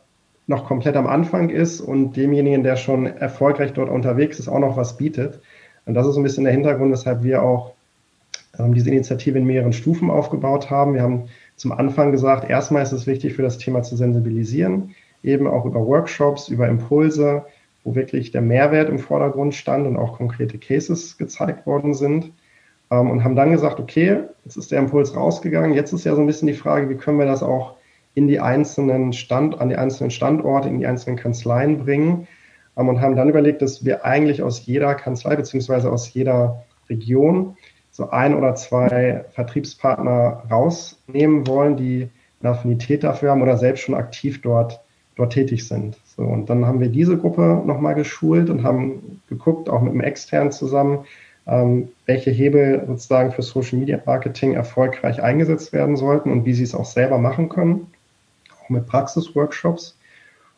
noch 0.47 0.65
komplett 0.65 0.95
am 0.95 1.07
Anfang 1.07 1.49
ist 1.49 1.81
und 1.81 2.15
demjenigen, 2.15 2.63
der 2.63 2.75
schon 2.75 3.07
erfolgreich 3.07 3.73
dort 3.73 3.89
unterwegs 3.89 4.39
ist, 4.39 4.47
auch 4.47 4.59
noch 4.59 4.77
was 4.77 4.97
bietet. 4.97 5.39
Und 5.85 5.93
das 5.95 6.07
ist 6.07 6.17
ein 6.17 6.23
bisschen 6.23 6.43
der 6.43 6.53
Hintergrund, 6.53 6.91
weshalb 6.91 7.23
wir 7.23 7.43
auch 7.43 7.73
ähm, 8.59 8.73
diese 8.73 8.89
Initiative 8.89 9.37
in 9.37 9.45
mehreren 9.45 9.73
Stufen 9.73 10.09
aufgebaut 10.09 10.69
haben. 10.69 10.93
Wir 10.93 11.01
haben 11.01 11.25
zum 11.55 11.71
Anfang 11.71 12.11
gesagt, 12.11 12.49
erstmal 12.49 12.83
ist 12.83 12.91
es 12.91 13.07
wichtig, 13.07 13.33
für 13.33 13.41
das 13.41 13.57
Thema 13.57 13.81
zu 13.81 13.95
sensibilisieren, 13.95 14.95
eben 15.23 15.47
auch 15.47 15.65
über 15.65 15.85
Workshops, 15.85 16.49
über 16.49 16.67
Impulse, 16.67 17.45
wo 17.83 17.95
wirklich 17.95 18.31
der 18.31 18.41
Mehrwert 18.41 18.89
im 18.89 18.99
Vordergrund 18.99 19.55
stand 19.55 19.87
und 19.87 19.97
auch 19.97 20.17
konkrete 20.17 20.57
Cases 20.57 21.17
gezeigt 21.17 21.65
worden 21.65 21.93
sind. 21.93 22.31
Ähm, 22.91 23.09
und 23.09 23.23
haben 23.23 23.35
dann 23.35 23.51
gesagt, 23.51 23.79
okay, 23.79 24.23
jetzt 24.43 24.57
ist 24.57 24.71
der 24.71 24.79
Impuls 24.79 25.15
rausgegangen. 25.15 25.73
Jetzt 25.73 25.93
ist 25.93 26.05
ja 26.05 26.15
so 26.15 26.21
ein 26.21 26.27
bisschen 26.27 26.47
die 26.47 26.53
Frage, 26.53 26.89
wie 26.89 26.95
können 26.95 27.19
wir 27.19 27.25
das 27.25 27.41
auch 27.41 27.75
in 28.15 28.27
die 28.27 28.39
einzelnen 28.39 29.13
Stand, 29.13 29.61
an 29.61 29.69
die 29.69 29.75
einzelnen 29.75 30.09
Standorte, 30.09 30.69
in 30.69 30.79
die 30.79 30.87
einzelnen 30.87 31.17
Kanzleien 31.17 31.77
bringen. 31.77 32.27
Ähm, 32.77 32.89
und 32.89 33.01
haben 33.01 33.15
dann 33.15 33.29
überlegt, 33.29 33.61
dass 33.61 33.85
wir 33.85 34.05
eigentlich 34.05 34.41
aus 34.41 34.65
jeder 34.65 34.95
Kanzlei 34.95 35.35
beziehungsweise 35.35 35.91
aus 35.91 36.13
jeder 36.13 36.63
Region 36.89 37.55
so 37.91 38.09
ein 38.09 38.35
oder 38.35 38.55
zwei 38.55 39.23
Vertriebspartner 39.31 40.43
rausnehmen 40.51 41.47
wollen, 41.47 41.77
die 41.77 42.09
eine 42.41 42.51
Affinität 42.51 43.03
dafür 43.03 43.31
haben 43.31 43.41
oder 43.41 43.57
selbst 43.57 43.81
schon 43.81 43.95
aktiv 43.95 44.41
dort, 44.41 44.81
dort 45.15 45.33
tätig 45.33 45.67
sind. 45.67 45.97
So, 46.15 46.23
und 46.23 46.49
dann 46.49 46.65
haben 46.65 46.81
wir 46.81 46.89
diese 46.89 47.17
Gruppe 47.17 47.61
nochmal 47.65 47.95
geschult 47.95 48.49
und 48.49 48.63
haben 48.63 49.21
geguckt, 49.29 49.69
auch 49.69 49.81
mit 49.81 49.93
dem 49.93 50.01
externen 50.01 50.51
zusammen, 50.51 51.05
ähm, 51.47 51.89
welche 52.05 52.31
Hebel 52.31 52.83
sozusagen 52.85 53.31
für 53.31 53.41
Social 53.43 53.79
Media 53.79 53.99
Marketing 54.05 54.53
erfolgreich 54.53 55.23
eingesetzt 55.23 55.71
werden 55.71 55.95
sollten 55.95 56.31
und 56.31 56.45
wie 56.45 56.53
sie 56.53 56.63
es 56.63 56.75
auch 56.75 56.85
selber 56.85 57.17
machen 57.17 57.49
können, 57.49 57.87
auch 58.65 58.69
mit 58.69 58.85
Praxisworkshops. 58.85 59.97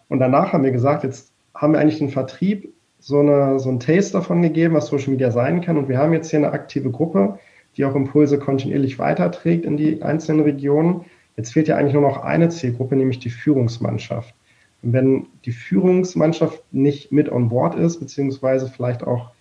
Und 0.10 0.20
danach 0.20 0.54
haben 0.54 0.64
wir 0.64 0.72
gesagt, 0.72 1.04
jetzt 1.04 1.32
haben 1.54 1.74
wir 1.74 1.80
eigentlich 1.80 2.00
den 2.00 2.10
Vertrieb 2.10 2.74
so, 3.00 3.20
eine, 3.20 3.60
so 3.60 3.70
ein 3.70 3.80
Taste 3.80 4.14
davon 4.14 4.42
gegeben, 4.42 4.74
was 4.74 4.88
Social 4.88 5.12
Media 5.12 5.32
sein 5.32 5.62
kann. 5.62 5.78
Und 5.78 5.90
wir 5.90 5.98
haben 5.98 6.14
jetzt 6.14 6.30
hier 6.30 6.40
eine 6.40 6.52
aktive 6.52 6.92
Gruppe, 6.92 7.40
die 7.76 7.86
auch 7.86 7.96
Impulse 7.96 8.40
kontinuierlich 8.40 9.00
weiterträgt 9.00 9.66
in 9.66 9.78
die 9.78 10.02
einzelnen 10.02 10.42
Regionen. 10.42 11.06
Jetzt 11.36 11.54
fehlt 11.54 11.68
ja 11.68 11.76
eigentlich 11.76 11.94
nur 11.94 12.02
noch 12.02 12.24
eine 12.24 12.50
Zielgruppe, 12.50 12.96
nämlich 12.96 13.20
die 13.20 13.30
Führungsmannschaft. 13.30 14.34
Und 14.82 14.94
wenn 14.94 15.28
die 15.46 15.52
Führungsmannschaft 15.52 16.64
nicht 16.72 17.12
mit 17.12 17.32
on 17.32 17.50
board 17.50 17.76
ist, 17.76 18.00
beziehungsweise 18.00 18.68
vielleicht 18.68 19.06
auch 19.06 19.32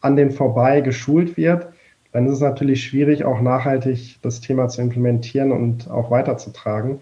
an 0.00 0.16
den 0.16 0.30
vorbei 0.30 0.80
geschult 0.80 1.36
wird, 1.36 1.68
dann 2.12 2.26
ist 2.26 2.34
es 2.34 2.40
natürlich 2.40 2.82
schwierig, 2.82 3.24
auch 3.24 3.40
nachhaltig 3.40 4.18
das 4.22 4.40
Thema 4.40 4.68
zu 4.68 4.82
implementieren 4.82 5.52
und 5.52 5.90
auch 5.90 6.10
weiterzutragen. 6.10 7.00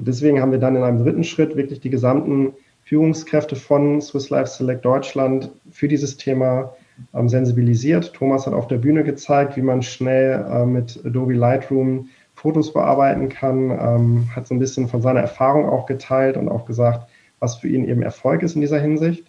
Und 0.00 0.08
deswegen 0.08 0.40
haben 0.40 0.50
wir 0.50 0.58
dann 0.58 0.76
in 0.76 0.82
einem 0.82 1.04
dritten 1.04 1.24
Schritt 1.24 1.56
wirklich 1.56 1.80
die 1.80 1.90
gesamten 1.90 2.54
Führungskräfte 2.84 3.54
von 3.54 4.00
Swiss 4.00 4.30
Life 4.30 4.46
Select 4.46 4.82
Deutschland 4.82 5.50
für 5.70 5.88
dieses 5.88 6.16
Thema 6.16 6.74
ähm, 7.12 7.28
sensibilisiert. 7.28 8.14
Thomas 8.14 8.46
hat 8.46 8.54
auf 8.54 8.66
der 8.66 8.78
Bühne 8.78 9.04
gezeigt, 9.04 9.58
wie 9.58 9.60
man 9.60 9.82
schnell 9.82 10.42
äh, 10.50 10.64
mit 10.64 10.98
Adobe 11.04 11.34
Lightroom 11.34 12.08
Fotos 12.34 12.72
bearbeiten 12.72 13.28
kann, 13.28 13.70
ähm, 13.70 14.30
hat 14.34 14.46
so 14.46 14.54
ein 14.54 14.58
bisschen 14.58 14.88
von 14.88 15.02
seiner 15.02 15.20
Erfahrung 15.20 15.68
auch 15.68 15.84
geteilt 15.84 16.38
und 16.38 16.48
auch 16.48 16.64
gesagt, 16.64 17.06
was 17.38 17.56
für 17.56 17.68
ihn 17.68 17.84
eben 17.84 18.00
Erfolg 18.00 18.42
ist 18.42 18.54
in 18.54 18.62
dieser 18.62 18.80
Hinsicht. 18.80 19.26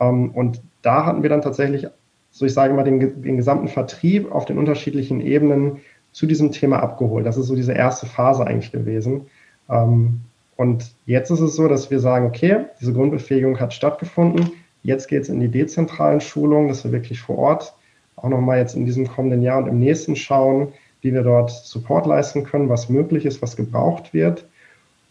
Ähm, 0.00 0.32
und 0.32 0.60
da 0.82 1.06
hatten 1.06 1.22
wir 1.22 1.30
dann 1.30 1.42
tatsächlich 1.42 1.86
so 2.32 2.44
ich 2.46 2.52
sage 2.52 2.74
mal, 2.74 2.82
den, 2.82 3.22
den 3.22 3.36
gesamten 3.36 3.68
Vertrieb 3.68 4.32
auf 4.32 4.44
den 4.44 4.58
unterschiedlichen 4.58 5.20
Ebenen 5.20 5.76
zu 6.10 6.26
diesem 6.26 6.50
Thema 6.50 6.82
abgeholt. 6.82 7.24
Das 7.26 7.36
ist 7.36 7.46
so 7.46 7.54
diese 7.54 7.74
erste 7.74 8.06
Phase 8.06 8.44
eigentlich 8.44 8.72
gewesen. 8.72 9.28
Ähm, 9.68 10.20
und 10.56 10.94
jetzt 11.06 11.30
ist 11.30 11.40
es 11.40 11.56
so, 11.56 11.68
dass 11.68 11.90
wir 11.90 12.00
sagen, 12.00 12.26
okay, 12.26 12.66
diese 12.80 12.92
Grundbefähigung 12.92 13.58
hat 13.58 13.74
stattgefunden. 13.74 14.52
Jetzt 14.82 15.08
geht 15.08 15.22
es 15.22 15.28
in 15.28 15.40
die 15.40 15.48
dezentralen 15.48 16.20
Schulungen, 16.20 16.68
dass 16.68 16.84
wir 16.84 16.92
wirklich 16.92 17.20
vor 17.20 17.38
Ort 17.38 17.74
auch 18.16 18.28
nochmal 18.28 18.58
jetzt 18.58 18.76
in 18.76 18.84
diesem 18.84 19.08
kommenden 19.08 19.42
Jahr 19.42 19.58
und 19.58 19.68
im 19.68 19.78
nächsten 19.78 20.14
schauen, 20.14 20.72
wie 21.00 21.12
wir 21.12 21.22
dort 21.22 21.50
Support 21.50 22.06
leisten 22.06 22.44
können, 22.44 22.68
was 22.68 22.88
möglich 22.88 23.26
ist, 23.26 23.42
was 23.42 23.56
gebraucht 23.56 24.14
wird. 24.14 24.46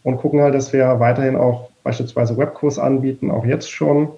Und 0.02 0.18
gucken 0.18 0.40
halt, 0.40 0.54
dass 0.54 0.72
wir 0.72 1.00
weiterhin 1.00 1.36
auch 1.36 1.70
beispielsweise 1.82 2.36
Webkurs 2.36 2.78
anbieten, 2.78 3.30
auch 3.30 3.44
jetzt 3.44 3.70
schon, 3.70 4.08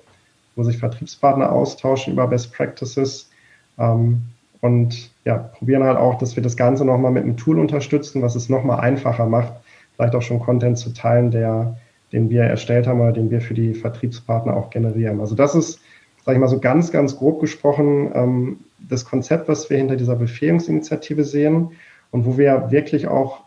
wo 0.54 0.62
sich 0.62 0.78
Vertriebspartner 0.78 1.52
austauschen 1.52 2.12
über 2.12 2.26
Best 2.26 2.52
Practices. 2.52 3.30
Ähm, 3.78 4.22
und 4.60 5.10
ja, 5.24 5.36
probieren 5.36 5.84
halt 5.84 5.98
auch, 5.98 6.18
dass 6.18 6.34
wir 6.34 6.42
das 6.42 6.56
Ganze 6.56 6.84
nochmal 6.84 7.12
mit 7.12 7.24
einem 7.24 7.36
Tool 7.36 7.58
unterstützen, 7.58 8.22
was 8.22 8.34
es 8.34 8.48
nochmal 8.48 8.80
einfacher 8.80 9.26
macht, 9.26 9.52
vielleicht 9.96 10.14
auch 10.14 10.22
schon 10.22 10.40
Content 10.40 10.78
zu 10.78 10.92
teilen, 10.92 11.30
der, 11.30 11.76
den 12.12 12.30
wir 12.30 12.42
erstellt 12.42 12.86
haben 12.86 13.00
oder 13.00 13.12
den 13.12 13.30
wir 13.30 13.40
für 13.40 13.54
die 13.54 13.74
Vertriebspartner 13.74 14.56
auch 14.56 14.70
generieren. 14.70 15.20
Also 15.20 15.34
das 15.34 15.54
ist, 15.54 15.80
sage 16.24 16.36
ich 16.36 16.40
mal 16.40 16.48
so 16.48 16.60
ganz, 16.60 16.92
ganz 16.92 17.16
grob 17.16 17.40
gesprochen, 17.40 18.10
ähm, 18.14 18.58
das 18.88 19.04
Konzept, 19.04 19.48
was 19.48 19.70
wir 19.70 19.78
hinter 19.78 19.96
dieser 19.96 20.16
Befähigungsinitiative 20.16 21.24
sehen 21.24 21.72
und 22.10 22.26
wo 22.26 22.38
wir 22.38 22.70
wirklich 22.70 23.08
auch 23.08 23.40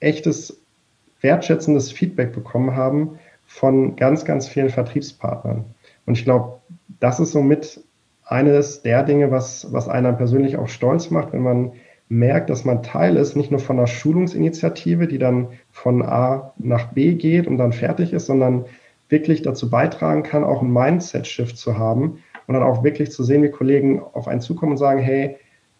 echtes, 0.00 0.60
wertschätzendes 1.20 1.90
Feedback 1.90 2.32
bekommen 2.32 2.76
haben 2.76 3.18
von 3.46 3.96
ganz, 3.96 4.24
ganz 4.24 4.48
vielen 4.48 4.68
Vertriebspartnern. 4.68 5.64
Und 6.06 6.18
ich 6.18 6.24
glaube, 6.24 6.60
das 7.00 7.20
ist 7.20 7.32
somit 7.32 7.80
eines 8.26 8.82
der 8.82 9.02
Dinge, 9.04 9.30
was, 9.30 9.72
was 9.72 9.88
einen 9.88 10.16
persönlich 10.16 10.56
auch 10.56 10.68
stolz 10.68 11.10
macht, 11.10 11.32
wenn 11.32 11.42
man 11.42 11.72
merkt, 12.08 12.50
dass 12.50 12.64
man 12.64 12.82
Teil 12.82 13.16
ist, 13.16 13.36
nicht 13.36 13.50
nur 13.50 13.60
von 13.60 13.78
einer 13.78 13.86
Schulungsinitiative, 13.86 15.06
die 15.06 15.18
dann 15.18 15.48
von 15.70 16.02
A 16.02 16.52
nach 16.58 16.92
B 16.92 17.14
geht 17.14 17.46
und 17.46 17.58
dann 17.58 17.72
fertig 17.72 18.12
ist, 18.12 18.26
sondern 18.26 18.66
wirklich 19.08 19.42
dazu 19.42 19.70
beitragen 19.70 20.22
kann, 20.22 20.44
auch 20.44 20.62
ein 20.62 20.72
Mindset-Shift 20.72 21.56
zu 21.56 21.78
haben 21.78 22.18
und 22.46 22.54
dann 22.54 22.62
auch 22.62 22.84
wirklich 22.84 23.10
zu 23.10 23.24
sehen, 23.24 23.42
wie 23.42 23.50
Kollegen 23.50 24.02
auf 24.02 24.28
einen 24.28 24.40
zukommen 24.40 24.72
und 24.72 24.78
sagen, 24.78 25.00
hey, 25.00 25.36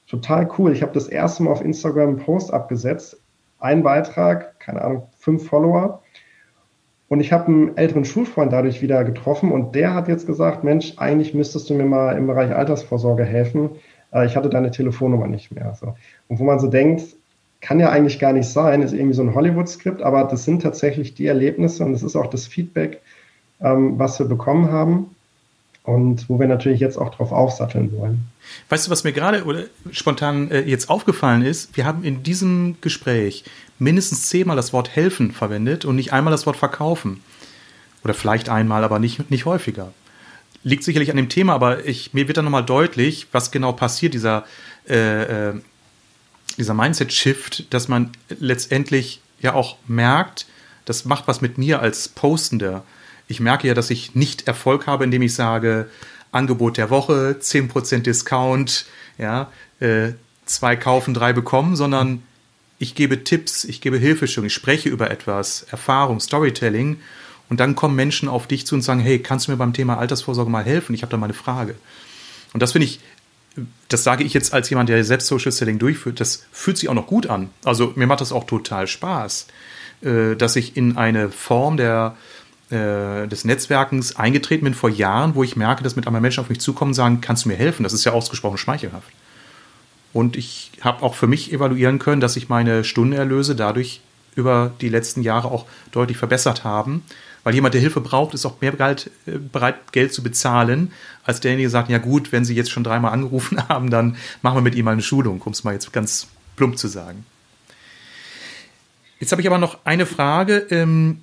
total 0.06 0.48
cool, 0.58 0.72
ich 0.72 0.82
habe 0.82 0.92
das 0.92 1.08
erste 1.08 1.42
Mal 1.42 1.50
auf 1.50 1.64
Instagram 1.64 2.08
einen 2.10 2.18
Post 2.18 2.52
abgesetzt, 2.52 3.20
ein 3.58 3.82
Beitrag, 3.82 4.60
keine 4.60 4.82
Ahnung, 4.82 5.08
fünf 5.16 5.46
Follower 5.46 6.02
und 7.08 7.20
ich 7.20 7.32
habe 7.32 7.46
einen 7.46 7.76
älteren 7.76 8.04
Schulfreund 8.04 8.52
dadurch 8.52 8.82
wieder 8.82 9.04
getroffen 9.04 9.52
und 9.52 9.74
der 9.74 9.94
hat 9.94 10.08
jetzt 10.08 10.26
gesagt, 10.26 10.64
Mensch, 10.64 10.94
eigentlich 10.96 11.34
müsstest 11.34 11.68
du 11.68 11.74
mir 11.74 11.84
mal 11.84 12.16
im 12.16 12.26
Bereich 12.26 12.54
Altersvorsorge 12.54 13.24
helfen. 13.24 13.70
Äh, 14.14 14.26
ich 14.26 14.36
hatte 14.36 14.48
deine 14.48 14.70
Telefonnummer 14.70 15.26
nicht 15.26 15.52
mehr. 15.52 15.76
So. 15.78 15.94
Und 16.28 16.38
wo 16.38 16.44
man 16.44 16.58
so 16.58 16.68
denkt, 16.68 17.02
kann 17.60 17.80
ja 17.80 17.90
eigentlich 17.90 18.18
gar 18.18 18.32
nicht 18.32 18.48
sein, 18.48 18.82
ist 18.82 18.92
irgendwie 18.92 19.14
so 19.14 19.22
ein 19.22 19.34
Hollywood-Skript, 19.34 20.02
aber 20.02 20.24
das 20.24 20.44
sind 20.44 20.62
tatsächlich 20.62 21.14
die 21.14 21.26
Erlebnisse 21.26 21.84
und 21.84 21.92
das 21.92 22.02
ist 22.02 22.14
auch 22.14 22.28
das 22.28 22.46
Feedback, 22.46 23.00
ähm, 23.60 23.98
was 23.98 24.18
wir 24.18 24.26
bekommen 24.26 24.70
haben 24.70 25.14
und 25.82 26.28
wo 26.28 26.38
wir 26.38 26.46
natürlich 26.46 26.80
jetzt 26.80 26.98
auch 26.98 27.14
drauf 27.14 27.32
aufsatteln 27.32 27.90
wollen. 27.96 28.26
Weißt 28.68 28.86
du, 28.86 28.90
was 28.90 29.02
mir 29.04 29.12
gerade 29.12 29.44
oder 29.44 29.64
spontan 29.92 30.50
äh, 30.50 30.60
jetzt 30.60 30.90
aufgefallen 30.90 31.40
ist? 31.40 31.74
Wir 31.74 31.86
haben 31.86 32.04
in 32.04 32.22
diesem 32.22 32.76
Gespräch 32.82 33.44
mindestens 33.78 34.28
zehnmal 34.28 34.56
das 34.56 34.74
Wort 34.74 34.94
helfen 34.94 35.32
verwendet 35.32 35.86
und 35.86 35.96
nicht 35.96 36.12
einmal 36.12 36.32
das 36.32 36.44
Wort 36.44 36.56
verkaufen. 36.56 37.22
Oder 38.02 38.12
vielleicht 38.12 38.50
einmal, 38.50 38.84
aber 38.84 38.98
nicht, 38.98 39.30
nicht 39.30 39.46
häufiger. 39.46 39.94
Liegt 40.64 40.82
sicherlich 40.82 41.10
an 41.10 41.16
dem 41.16 41.28
Thema, 41.28 41.54
aber 41.54 41.84
ich, 41.86 42.12
mir 42.14 42.26
wird 42.26 42.38
dann 42.38 42.44
nochmal 42.44 42.64
deutlich, 42.64 43.28
was 43.32 43.50
genau 43.50 43.72
passiert, 43.72 44.14
dieser, 44.14 44.44
äh, 44.88 45.50
äh, 45.50 45.54
dieser 46.58 46.74
Mindset-Shift, 46.74 47.72
dass 47.72 47.88
man 47.88 48.10
letztendlich 48.40 49.20
ja 49.40 49.54
auch 49.54 49.76
merkt, 49.86 50.46
das 50.84 51.04
macht 51.04 51.28
was 51.28 51.40
mit 51.40 51.58
mir 51.58 51.80
als 51.80 52.08
Postender. 52.08 52.84
Ich 53.28 53.40
merke 53.40 53.68
ja, 53.68 53.74
dass 53.74 53.90
ich 53.90 54.14
nicht 54.14 54.48
Erfolg 54.48 54.86
habe, 54.86 55.04
indem 55.04 55.22
ich 55.22 55.34
sage, 55.34 55.88
Angebot 56.32 56.76
der 56.76 56.90
Woche, 56.90 57.36
10% 57.40 57.98
Discount, 58.02 58.86
ja, 59.18 59.50
äh, 59.80 60.12
zwei 60.46 60.76
kaufen, 60.76 61.14
drei 61.14 61.32
bekommen, 61.32 61.76
sondern 61.76 62.22
ich 62.78 62.94
gebe 62.94 63.24
Tipps, 63.24 63.64
ich 63.64 63.80
gebe 63.80 63.98
Hilfestellung, 63.98 64.46
ich 64.46 64.54
spreche 64.54 64.88
über 64.88 65.10
etwas, 65.10 65.62
Erfahrung, 65.70 66.20
Storytelling 66.20 67.00
und 67.48 67.60
dann 67.60 67.74
kommen 67.74 67.94
Menschen 67.94 68.28
auf 68.28 68.46
dich 68.46 68.66
zu 68.66 68.74
und 68.74 68.82
sagen, 68.82 69.00
hey, 69.00 69.18
kannst 69.18 69.46
du 69.46 69.52
mir 69.52 69.56
beim 69.56 69.72
Thema 69.72 69.98
Altersvorsorge 69.98 70.50
mal 70.50 70.64
helfen? 70.64 70.94
Ich 70.94 71.02
habe 71.02 71.10
da 71.10 71.16
mal 71.16 71.26
eine 71.26 71.34
Frage. 71.34 71.74
Und 72.52 72.62
das 72.62 72.72
finde 72.72 72.86
ich, 72.86 73.00
das 73.88 74.02
sage 74.02 74.24
ich 74.24 74.34
jetzt 74.34 74.52
als 74.52 74.70
jemand, 74.70 74.88
der 74.88 75.04
selbst 75.04 75.26
Social 75.26 75.52
Selling 75.52 75.78
durchführt, 75.78 76.20
das 76.20 76.46
fühlt 76.52 76.78
sich 76.78 76.88
auch 76.88 76.94
noch 76.94 77.06
gut 77.06 77.26
an. 77.26 77.50
Also 77.64 77.92
mir 77.96 78.06
macht 78.06 78.20
das 78.20 78.32
auch 78.32 78.44
total 78.44 78.86
Spaß, 78.86 79.46
äh, 80.02 80.34
dass 80.36 80.56
ich 80.56 80.76
in 80.76 80.96
eine 80.96 81.30
Form 81.30 81.76
der, 81.76 82.16
äh, 82.70 83.28
des 83.28 83.44
Netzwerkens 83.44 84.16
eingetreten 84.16 84.64
bin 84.64 84.74
vor 84.74 84.90
Jahren, 84.90 85.34
wo 85.34 85.44
ich 85.44 85.56
merke, 85.56 85.84
dass 85.84 85.96
mit 85.96 86.06
einmal 86.06 86.22
Menschen 86.22 86.40
auf 86.40 86.48
mich 86.48 86.60
zukommen 86.60 86.90
und 86.90 86.94
sagen, 86.94 87.20
kannst 87.20 87.44
du 87.44 87.48
mir 87.48 87.56
helfen? 87.56 87.82
Das 87.82 87.92
ist 87.92 88.04
ja 88.04 88.12
ausgesprochen 88.12 88.58
schmeichelhaft. 88.58 89.10
Und 90.12 90.36
ich 90.36 90.70
habe 90.80 91.02
auch 91.02 91.14
für 91.14 91.26
mich 91.26 91.52
evaluieren 91.52 91.98
können, 91.98 92.20
dass 92.20 92.34
sich 92.34 92.48
meine 92.48 92.84
Stundenerlöse 92.84 93.56
dadurch 93.56 94.00
über 94.36 94.72
die 94.80 94.88
letzten 94.88 95.22
Jahre 95.22 95.50
auch 95.50 95.66
deutlich 95.92 96.16
verbessert 96.16 96.64
haben. 96.64 97.02
Weil 97.44 97.54
jemand, 97.54 97.74
der 97.74 97.80
Hilfe 97.80 98.00
braucht, 98.00 98.34
ist 98.34 98.46
auch 98.46 98.60
mehr 98.60 98.72
bereit, 98.72 99.10
äh, 99.26 99.72
Geld 99.92 100.14
zu 100.14 100.22
bezahlen, 100.22 100.92
als 101.24 101.40
derjenige 101.40 101.68
sagt, 101.68 101.90
ja 101.90 101.98
gut, 101.98 102.32
wenn 102.32 102.44
Sie 102.44 102.54
jetzt 102.54 102.70
schon 102.70 102.84
dreimal 102.84 103.12
angerufen 103.12 103.62
haben, 103.68 103.90
dann 103.90 104.16
machen 104.42 104.56
wir 104.56 104.62
mit 104.62 104.74
ihm 104.74 104.86
mal 104.86 104.92
eine 104.92 105.02
Schulung, 105.02 105.42
um 105.42 105.52
es 105.52 105.62
mal 105.62 105.72
jetzt 105.72 105.92
ganz 105.92 106.26
plump 106.56 106.78
zu 106.78 106.88
sagen. 106.88 107.26
Jetzt 109.20 109.30
habe 109.32 109.42
ich 109.42 109.46
aber 109.46 109.58
noch 109.58 109.78
eine 109.84 110.06
Frage. 110.06 110.66
Ähm, 110.70 111.20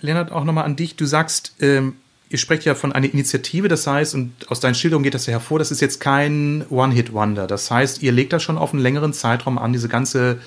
Lennart, 0.00 0.32
auch 0.32 0.44
nochmal 0.44 0.64
an 0.64 0.76
dich. 0.76 0.96
Du 0.96 1.06
sagst, 1.06 1.54
ähm, 1.60 1.96
ihr 2.28 2.38
sprecht 2.38 2.64
ja 2.64 2.74
von 2.74 2.92
einer 2.92 3.12
Initiative, 3.12 3.68
das 3.68 3.86
heißt, 3.86 4.14
und 4.14 4.50
aus 4.50 4.60
deinen 4.60 4.74
Schilderungen 4.74 5.04
geht 5.04 5.14
das 5.14 5.26
ja 5.26 5.32
hervor, 5.32 5.58
das 5.58 5.70
ist 5.70 5.80
jetzt 5.80 6.00
kein 6.00 6.64
One-Hit-Wonder. 6.70 7.46
Das 7.46 7.70
heißt, 7.70 8.02
ihr 8.02 8.12
legt 8.12 8.32
das 8.32 8.42
schon 8.42 8.58
auf 8.58 8.72
einen 8.72 8.82
längeren 8.82 9.12
Zeitraum 9.12 9.58
an, 9.58 9.72
diese 9.72 9.88
ganze 9.88 10.40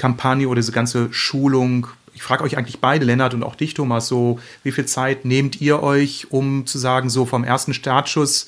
Kampagne 0.00 0.48
oder 0.48 0.60
diese 0.60 0.72
ganze 0.72 1.12
Schulung. 1.12 1.86
Ich 2.14 2.22
frage 2.22 2.42
euch 2.42 2.56
eigentlich 2.56 2.80
beide, 2.80 3.04
Lennart 3.04 3.34
und 3.34 3.42
auch 3.42 3.54
dich, 3.54 3.74
Thomas, 3.74 4.08
so, 4.08 4.40
wie 4.62 4.72
viel 4.72 4.86
Zeit 4.86 5.26
nehmt 5.26 5.60
ihr 5.60 5.82
euch, 5.82 6.28
um 6.30 6.66
zu 6.66 6.78
sagen, 6.78 7.10
so 7.10 7.26
vom 7.26 7.44
ersten 7.44 7.74
Startschuss 7.74 8.46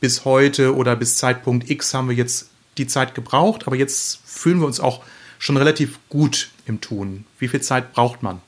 bis 0.00 0.26
heute 0.26 0.76
oder 0.76 0.96
bis 0.96 1.16
Zeitpunkt 1.16 1.70
X 1.70 1.94
haben 1.94 2.08
wir 2.08 2.16
jetzt 2.16 2.50
die 2.76 2.86
Zeit 2.86 3.14
gebraucht, 3.14 3.66
aber 3.66 3.76
jetzt 3.76 4.20
fühlen 4.24 4.60
wir 4.60 4.66
uns 4.66 4.78
auch 4.78 5.02
schon 5.38 5.56
relativ 5.56 5.98
gut 6.10 6.50
im 6.66 6.82
Tun. 6.82 7.24
Wie 7.38 7.48
viel 7.48 7.62
Zeit 7.62 7.92
braucht 7.92 8.22
man? 8.22 8.42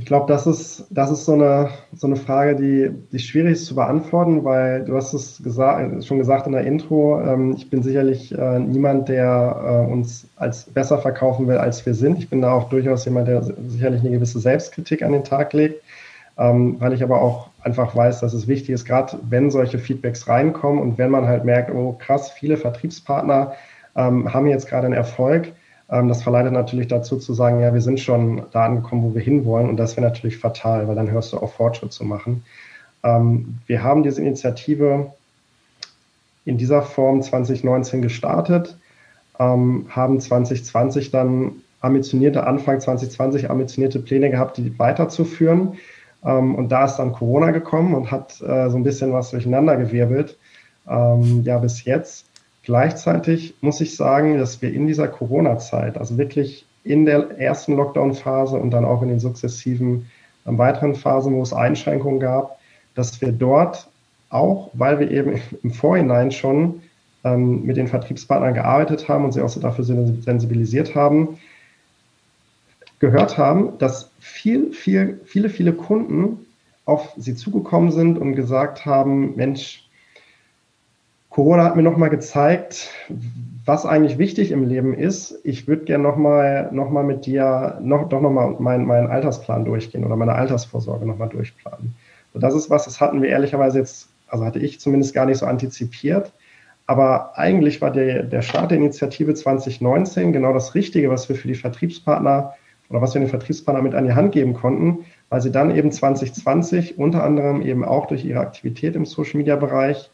Ich 0.00 0.06
glaube, 0.06 0.32
das 0.32 0.46
ist, 0.46 0.86
das 0.88 1.10
ist 1.10 1.26
so 1.26 1.34
eine, 1.34 1.68
so 1.92 2.06
eine 2.06 2.16
Frage, 2.16 2.56
die, 2.56 2.90
die 3.12 3.18
schwierig 3.18 3.52
ist 3.52 3.66
zu 3.66 3.74
beantworten, 3.74 4.44
weil 4.44 4.82
du 4.82 4.96
hast 4.96 5.12
es 5.12 5.42
gesa 5.44 6.00
schon 6.00 6.16
gesagt 6.16 6.46
in 6.46 6.52
der 6.52 6.62
Intro, 6.62 7.20
ähm, 7.20 7.52
ich 7.54 7.68
bin 7.68 7.82
sicherlich 7.82 8.32
äh, 8.32 8.58
niemand, 8.60 9.10
der 9.10 9.84
äh, 9.86 9.92
uns 9.92 10.26
als 10.36 10.64
besser 10.64 10.96
verkaufen 10.96 11.46
will, 11.48 11.58
als 11.58 11.84
wir 11.84 11.92
sind. 11.92 12.18
Ich 12.18 12.30
bin 12.30 12.40
da 12.40 12.50
auch 12.50 12.70
durchaus 12.70 13.04
jemand, 13.04 13.28
der 13.28 13.42
sicherlich 13.42 14.00
eine 14.00 14.12
gewisse 14.12 14.40
Selbstkritik 14.40 15.02
an 15.02 15.12
den 15.12 15.22
Tag 15.22 15.52
legt, 15.52 15.82
ähm, 16.38 16.76
weil 16.78 16.94
ich 16.94 17.02
aber 17.02 17.20
auch 17.20 17.50
einfach 17.62 17.94
weiß, 17.94 18.20
dass 18.20 18.32
es 18.32 18.48
wichtig 18.48 18.70
ist, 18.70 18.86
gerade 18.86 19.18
wenn 19.28 19.50
solche 19.50 19.78
Feedbacks 19.78 20.26
reinkommen 20.26 20.80
und 20.80 20.96
wenn 20.96 21.10
man 21.10 21.26
halt 21.26 21.44
merkt, 21.44 21.70
oh 21.74 21.92
krass, 21.98 22.30
viele 22.30 22.56
Vertriebspartner 22.56 23.52
ähm, 23.96 24.32
haben 24.32 24.46
jetzt 24.46 24.66
gerade 24.66 24.86
einen 24.86 24.94
Erfolg, 24.94 25.52
das 25.90 26.22
verleitet 26.22 26.52
natürlich 26.52 26.86
dazu 26.86 27.18
zu 27.18 27.34
sagen, 27.34 27.60
ja, 27.60 27.74
wir 27.74 27.80
sind 27.80 27.98
schon 27.98 28.42
da 28.52 28.64
angekommen, 28.64 29.02
wo 29.02 29.14
wir 29.14 29.22
hinwollen. 29.22 29.68
Und 29.68 29.76
das 29.76 29.96
wäre 29.96 30.06
natürlich 30.06 30.38
fatal, 30.38 30.86
weil 30.86 30.94
dann 30.94 31.10
hörst 31.10 31.32
du 31.32 31.38
auf, 31.38 31.54
Fortschritt 31.54 31.92
zu 31.92 32.04
machen. 32.04 32.44
Ähm, 33.02 33.58
wir 33.66 33.82
haben 33.82 34.04
diese 34.04 34.20
Initiative 34.20 35.12
in 36.44 36.58
dieser 36.58 36.82
Form 36.82 37.22
2019 37.22 38.02
gestartet, 38.02 38.78
ähm, 39.40 39.86
haben 39.90 40.20
2020 40.20 41.10
dann 41.10 41.52
ambitionierte, 41.80 42.46
Anfang 42.46 42.80
2020 42.80 43.50
ambitionierte 43.50 43.98
Pläne 43.98 44.30
gehabt, 44.30 44.58
die 44.58 44.78
weiterzuführen. 44.78 45.78
und 46.22 46.68
da 46.68 46.84
ist 46.84 46.96
dann 46.96 47.12
Corona 47.12 47.50
gekommen 47.50 47.94
und 47.94 48.10
hat 48.10 48.42
äh, 48.42 48.68
so 48.68 48.76
ein 48.76 48.82
bisschen 48.82 49.14
was 49.14 49.30
durcheinandergewirbelt. 49.30 50.36
ja, 50.86 51.58
bis 51.58 51.84
jetzt. 51.84 52.29
Gleichzeitig 52.62 53.54
muss 53.60 53.80
ich 53.80 53.96
sagen, 53.96 54.38
dass 54.38 54.60
wir 54.60 54.72
in 54.72 54.86
dieser 54.86 55.08
Corona-Zeit, 55.08 55.96
also 55.96 56.18
wirklich 56.18 56.66
in 56.84 57.04
der 57.06 57.38
ersten 57.38 57.74
Lockdown-Phase 57.76 58.56
und 58.56 58.70
dann 58.70 58.84
auch 58.84 59.02
in 59.02 59.08
den 59.08 59.20
sukzessiven 59.20 60.10
äh, 60.44 60.58
weiteren 60.58 60.94
Phasen, 60.94 61.34
wo 61.34 61.42
es 61.42 61.52
Einschränkungen 61.52 62.20
gab, 62.20 62.58
dass 62.94 63.20
wir 63.20 63.32
dort 63.32 63.88
auch, 64.28 64.70
weil 64.74 64.98
wir 65.00 65.10
eben 65.10 65.40
im 65.62 65.70
Vorhinein 65.70 66.30
schon 66.30 66.82
ähm, 67.24 67.64
mit 67.64 67.76
den 67.76 67.88
Vertriebspartnern 67.88 68.54
gearbeitet 68.54 69.08
haben 69.08 69.24
und 69.24 69.32
sie 69.32 69.42
auch 69.42 69.48
so 69.48 69.60
dafür 69.60 69.84
sensibilisiert 69.84 70.94
haben, 70.94 71.38
gehört 72.98 73.38
haben, 73.38 73.78
dass 73.78 74.10
viel, 74.18 74.72
viel, 74.72 75.20
viele, 75.24 75.48
viele 75.48 75.72
Kunden 75.72 76.46
auf 76.84 77.12
sie 77.16 77.34
zugekommen 77.34 77.90
sind 77.90 78.18
und 78.18 78.34
gesagt 78.34 78.84
haben, 78.84 79.36
Mensch, 79.36 79.88
Corona 81.30 81.64
hat 81.64 81.76
mir 81.76 81.82
nochmal 81.82 82.10
gezeigt, 82.10 82.90
was 83.64 83.86
eigentlich 83.86 84.18
wichtig 84.18 84.50
im 84.50 84.66
Leben 84.66 84.94
ist. 84.94 85.38
Ich 85.44 85.68
würde 85.68 85.84
gerne 85.84 86.02
nochmal 86.02 86.68
noch 86.72 86.90
mal 86.90 87.04
mit 87.04 87.24
dir 87.24 87.78
noch, 87.80 88.08
doch 88.08 88.20
nochmal 88.20 88.56
meinen, 88.58 88.84
meinen 88.84 89.06
Altersplan 89.06 89.64
durchgehen 89.64 90.04
oder 90.04 90.16
meine 90.16 90.34
Altersvorsorge 90.34 91.06
nochmal 91.06 91.28
durchplanen. 91.28 91.94
So, 92.34 92.40
das 92.40 92.54
ist 92.54 92.68
was, 92.68 92.84
das 92.84 93.00
hatten 93.00 93.22
wir 93.22 93.28
ehrlicherweise 93.28 93.78
jetzt, 93.78 94.08
also 94.26 94.44
hatte 94.44 94.58
ich 94.58 94.80
zumindest 94.80 95.14
gar 95.14 95.24
nicht 95.24 95.38
so 95.38 95.46
antizipiert. 95.46 96.32
Aber 96.88 97.38
eigentlich 97.38 97.80
war 97.80 97.92
der, 97.92 98.24
der 98.24 98.42
Start 98.42 98.72
der 98.72 98.78
Initiative 98.78 99.32
2019 99.32 100.32
genau 100.32 100.52
das 100.52 100.74
Richtige, 100.74 101.10
was 101.10 101.28
wir 101.28 101.36
für 101.36 101.46
die 101.46 101.54
Vertriebspartner 101.54 102.54
oder 102.88 103.00
was 103.00 103.14
wir 103.14 103.20
den 103.20 103.30
Vertriebspartner 103.30 103.82
mit 103.82 103.94
an 103.94 104.04
die 104.04 104.14
Hand 104.14 104.32
geben 104.32 104.54
konnten, 104.54 105.04
weil 105.28 105.40
sie 105.40 105.52
dann 105.52 105.76
eben 105.76 105.92
2020 105.92 106.98
unter 106.98 107.22
anderem 107.22 107.62
eben 107.62 107.84
auch 107.84 108.06
durch 108.06 108.24
ihre 108.24 108.40
Aktivität 108.40 108.96
im 108.96 109.06
Social 109.06 109.38
Media 109.38 109.54
Bereich 109.54 110.10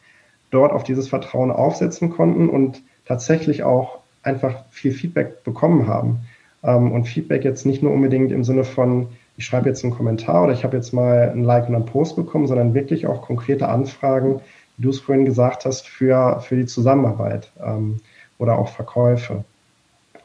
dort 0.57 0.73
auf 0.73 0.85
dieses 0.85 1.09
Vertrauen 1.09 1.51
aufsetzen 1.51 2.11
konnten 2.11 2.49
und 2.49 2.83
tatsächlich 3.05 3.63
auch 3.63 3.99
einfach 4.23 4.65
viel 4.71 4.93
Feedback 4.93 5.45
bekommen 5.45 5.87
haben. 5.87 6.21
Ähm, 6.65 6.93
und 6.93 7.05
Feedback 7.05 7.45
jetzt 7.45 7.67
nicht 7.67 7.83
nur 7.83 7.93
unbedingt 7.93 8.33
im 8.33 8.43
Sinne 8.43 8.65
von, 8.65 9.09
ich 9.37 9.45
schreibe 9.45 9.69
jetzt 9.69 9.85
einen 9.85 9.93
Kommentar 9.93 10.45
oder 10.45 10.55
ich 10.55 10.65
habe 10.65 10.77
jetzt 10.77 10.93
mal 10.93 11.31
ein 11.31 11.45
Like 11.45 11.69
und 11.69 11.75
einen 11.75 11.85
Post 11.87 12.17
bekommen, 12.17 12.47
sondern 12.47 12.75
wirklich 12.75 13.07
auch 13.07 13.21
konkrete 13.23 13.69
Anfragen, 13.69 14.41
wie 14.79 14.83
du 14.85 14.91
es 14.91 14.99
vorhin 14.99 15.27
gesagt 15.27 15.67
hast, 15.67 15.87
für, 15.87 16.41
für 16.41 16.57
die 16.57 16.67
Zusammenarbeit 16.67 17.53
ähm, 17.63 18.01
oder 18.39 18.59
auch 18.59 18.69
Verkäufe. 18.69 19.45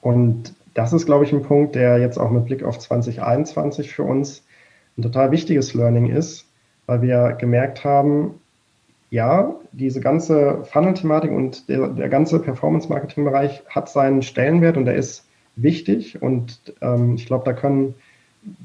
Und 0.02 0.54
das 0.74 0.94
ist, 0.94 1.06
glaube 1.06 1.26
ich, 1.26 1.34
ein 1.34 1.44
Punkt, 1.44 1.76
der 1.76 2.00
jetzt 2.00 2.18
auch 2.18 2.32
mit 2.32 2.46
Blick 2.46 2.64
auf 2.64 2.80
2021 2.80 3.94
für 3.94 4.04
uns 4.04 4.44
ein 4.98 5.04
total 5.04 5.32
wichtiges 5.32 5.74
Learning 5.74 6.08
ist, 6.08 6.46
weil 6.86 7.02
wir 7.02 7.34
gemerkt 7.34 7.84
haben, 7.84 8.41
ja, 9.12 9.56
diese 9.74 10.00
ganze 10.00 10.64
Funnel-Thematik 10.64 11.32
und 11.32 11.68
der, 11.68 11.90
der 11.90 12.08
ganze 12.08 12.40
Performance-Marketing-Bereich 12.40 13.62
hat 13.70 13.90
seinen 13.90 14.22
Stellenwert 14.22 14.78
und 14.78 14.86
der 14.86 14.96
ist 14.96 15.28
wichtig. 15.58 16.22
Und 16.22 16.74
ähm, 16.82 17.16
ich 17.16 17.26
glaube, 17.26 17.44
da 17.44 17.52
können, 17.52 17.94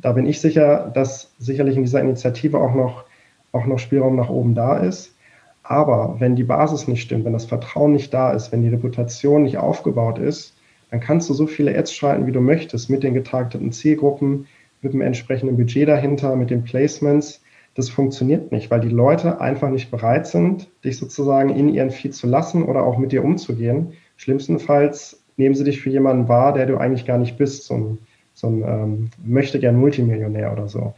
da 0.00 0.12
bin 0.12 0.24
ich 0.24 0.40
sicher, 0.40 0.90
dass 0.94 1.34
sicherlich 1.40 1.76
in 1.76 1.82
dieser 1.82 2.00
Initiative 2.00 2.58
auch 2.58 2.74
noch, 2.74 3.04
auch 3.50 3.66
noch 3.66 3.80
Spielraum 3.80 4.14
nach 4.14 4.30
oben 4.30 4.54
da 4.54 4.76
ist. 4.78 5.16
Aber 5.64 6.14
wenn 6.20 6.36
die 6.36 6.44
Basis 6.44 6.86
nicht 6.86 7.02
stimmt, 7.02 7.24
wenn 7.24 7.32
das 7.32 7.46
Vertrauen 7.46 7.92
nicht 7.92 8.14
da 8.14 8.30
ist, 8.32 8.52
wenn 8.52 8.62
die 8.62 8.68
Reputation 8.68 9.42
nicht 9.42 9.58
aufgebaut 9.58 10.18
ist, 10.18 10.54
dann 10.92 11.00
kannst 11.00 11.28
du 11.28 11.34
so 11.34 11.48
viele 11.48 11.76
Ads 11.76 11.92
schalten, 11.92 12.28
wie 12.28 12.32
du 12.32 12.40
möchtest, 12.40 12.88
mit 12.88 13.02
den 13.02 13.14
getargeteten 13.14 13.72
Zielgruppen, 13.72 14.46
mit 14.80 14.92
dem 14.92 15.00
entsprechenden 15.00 15.56
Budget 15.56 15.88
dahinter, 15.88 16.36
mit 16.36 16.50
den 16.50 16.62
Placements 16.62 17.42
das 17.76 17.90
funktioniert 17.90 18.52
nicht, 18.52 18.70
weil 18.70 18.80
die 18.80 18.88
Leute 18.88 19.40
einfach 19.40 19.68
nicht 19.68 19.90
bereit 19.90 20.26
sind, 20.26 20.68
dich 20.82 20.96
sozusagen 20.96 21.50
in 21.50 21.68
ihren 21.68 21.90
Feed 21.90 22.14
zu 22.14 22.26
lassen 22.26 22.64
oder 22.64 22.82
auch 22.82 22.96
mit 22.96 23.12
dir 23.12 23.22
umzugehen. 23.22 23.92
Schlimmstenfalls 24.16 25.22
nehmen 25.36 25.54
sie 25.54 25.64
dich 25.64 25.82
für 25.82 25.90
jemanden 25.90 26.26
wahr, 26.26 26.54
der 26.54 26.64
du 26.64 26.78
eigentlich 26.78 27.04
gar 27.04 27.18
nicht 27.18 27.36
bist, 27.36 27.66
so 27.66 27.74
ein, 27.74 27.98
so 28.32 28.48
ein 28.48 28.62
ähm, 28.62 29.10
möchte 29.22 29.60
gern 29.60 29.76
Multimillionär 29.76 30.52
oder 30.52 30.68
so. 30.68 30.94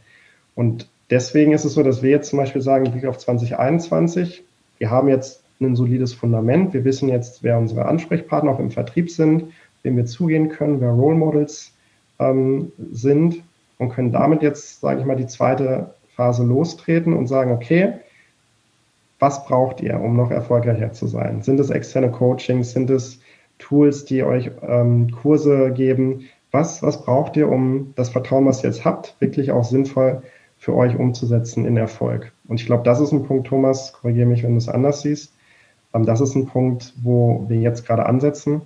Und 0.55 0.87
deswegen 1.09 1.51
ist 1.51 1.65
es 1.65 1.73
so, 1.73 1.83
dass 1.83 2.01
wir 2.01 2.11
jetzt 2.11 2.29
zum 2.29 2.39
Beispiel 2.39 2.61
sagen, 2.61 2.89
Blick 2.91 3.05
auf 3.05 3.17
2021, 3.17 4.45
wir 4.77 4.89
haben 4.89 5.09
jetzt 5.09 5.43
ein 5.59 5.75
solides 5.75 6.13
Fundament, 6.13 6.73
wir 6.73 6.85
wissen 6.85 7.09
jetzt, 7.09 7.43
wer 7.43 7.57
unsere 7.57 7.87
Ansprechpartner 7.87 8.51
auch 8.51 8.59
im 8.59 8.71
Vertrieb 8.71 9.11
sind, 9.11 9.51
wem 9.83 9.97
wir 9.97 10.05
zugehen 10.05 10.47
können, 10.47 10.79
wer 10.79 10.91
Role 10.91 11.17
Models 11.17 11.73
ähm, 12.19 12.71
sind 12.93 13.43
und 13.77 13.89
können 13.89 14.13
damit 14.13 14.41
jetzt, 14.43 14.79
sage 14.79 15.01
ich 15.01 15.05
mal, 15.05 15.17
die 15.17 15.27
zweite 15.27 15.93
Phase 16.19 16.43
lostreten 16.43 17.13
und 17.13 17.27
sagen, 17.27 17.53
okay, 17.53 17.93
was 19.19 19.45
braucht 19.45 19.79
ihr, 19.79 20.01
um 20.01 20.17
noch 20.17 20.31
erfolgreicher 20.31 20.91
zu 20.91 21.07
sein? 21.07 21.43
Sind 21.43 21.61
es 21.61 21.69
externe 21.69 22.11
Coachings? 22.11 22.73
Sind 22.73 22.89
es 22.89 23.21
Tools, 23.57 24.03
die 24.03 24.23
euch 24.23 24.51
ähm, 24.61 25.11
Kurse 25.11 25.71
geben? 25.71 26.25
Was, 26.51 26.83
was 26.83 27.05
braucht 27.05 27.37
ihr, 27.37 27.47
um 27.47 27.93
das 27.95 28.09
Vertrauen, 28.09 28.45
was 28.45 28.63
ihr 28.63 28.69
jetzt 28.69 28.83
habt, 28.83 29.15
wirklich 29.19 29.51
auch 29.51 29.63
sinnvoll 29.63 30.21
für 30.57 30.75
euch 30.75 30.99
umzusetzen 30.99 31.63
in 31.63 31.77
Erfolg? 31.77 32.33
Und 32.49 32.59
ich 32.59 32.65
glaube, 32.65 32.83
das 32.83 32.99
ist 32.99 33.13
ein 33.13 33.23
Punkt, 33.23 33.47
Thomas, 33.47 33.93
korrigiere 33.93 34.27
mich, 34.27 34.43
wenn 34.43 34.51
du 34.51 34.57
es 34.57 34.67
anders 34.67 35.03
siehst. 35.03 35.33
Ähm, 35.93 36.05
das 36.05 36.19
ist 36.19 36.35
ein 36.35 36.47
Punkt, 36.47 36.93
wo 37.01 37.45
wir 37.47 37.61
jetzt 37.61 37.87
gerade 37.87 38.05
ansetzen, 38.05 38.61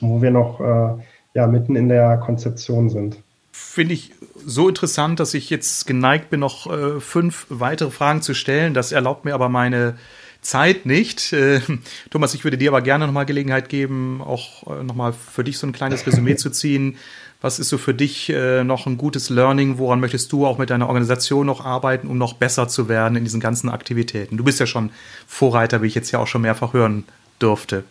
wo 0.00 0.22
wir 0.22 0.30
noch 0.30 0.60
äh, 0.60 0.94
ja, 1.34 1.46
mitten 1.46 1.76
in 1.76 1.90
der 1.90 2.16
Konzeption 2.16 2.88
sind. 2.88 3.22
Finde 3.52 3.94
ich 3.94 4.12
so 4.44 4.68
interessant, 4.68 5.20
dass 5.20 5.34
ich 5.34 5.50
jetzt 5.50 5.86
geneigt 5.86 6.30
bin, 6.30 6.40
noch 6.40 6.70
äh, 6.70 7.00
fünf 7.00 7.46
weitere 7.48 7.90
Fragen 7.90 8.22
zu 8.22 8.34
stellen. 8.34 8.74
Das 8.74 8.92
erlaubt 8.92 9.24
mir 9.24 9.34
aber 9.34 9.48
meine 9.48 9.96
Zeit 10.40 10.86
nicht. 10.86 11.32
Äh, 11.32 11.60
Thomas, 12.10 12.34
ich 12.34 12.44
würde 12.44 12.58
dir 12.58 12.70
aber 12.70 12.82
gerne 12.82 13.06
nochmal 13.06 13.26
Gelegenheit 13.26 13.68
geben, 13.68 14.22
auch 14.22 14.66
äh, 14.66 14.82
nochmal 14.82 15.12
für 15.12 15.44
dich 15.44 15.58
so 15.58 15.66
ein 15.66 15.72
kleines 15.72 16.06
Resümee 16.06 16.36
zu 16.36 16.50
ziehen. 16.50 16.96
Was 17.42 17.58
ist 17.58 17.70
so 17.70 17.78
für 17.78 17.94
dich 17.94 18.28
äh, 18.28 18.64
noch 18.64 18.86
ein 18.86 18.98
gutes 18.98 19.30
Learning? 19.30 19.78
Woran 19.78 20.00
möchtest 20.00 20.30
du 20.30 20.46
auch 20.46 20.58
mit 20.58 20.68
deiner 20.68 20.88
Organisation 20.88 21.46
noch 21.46 21.64
arbeiten, 21.64 22.06
um 22.06 22.18
noch 22.18 22.34
besser 22.34 22.68
zu 22.68 22.88
werden 22.88 23.16
in 23.16 23.24
diesen 23.24 23.40
ganzen 23.40 23.70
Aktivitäten? 23.70 24.36
Du 24.36 24.44
bist 24.44 24.60
ja 24.60 24.66
schon 24.66 24.90
Vorreiter, 25.26 25.80
wie 25.82 25.86
ich 25.86 25.94
jetzt 25.94 26.10
ja 26.10 26.18
auch 26.18 26.26
schon 26.26 26.42
mehrfach 26.42 26.74
hören 26.74 27.04
durfte 27.38 27.84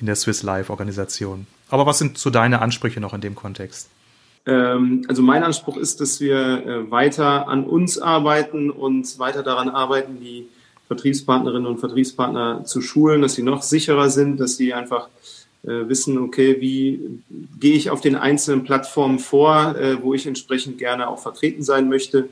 in 0.00 0.06
der 0.06 0.16
Swiss 0.16 0.42
Life 0.42 0.70
Organisation. 0.70 1.46
Aber 1.68 1.84
was 1.84 1.98
sind 1.98 2.16
so 2.16 2.30
deine 2.30 2.62
Ansprüche 2.62 3.00
noch 3.00 3.12
in 3.12 3.20
dem 3.20 3.34
Kontext? 3.34 3.88
Ähm, 4.46 5.04
also 5.08 5.22
mein 5.22 5.42
Anspruch 5.42 5.76
ist, 5.76 6.00
dass 6.00 6.20
wir 6.20 6.36
äh, 6.36 6.90
weiter 6.90 7.48
an 7.48 7.64
uns 7.64 7.98
arbeiten 7.98 8.70
und 8.70 9.18
weiter 9.18 9.42
daran 9.42 9.68
arbeiten, 9.68 10.20
die 10.20 10.46
Vertriebspartnerinnen 10.86 11.66
und 11.66 11.78
Vertriebspartner 11.78 12.64
zu 12.64 12.80
schulen, 12.80 13.22
dass 13.22 13.34
sie 13.34 13.42
noch 13.42 13.62
sicherer 13.62 14.08
sind, 14.08 14.38
dass 14.38 14.56
sie 14.56 14.72
einfach 14.72 15.08
äh, 15.64 15.88
wissen, 15.88 16.16
okay, 16.18 16.60
wie 16.60 17.20
gehe 17.58 17.74
ich 17.74 17.90
auf 17.90 18.00
den 18.00 18.14
einzelnen 18.14 18.62
Plattformen 18.62 19.18
vor, 19.18 19.74
äh, 19.76 20.00
wo 20.00 20.14
ich 20.14 20.26
entsprechend 20.26 20.78
gerne 20.78 21.08
auch 21.08 21.18
vertreten 21.18 21.62
sein 21.62 21.88
möchte, 21.88 22.28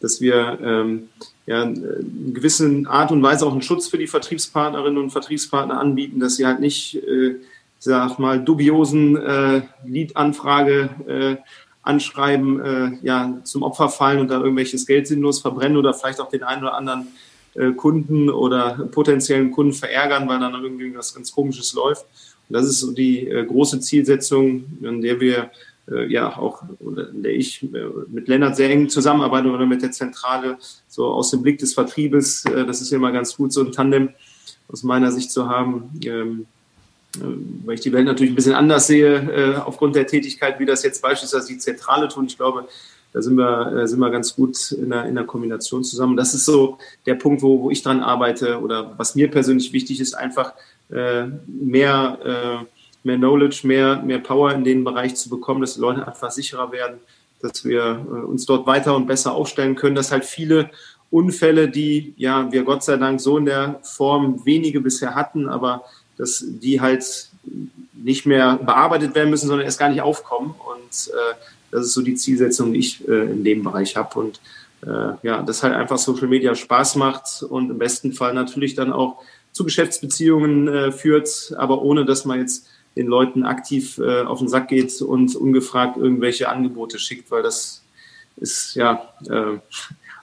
dass 0.00 0.20
wir 0.20 0.58
ähm, 0.62 1.08
ja, 1.46 1.64
in 1.64 2.32
gewissen 2.32 2.86
Art 2.86 3.10
und 3.10 3.22
Weise 3.22 3.44
auch 3.44 3.52
einen 3.52 3.62
Schutz 3.62 3.88
für 3.88 3.98
die 3.98 4.06
Vertriebspartnerinnen 4.06 5.02
und 5.02 5.10
Vertriebspartner 5.10 5.80
anbieten, 5.80 6.20
dass 6.20 6.36
sie 6.36 6.46
halt 6.46 6.60
nicht, 6.60 6.96
äh, 6.96 7.36
sag 7.78 8.18
mal, 8.18 8.42
dubiosen 8.42 9.16
äh, 9.16 9.62
Lead-Anfrage 9.84 10.90
äh, 11.06 11.36
anschreiben, 11.82 12.60
äh, 12.60 12.90
ja, 13.02 13.38
zum 13.44 13.62
Opfer 13.62 13.88
fallen 13.88 14.20
und 14.20 14.28
da 14.28 14.38
irgendwelches 14.38 14.86
Geld 14.86 15.06
sinnlos 15.06 15.40
verbrennen 15.40 15.76
oder 15.76 15.94
vielleicht 15.94 16.20
auch 16.20 16.28
den 16.28 16.42
einen 16.42 16.62
oder 16.62 16.74
anderen 16.74 17.08
äh, 17.54 17.72
Kunden 17.72 18.28
oder 18.28 18.88
potenziellen 18.90 19.52
Kunden 19.52 19.72
verärgern, 19.72 20.28
weil 20.28 20.40
dann 20.40 20.54
irgendwie 20.54 20.94
was 20.96 21.14
ganz 21.14 21.32
Komisches 21.32 21.74
läuft. 21.74 22.04
Und 22.48 22.54
das 22.54 22.66
ist 22.66 22.80
so 22.80 22.92
die 22.92 23.28
äh, 23.28 23.44
große 23.44 23.80
Zielsetzung, 23.80 24.64
an 24.84 25.00
der 25.00 25.20
wir 25.20 25.50
äh, 25.90 26.12
ja 26.12 26.36
auch, 26.36 26.62
oder 26.80 27.10
in 27.10 27.22
der 27.22 27.32
ich 27.32 27.62
äh, 27.62 27.86
mit 28.08 28.28
Lennart 28.28 28.56
sehr 28.56 28.70
eng 28.70 28.88
zusammenarbeite 28.88 29.48
oder 29.48 29.66
mit 29.66 29.82
der 29.82 29.92
Zentrale, 29.92 30.58
so 30.88 31.06
aus 31.06 31.30
dem 31.30 31.42
Blick 31.42 31.58
des 31.58 31.74
Vertriebes. 31.74 32.44
Äh, 32.46 32.66
das 32.66 32.80
ist 32.80 32.92
immer 32.92 33.12
ganz 33.12 33.36
gut, 33.36 33.52
so 33.52 33.62
ein 33.62 33.72
Tandem 33.72 34.10
aus 34.68 34.82
meiner 34.82 35.12
Sicht 35.12 35.30
zu 35.30 35.48
haben. 35.48 35.90
Ähm, 36.04 36.40
äh, 36.42 36.55
weil 37.64 37.74
ich 37.74 37.80
die 37.80 37.92
Welt 37.92 38.06
natürlich 38.06 38.32
ein 38.32 38.36
bisschen 38.36 38.54
anders 38.54 38.86
sehe, 38.86 39.14
äh, 39.14 39.56
aufgrund 39.56 39.96
der 39.96 40.06
Tätigkeit, 40.06 40.58
wie 40.58 40.66
das 40.66 40.82
jetzt 40.82 41.02
beispielsweise 41.02 41.48
die 41.48 41.58
Zentrale 41.58 42.08
tun. 42.08 42.26
Ich 42.26 42.36
glaube, 42.36 42.66
da 43.12 43.22
sind 43.22 43.36
wir, 43.36 43.72
äh, 43.72 43.88
sind 43.88 43.98
wir 44.00 44.10
ganz 44.10 44.36
gut 44.36 44.72
in 44.72 44.90
der, 44.90 45.06
in 45.06 45.14
der 45.14 45.24
Kombination 45.24 45.82
zusammen. 45.82 46.16
Das 46.16 46.34
ist 46.34 46.44
so 46.44 46.78
der 47.06 47.14
Punkt, 47.14 47.42
wo, 47.42 47.62
wo 47.62 47.70
ich 47.70 47.82
dran 47.82 48.00
arbeite 48.00 48.60
oder 48.60 48.92
was 48.98 49.14
mir 49.14 49.30
persönlich 49.30 49.72
wichtig 49.72 50.00
ist, 50.00 50.14
einfach 50.14 50.52
äh, 50.90 51.24
mehr, 51.46 52.18
äh, 52.24 52.64
mehr 53.02 53.16
Knowledge, 53.16 53.66
mehr, 53.66 54.02
mehr 54.02 54.18
Power 54.18 54.52
in 54.52 54.64
den 54.64 54.84
Bereich 54.84 55.14
zu 55.16 55.30
bekommen, 55.30 55.62
dass 55.62 55.74
die 55.74 55.80
Leute 55.80 56.06
einfach 56.06 56.30
sicherer 56.30 56.72
werden, 56.72 56.98
dass 57.40 57.64
wir 57.64 57.82
äh, 58.06 58.26
uns 58.26 58.44
dort 58.46 58.66
weiter 58.66 58.94
und 58.94 59.06
besser 59.06 59.32
aufstellen 59.32 59.76
können, 59.76 59.94
dass 59.94 60.12
halt 60.12 60.24
viele 60.24 60.70
Unfälle, 61.10 61.68
die 61.68 62.14
ja 62.16 62.50
wir 62.50 62.64
Gott 62.64 62.84
sei 62.84 62.96
Dank 62.96 63.20
so 63.20 63.38
in 63.38 63.46
der 63.46 63.80
Form 63.82 64.44
wenige 64.44 64.80
bisher 64.80 65.14
hatten, 65.14 65.48
aber 65.48 65.84
dass 66.16 66.44
die 66.46 66.80
halt 66.80 67.28
nicht 67.92 68.26
mehr 68.26 68.56
bearbeitet 68.56 69.14
werden 69.14 69.30
müssen, 69.30 69.48
sondern 69.48 69.64
erst 69.64 69.78
gar 69.78 69.88
nicht 69.88 70.02
aufkommen. 70.02 70.54
Und 70.68 71.08
äh, 71.12 71.34
das 71.70 71.86
ist 71.86 71.94
so 71.94 72.02
die 72.02 72.14
Zielsetzung, 72.14 72.72
die 72.72 72.78
ich 72.78 73.06
äh, 73.08 73.30
in 73.30 73.44
dem 73.44 73.64
Bereich 73.64 73.96
habe. 73.96 74.18
Und 74.18 74.40
äh, 74.86 75.14
ja, 75.22 75.42
dass 75.42 75.62
halt 75.62 75.74
einfach 75.74 75.98
Social 75.98 76.28
Media 76.28 76.54
Spaß 76.54 76.96
macht 76.96 77.42
und 77.42 77.70
im 77.70 77.78
besten 77.78 78.12
Fall 78.12 78.34
natürlich 78.34 78.74
dann 78.74 78.92
auch 78.92 79.22
zu 79.52 79.64
Geschäftsbeziehungen 79.64 80.68
äh, 80.68 80.92
führt, 80.92 81.54
aber 81.56 81.82
ohne 81.82 82.04
dass 82.04 82.24
man 82.24 82.40
jetzt 82.40 82.66
den 82.94 83.06
Leuten 83.06 83.44
aktiv 83.44 83.98
äh, 83.98 84.22
auf 84.22 84.38
den 84.38 84.48
Sack 84.48 84.68
geht 84.68 85.00
und 85.02 85.34
ungefragt 85.34 85.96
irgendwelche 85.96 86.48
Angebote 86.48 86.98
schickt, 86.98 87.30
weil 87.30 87.42
das 87.42 87.82
ist 88.36 88.74
ja 88.74 89.08
äh, 89.28 89.58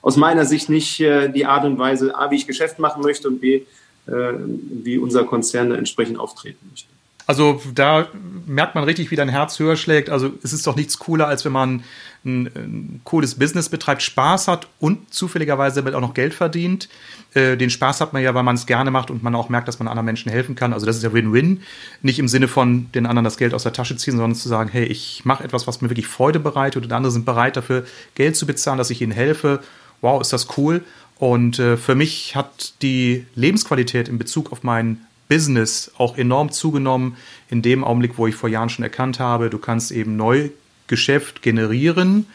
aus 0.02 0.16
meiner 0.16 0.44
Sicht 0.44 0.68
nicht 0.68 1.00
äh, 1.00 1.28
die 1.28 1.46
Art 1.46 1.64
und 1.64 1.78
Weise, 1.78 2.14
A, 2.16 2.30
wie 2.30 2.36
ich 2.36 2.46
Geschäft 2.46 2.78
machen 2.78 3.02
möchte 3.02 3.28
und 3.28 3.40
B, 3.40 3.62
wie 4.06 4.98
unser 4.98 5.24
Konzern 5.24 5.72
entsprechend 5.72 6.18
auftreten 6.18 6.66
möchte. 6.70 6.88
Also 7.26 7.62
da 7.74 8.08
merkt 8.46 8.74
man 8.74 8.84
richtig, 8.84 9.10
wie 9.10 9.16
dein 9.16 9.30
Herz 9.30 9.58
höher 9.58 9.76
schlägt. 9.76 10.10
Also 10.10 10.32
es 10.42 10.52
ist 10.52 10.66
doch 10.66 10.76
nichts 10.76 10.98
cooler, 10.98 11.26
als 11.26 11.44
wenn 11.44 11.52
man 11.52 11.82
ein, 12.24 12.46
ein 12.46 13.00
cooles 13.04 13.36
Business 13.36 13.70
betreibt, 13.70 14.02
Spaß 14.02 14.48
hat 14.48 14.68
und 14.78 15.12
zufälligerweise 15.12 15.80
damit 15.80 15.94
auch 15.94 16.02
noch 16.02 16.12
Geld 16.12 16.34
verdient. 16.34 16.88
Äh, 17.32 17.56
den 17.56 17.70
Spaß 17.70 18.02
hat 18.02 18.12
man 18.12 18.22
ja, 18.22 18.34
weil 18.34 18.42
man 18.42 18.56
es 18.56 18.66
gerne 18.66 18.90
macht 18.90 19.10
und 19.10 19.22
man 19.22 19.34
auch 19.34 19.48
merkt, 19.48 19.68
dass 19.68 19.78
man 19.78 19.88
anderen 19.88 20.04
Menschen 20.04 20.30
helfen 20.30 20.54
kann. 20.54 20.74
Also 20.74 20.84
das 20.84 20.96
ist 20.96 21.02
ja 21.02 21.14
Win-Win. 21.14 21.62
Nicht 22.02 22.18
im 22.18 22.28
Sinne 22.28 22.46
von 22.46 22.92
den 22.92 23.06
anderen 23.06 23.24
das 23.24 23.38
Geld 23.38 23.54
aus 23.54 23.62
der 23.62 23.72
Tasche 23.72 23.96
ziehen, 23.96 24.16
sondern 24.16 24.34
zu 24.34 24.48
sagen, 24.48 24.68
hey, 24.70 24.84
ich 24.84 25.24
mache 25.24 25.44
etwas, 25.44 25.66
was 25.66 25.80
mir 25.80 25.88
wirklich 25.88 26.06
Freude 26.06 26.40
bereitet 26.40 26.84
und 26.84 26.92
andere 26.92 27.10
sind 27.12 27.24
bereit 27.24 27.56
dafür 27.56 27.84
Geld 28.14 28.36
zu 28.36 28.46
bezahlen, 28.46 28.76
dass 28.76 28.90
ich 28.90 29.00
ihnen 29.00 29.12
helfe. 29.12 29.60
Wow, 30.02 30.20
ist 30.20 30.34
das 30.34 30.58
cool. 30.58 30.84
Und 31.18 31.58
äh, 31.58 31.76
für 31.76 31.94
mich 31.94 32.34
hat 32.34 32.74
die 32.82 33.26
Lebensqualität 33.34 34.08
in 34.08 34.18
Bezug 34.18 34.52
auf 34.52 34.62
meinen 34.62 35.06
Business 35.28 35.90
auch 35.96 36.18
enorm 36.18 36.52
zugenommen 36.52 37.16
in 37.48 37.62
dem 37.62 37.84
Augenblick, 37.84 38.18
wo 38.18 38.26
ich 38.26 38.34
vor 38.34 38.48
Jahren 38.48 38.68
schon 38.68 38.82
erkannt 38.82 39.20
habe, 39.20 39.50
du 39.50 39.58
kannst 39.58 39.90
eben 39.90 40.16
neu 40.16 40.50
Geschäft 40.86 41.40
generieren, 41.40 42.26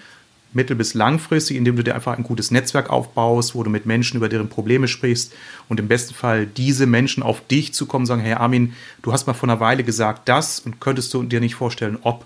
mittel- 0.53 0.75
bis 0.75 0.95
langfristig, 0.95 1.57
indem 1.57 1.75
du 1.75 1.83
dir 1.83 1.93
einfach 1.93 2.17
ein 2.17 2.23
gutes 2.23 2.49
Netzwerk 2.49 2.89
aufbaust, 2.89 3.53
wo 3.53 3.63
du 3.63 3.69
mit 3.69 3.85
Menschen 3.85 4.17
über 4.17 4.29
deren 4.29 4.49
Probleme 4.49 4.87
sprichst 4.87 5.33
und 5.67 5.79
im 5.79 5.87
besten 5.87 6.15
Fall 6.15 6.47
diese 6.47 6.87
Menschen 6.87 7.21
auf 7.21 7.45
dich 7.47 7.73
zu 7.73 7.85
kommen, 7.85 8.07
sagen, 8.07 8.21
hey 8.21 8.33
Armin, 8.33 8.73
du 9.03 9.13
hast 9.13 9.27
mal 9.27 9.33
vor 9.33 9.47
einer 9.47 9.59
Weile 9.59 9.83
gesagt 9.83 10.27
das 10.27 10.59
und 10.59 10.79
könntest 10.79 11.13
du 11.13 11.23
dir 11.23 11.39
nicht 11.39 11.55
vorstellen, 11.55 11.97
ob. 12.01 12.25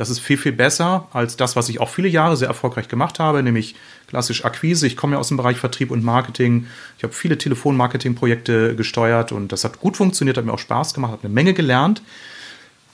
Das 0.00 0.08
ist 0.08 0.20
viel, 0.20 0.38
viel 0.38 0.52
besser 0.52 1.08
als 1.12 1.36
das, 1.36 1.56
was 1.56 1.68
ich 1.68 1.78
auch 1.78 1.90
viele 1.90 2.08
Jahre 2.08 2.34
sehr 2.34 2.48
erfolgreich 2.48 2.88
gemacht 2.88 3.18
habe, 3.18 3.42
nämlich 3.42 3.74
klassisch 4.06 4.46
Akquise. 4.46 4.86
Ich 4.86 4.96
komme 4.96 5.12
ja 5.12 5.18
aus 5.18 5.28
dem 5.28 5.36
Bereich 5.36 5.58
Vertrieb 5.58 5.90
und 5.90 6.02
Marketing. 6.02 6.68
Ich 6.96 7.04
habe 7.04 7.12
viele 7.12 7.36
Telefonmarketing-Projekte 7.36 8.76
gesteuert 8.76 9.30
und 9.30 9.52
das 9.52 9.62
hat 9.62 9.78
gut 9.78 9.98
funktioniert, 9.98 10.38
hat 10.38 10.46
mir 10.46 10.54
auch 10.54 10.58
Spaß 10.58 10.94
gemacht, 10.94 11.12
habe 11.12 11.24
eine 11.24 11.34
Menge 11.34 11.52
gelernt. 11.52 12.00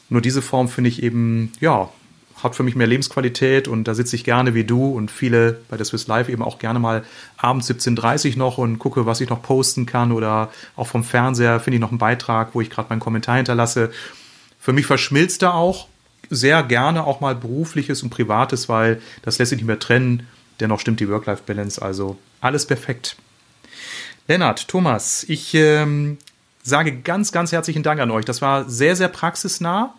Nur 0.09 0.21
diese 0.21 0.43
Form 0.43 0.69
finde 0.69 0.89
ich 0.89 1.01
eben, 1.01 1.53
ja, 1.61 1.91
hat 2.43 2.57
für 2.57 2.65
mich 2.65 2.75
mehr 2.75 2.89
Lebensqualität 2.89 3.69
und 3.69 3.85
da 3.85 3.95
sitze 3.95 4.17
ich 4.17 4.25
gerne 4.25 4.55
wie 4.55 4.65
du 4.65 4.89
und 4.89 5.09
viele 5.09 5.61
bei 5.69 5.77
der 5.77 5.87
Swiss 5.87 6.09
Live 6.09 6.29
eben 6.29 6.43
auch 6.43 6.59
gerne 6.59 6.81
mal 6.81 7.05
abends 7.37 7.71
17.30 7.71 8.33
Uhr 8.33 8.39
noch 8.39 8.59
und 8.59 8.81
gucke, 8.81 9.07
was 9.07 9.21
ich 9.21 9.31
noch 9.31 9.43
posten 9.43 9.87
kann 9.87 10.11
oder 10.11 10.51
auch 10.75 10.89
vom 10.89 11.05
Fernseher 11.05 11.61
finde 11.61 11.77
ich 11.77 11.81
noch 11.81 11.91
einen 11.91 11.99
Beitrag, 11.99 12.57
wo 12.57 12.61
ich 12.61 12.69
gerade 12.69 12.89
meinen 12.89 12.99
Kommentar 12.99 13.37
hinterlasse. 13.37 13.93
Für 14.59 14.73
mich 14.73 14.87
verschmilzt 14.87 15.43
da 15.43 15.53
auch 15.53 15.87
sehr 16.31 16.62
gerne 16.62 17.05
auch 17.05 17.20
mal 17.20 17.35
berufliches 17.35 18.03
und 18.03 18.11
privates, 18.11 18.68
weil 18.68 19.01
das 19.22 19.39
lässt 19.39 19.51
sich 19.51 19.59
nicht 19.59 19.66
mehr 19.66 19.79
trennen. 19.79 20.27
Dennoch 20.61 20.81
stimmt 20.81 21.01
die 21.01 21.09
Work-Life-Balance, 21.09 21.83
also 21.83 22.16
alles 22.41 22.66
perfekt. 22.66 23.16
Lennart, 24.29 24.68
Thomas, 24.68 25.24
ich 25.29 25.55
ähm, 25.55 26.18
sage 26.62 26.97
ganz, 27.01 27.31
ganz 27.31 27.53
herzlichen 27.53 27.83
Dank 27.83 28.01
an 28.01 28.11
euch. 28.11 28.24
Das 28.24 28.43
war 28.43 28.68
sehr, 28.68 28.97
sehr 28.97 29.09
praxisnah. 29.09 29.95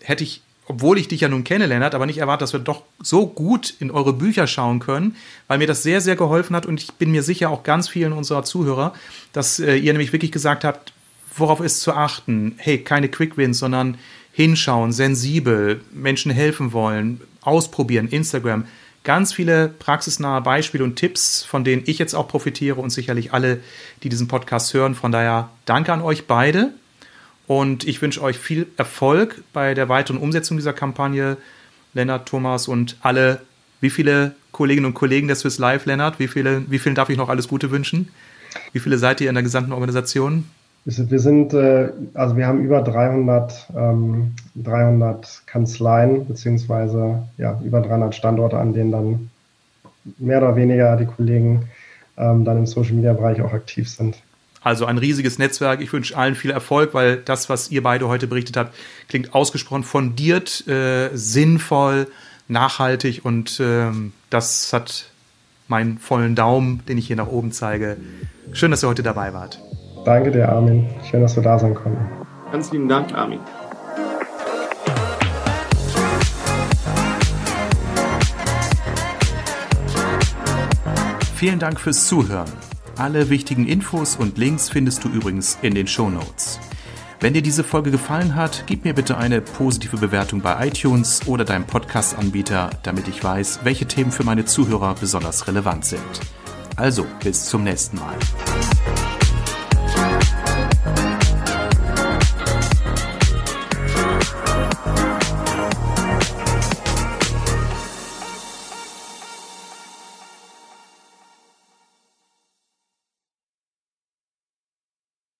Hätte 0.00 0.24
ich, 0.24 0.42
obwohl 0.66 0.98
ich 0.98 1.06
dich 1.06 1.20
ja 1.20 1.28
nun 1.28 1.44
kenne, 1.44 1.66
Lennart, 1.66 1.94
aber 1.94 2.06
nicht 2.06 2.18
erwartet, 2.18 2.42
dass 2.42 2.52
wir 2.52 2.60
doch 2.60 2.82
so 3.00 3.26
gut 3.26 3.74
in 3.78 3.90
eure 3.90 4.12
Bücher 4.12 4.48
schauen 4.48 4.80
können, 4.80 5.16
weil 5.46 5.58
mir 5.58 5.68
das 5.68 5.84
sehr, 5.84 6.00
sehr 6.00 6.16
geholfen 6.16 6.56
hat 6.56 6.66
und 6.66 6.80
ich 6.80 6.92
bin 6.94 7.12
mir 7.12 7.22
sicher 7.22 7.50
auch 7.50 7.62
ganz 7.62 7.88
vielen 7.88 8.12
unserer 8.12 8.42
Zuhörer, 8.42 8.94
dass 9.32 9.60
äh, 9.60 9.76
ihr 9.76 9.92
nämlich 9.92 10.12
wirklich 10.12 10.32
gesagt 10.32 10.64
habt, 10.64 10.92
worauf 11.36 11.60
ist 11.60 11.80
zu 11.80 11.92
achten? 11.92 12.54
Hey, 12.58 12.78
keine 12.78 13.08
Quick 13.08 13.36
Wins, 13.36 13.58
sondern 13.58 13.96
hinschauen, 14.32 14.92
sensibel, 14.92 15.82
Menschen 15.92 16.32
helfen 16.32 16.72
wollen, 16.72 17.20
ausprobieren, 17.42 18.08
Instagram. 18.08 18.64
Ganz 19.04 19.32
viele 19.32 19.68
praxisnahe 19.68 20.40
Beispiele 20.40 20.84
und 20.84 20.96
Tipps, 20.96 21.44
von 21.44 21.64
denen 21.64 21.82
ich 21.86 21.98
jetzt 21.98 22.14
auch 22.14 22.28
profitiere 22.28 22.80
und 22.80 22.90
sicherlich 22.90 23.32
alle, 23.32 23.60
die 24.02 24.08
diesen 24.08 24.28
Podcast 24.28 24.72
hören. 24.74 24.94
Von 24.94 25.12
daher 25.12 25.50
danke 25.64 25.92
an 25.92 26.02
euch 26.02 26.26
beide 26.26 26.72
und 27.46 27.84
ich 27.84 28.00
wünsche 28.00 28.22
euch 28.22 28.38
viel 28.38 28.68
Erfolg 28.76 29.42
bei 29.52 29.74
der 29.74 29.88
weiteren 29.88 30.18
Umsetzung 30.18 30.56
dieser 30.56 30.72
Kampagne. 30.72 31.36
Lennart, 31.94 32.26
Thomas 32.26 32.68
und 32.68 32.96
alle, 33.00 33.42
wie 33.80 33.90
viele 33.90 34.34
Kolleginnen 34.52 34.86
und 34.86 34.94
Kollegen 34.94 35.26
der 35.26 35.36
Swiss 35.36 35.58
Life, 35.58 35.88
Lennart, 35.88 36.18
wie, 36.18 36.28
viele, 36.28 36.64
wie 36.70 36.78
vielen 36.78 36.94
darf 36.94 37.10
ich 37.10 37.18
noch 37.18 37.28
alles 37.28 37.48
Gute 37.48 37.70
wünschen? 37.70 38.08
Wie 38.72 38.78
viele 38.78 38.98
seid 38.98 39.20
ihr 39.20 39.28
in 39.28 39.34
der 39.34 39.42
gesamten 39.42 39.72
Organisation? 39.72 40.44
Wir 40.84 41.20
sind, 41.20 41.54
äh, 41.54 41.90
also 42.14 42.36
wir 42.36 42.46
haben 42.46 42.64
über 42.64 42.82
300, 42.82 43.68
300 43.72 44.34
ähm, 44.56 45.46
Kanzleien, 45.46 46.26
beziehungsweise 46.26 47.22
ja, 47.38 47.60
über 47.64 47.80
300 47.80 48.14
Standorte, 48.14 48.58
an 48.58 48.72
denen 48.72 48.90
dann 48.90 49.30
mehr 50.18 50.38
oder 50.38 50.56
weniger 50.56 50.96
die 50.96 51.06
Kollegen 51.06 51.68
ähm, 52.16 52.44
dann 52.44 52.58
im 52.58 52.66
Social 52.66 52.94
Media 52.94 53.12
Bereich 53.12 53.40
auch 53.42 53.52
aktiv 53.52 53.88
sind. 53.88 54.16
Also 54.60 54.84
ein 54.86 54.98
riesiges 54.98 55.38
Netzwerk. 55.38 55.80
Ich 55.80 55.92
wünsche 55.92 56.16
allen 56.16 56.34
viel 56.34 56.50
Erfolg, 56.50 56.94
weil 56.94 57.16
das, 57.16 57.48
was 57.48 57.70
ihr 57.70 57.82
beide 57.82 58.08
heute 58.08 58.26
berichtet 58.26 58.56
habt, 58.56 58.74
klingt 59.08 59.34
ausgesprochen 59.34 59.84
fundiert, 59.84 60.66
äh, 60.68 61.10
sinnvoll, 61.14 62.06
nachhaltig 62.48 63.24
und 63.24 63.60
ähm, 63.60 64.12
das 64.30 64.72
hat 64.72 65.10
meinen 65.68 65.98
vollen 65.98 66.34
Daumen, 66.34 66.82
den 66.88 66.98
ich 66.98 67.06
hier 67.06 67.16
nach 67.16 67.28
oben 67.28 67.52
zeige. 67.52 67.96
Schön, 68.52 68.70
dass 68.70 68.82
ihr 68.82 68.88
heute 68.88 69.02
dabei 69.02 69.32
wart. 69.32 69.58
Danke 70.04 70.32
dir, 70.32 70.48
Armin. 70.48 70.88
Schön, 71.08 71.20
dass 71.20 71.36
wir 71.36 71.42
da 71.42 71.58
sein 71.58 71.74
konnten. 71.74 72.04
Ganz 72.50 72.72
lieben 72.72 72.88
Dank, 72.88 73.14
Armin. 73.14 73.40
Vielen 81.36 81.58
Dank 81.58 81.80
fürs 81.80 82.06
Zuhören. 82.06 82.50
Alle 82.96 83.30
wichtigen 83.30 83.66
Infos 83.66 84.16
und 84.16 84.38
Links 84.38 84.68
findest 84.68 85.04
du 85.04 85.08
übrigens 85.08 85.58
in 85.62 85.74
den 85.74 85.86
Show 85.86 86.10
Notes. 86.10 86.60
Wenn 87.20 87.34
dir 87.34 87.42
diese 87.42 87.64
Folge 87.64 87.90
gefallen 87.92 88.34
hat, 88.34 88.64
gib 88.66 88.84
mir 88.84 88.94
bitte 88.94 89.16
eine 89.16 89.40
positive 89.40 89.96
Bewertung 89.96 90.40
bei 90.40 90.66
iTunes 90.66 91.20
oder 91.26 91.44
deinem 91.44 91.64
Podcast-Anbieter, 91.64 92.70
damit 92.82 93.06
ich 93.08 93.22
weiß, 93.22 93.60
welche 93.62 93.86
Themen 93.86 94.10
für 94.10 94.24
meine 94.24 94.44
Zuhörer 94.44 94.94
besonders 95.00 95.46
relevant 95.46 95.84
sind. 95.84 96.00
Also, 96.76 97.06
bis 97.22 97.44
zum 97.44 97.64
nächsten 97.64 97.98
Mal. 97.98 98.16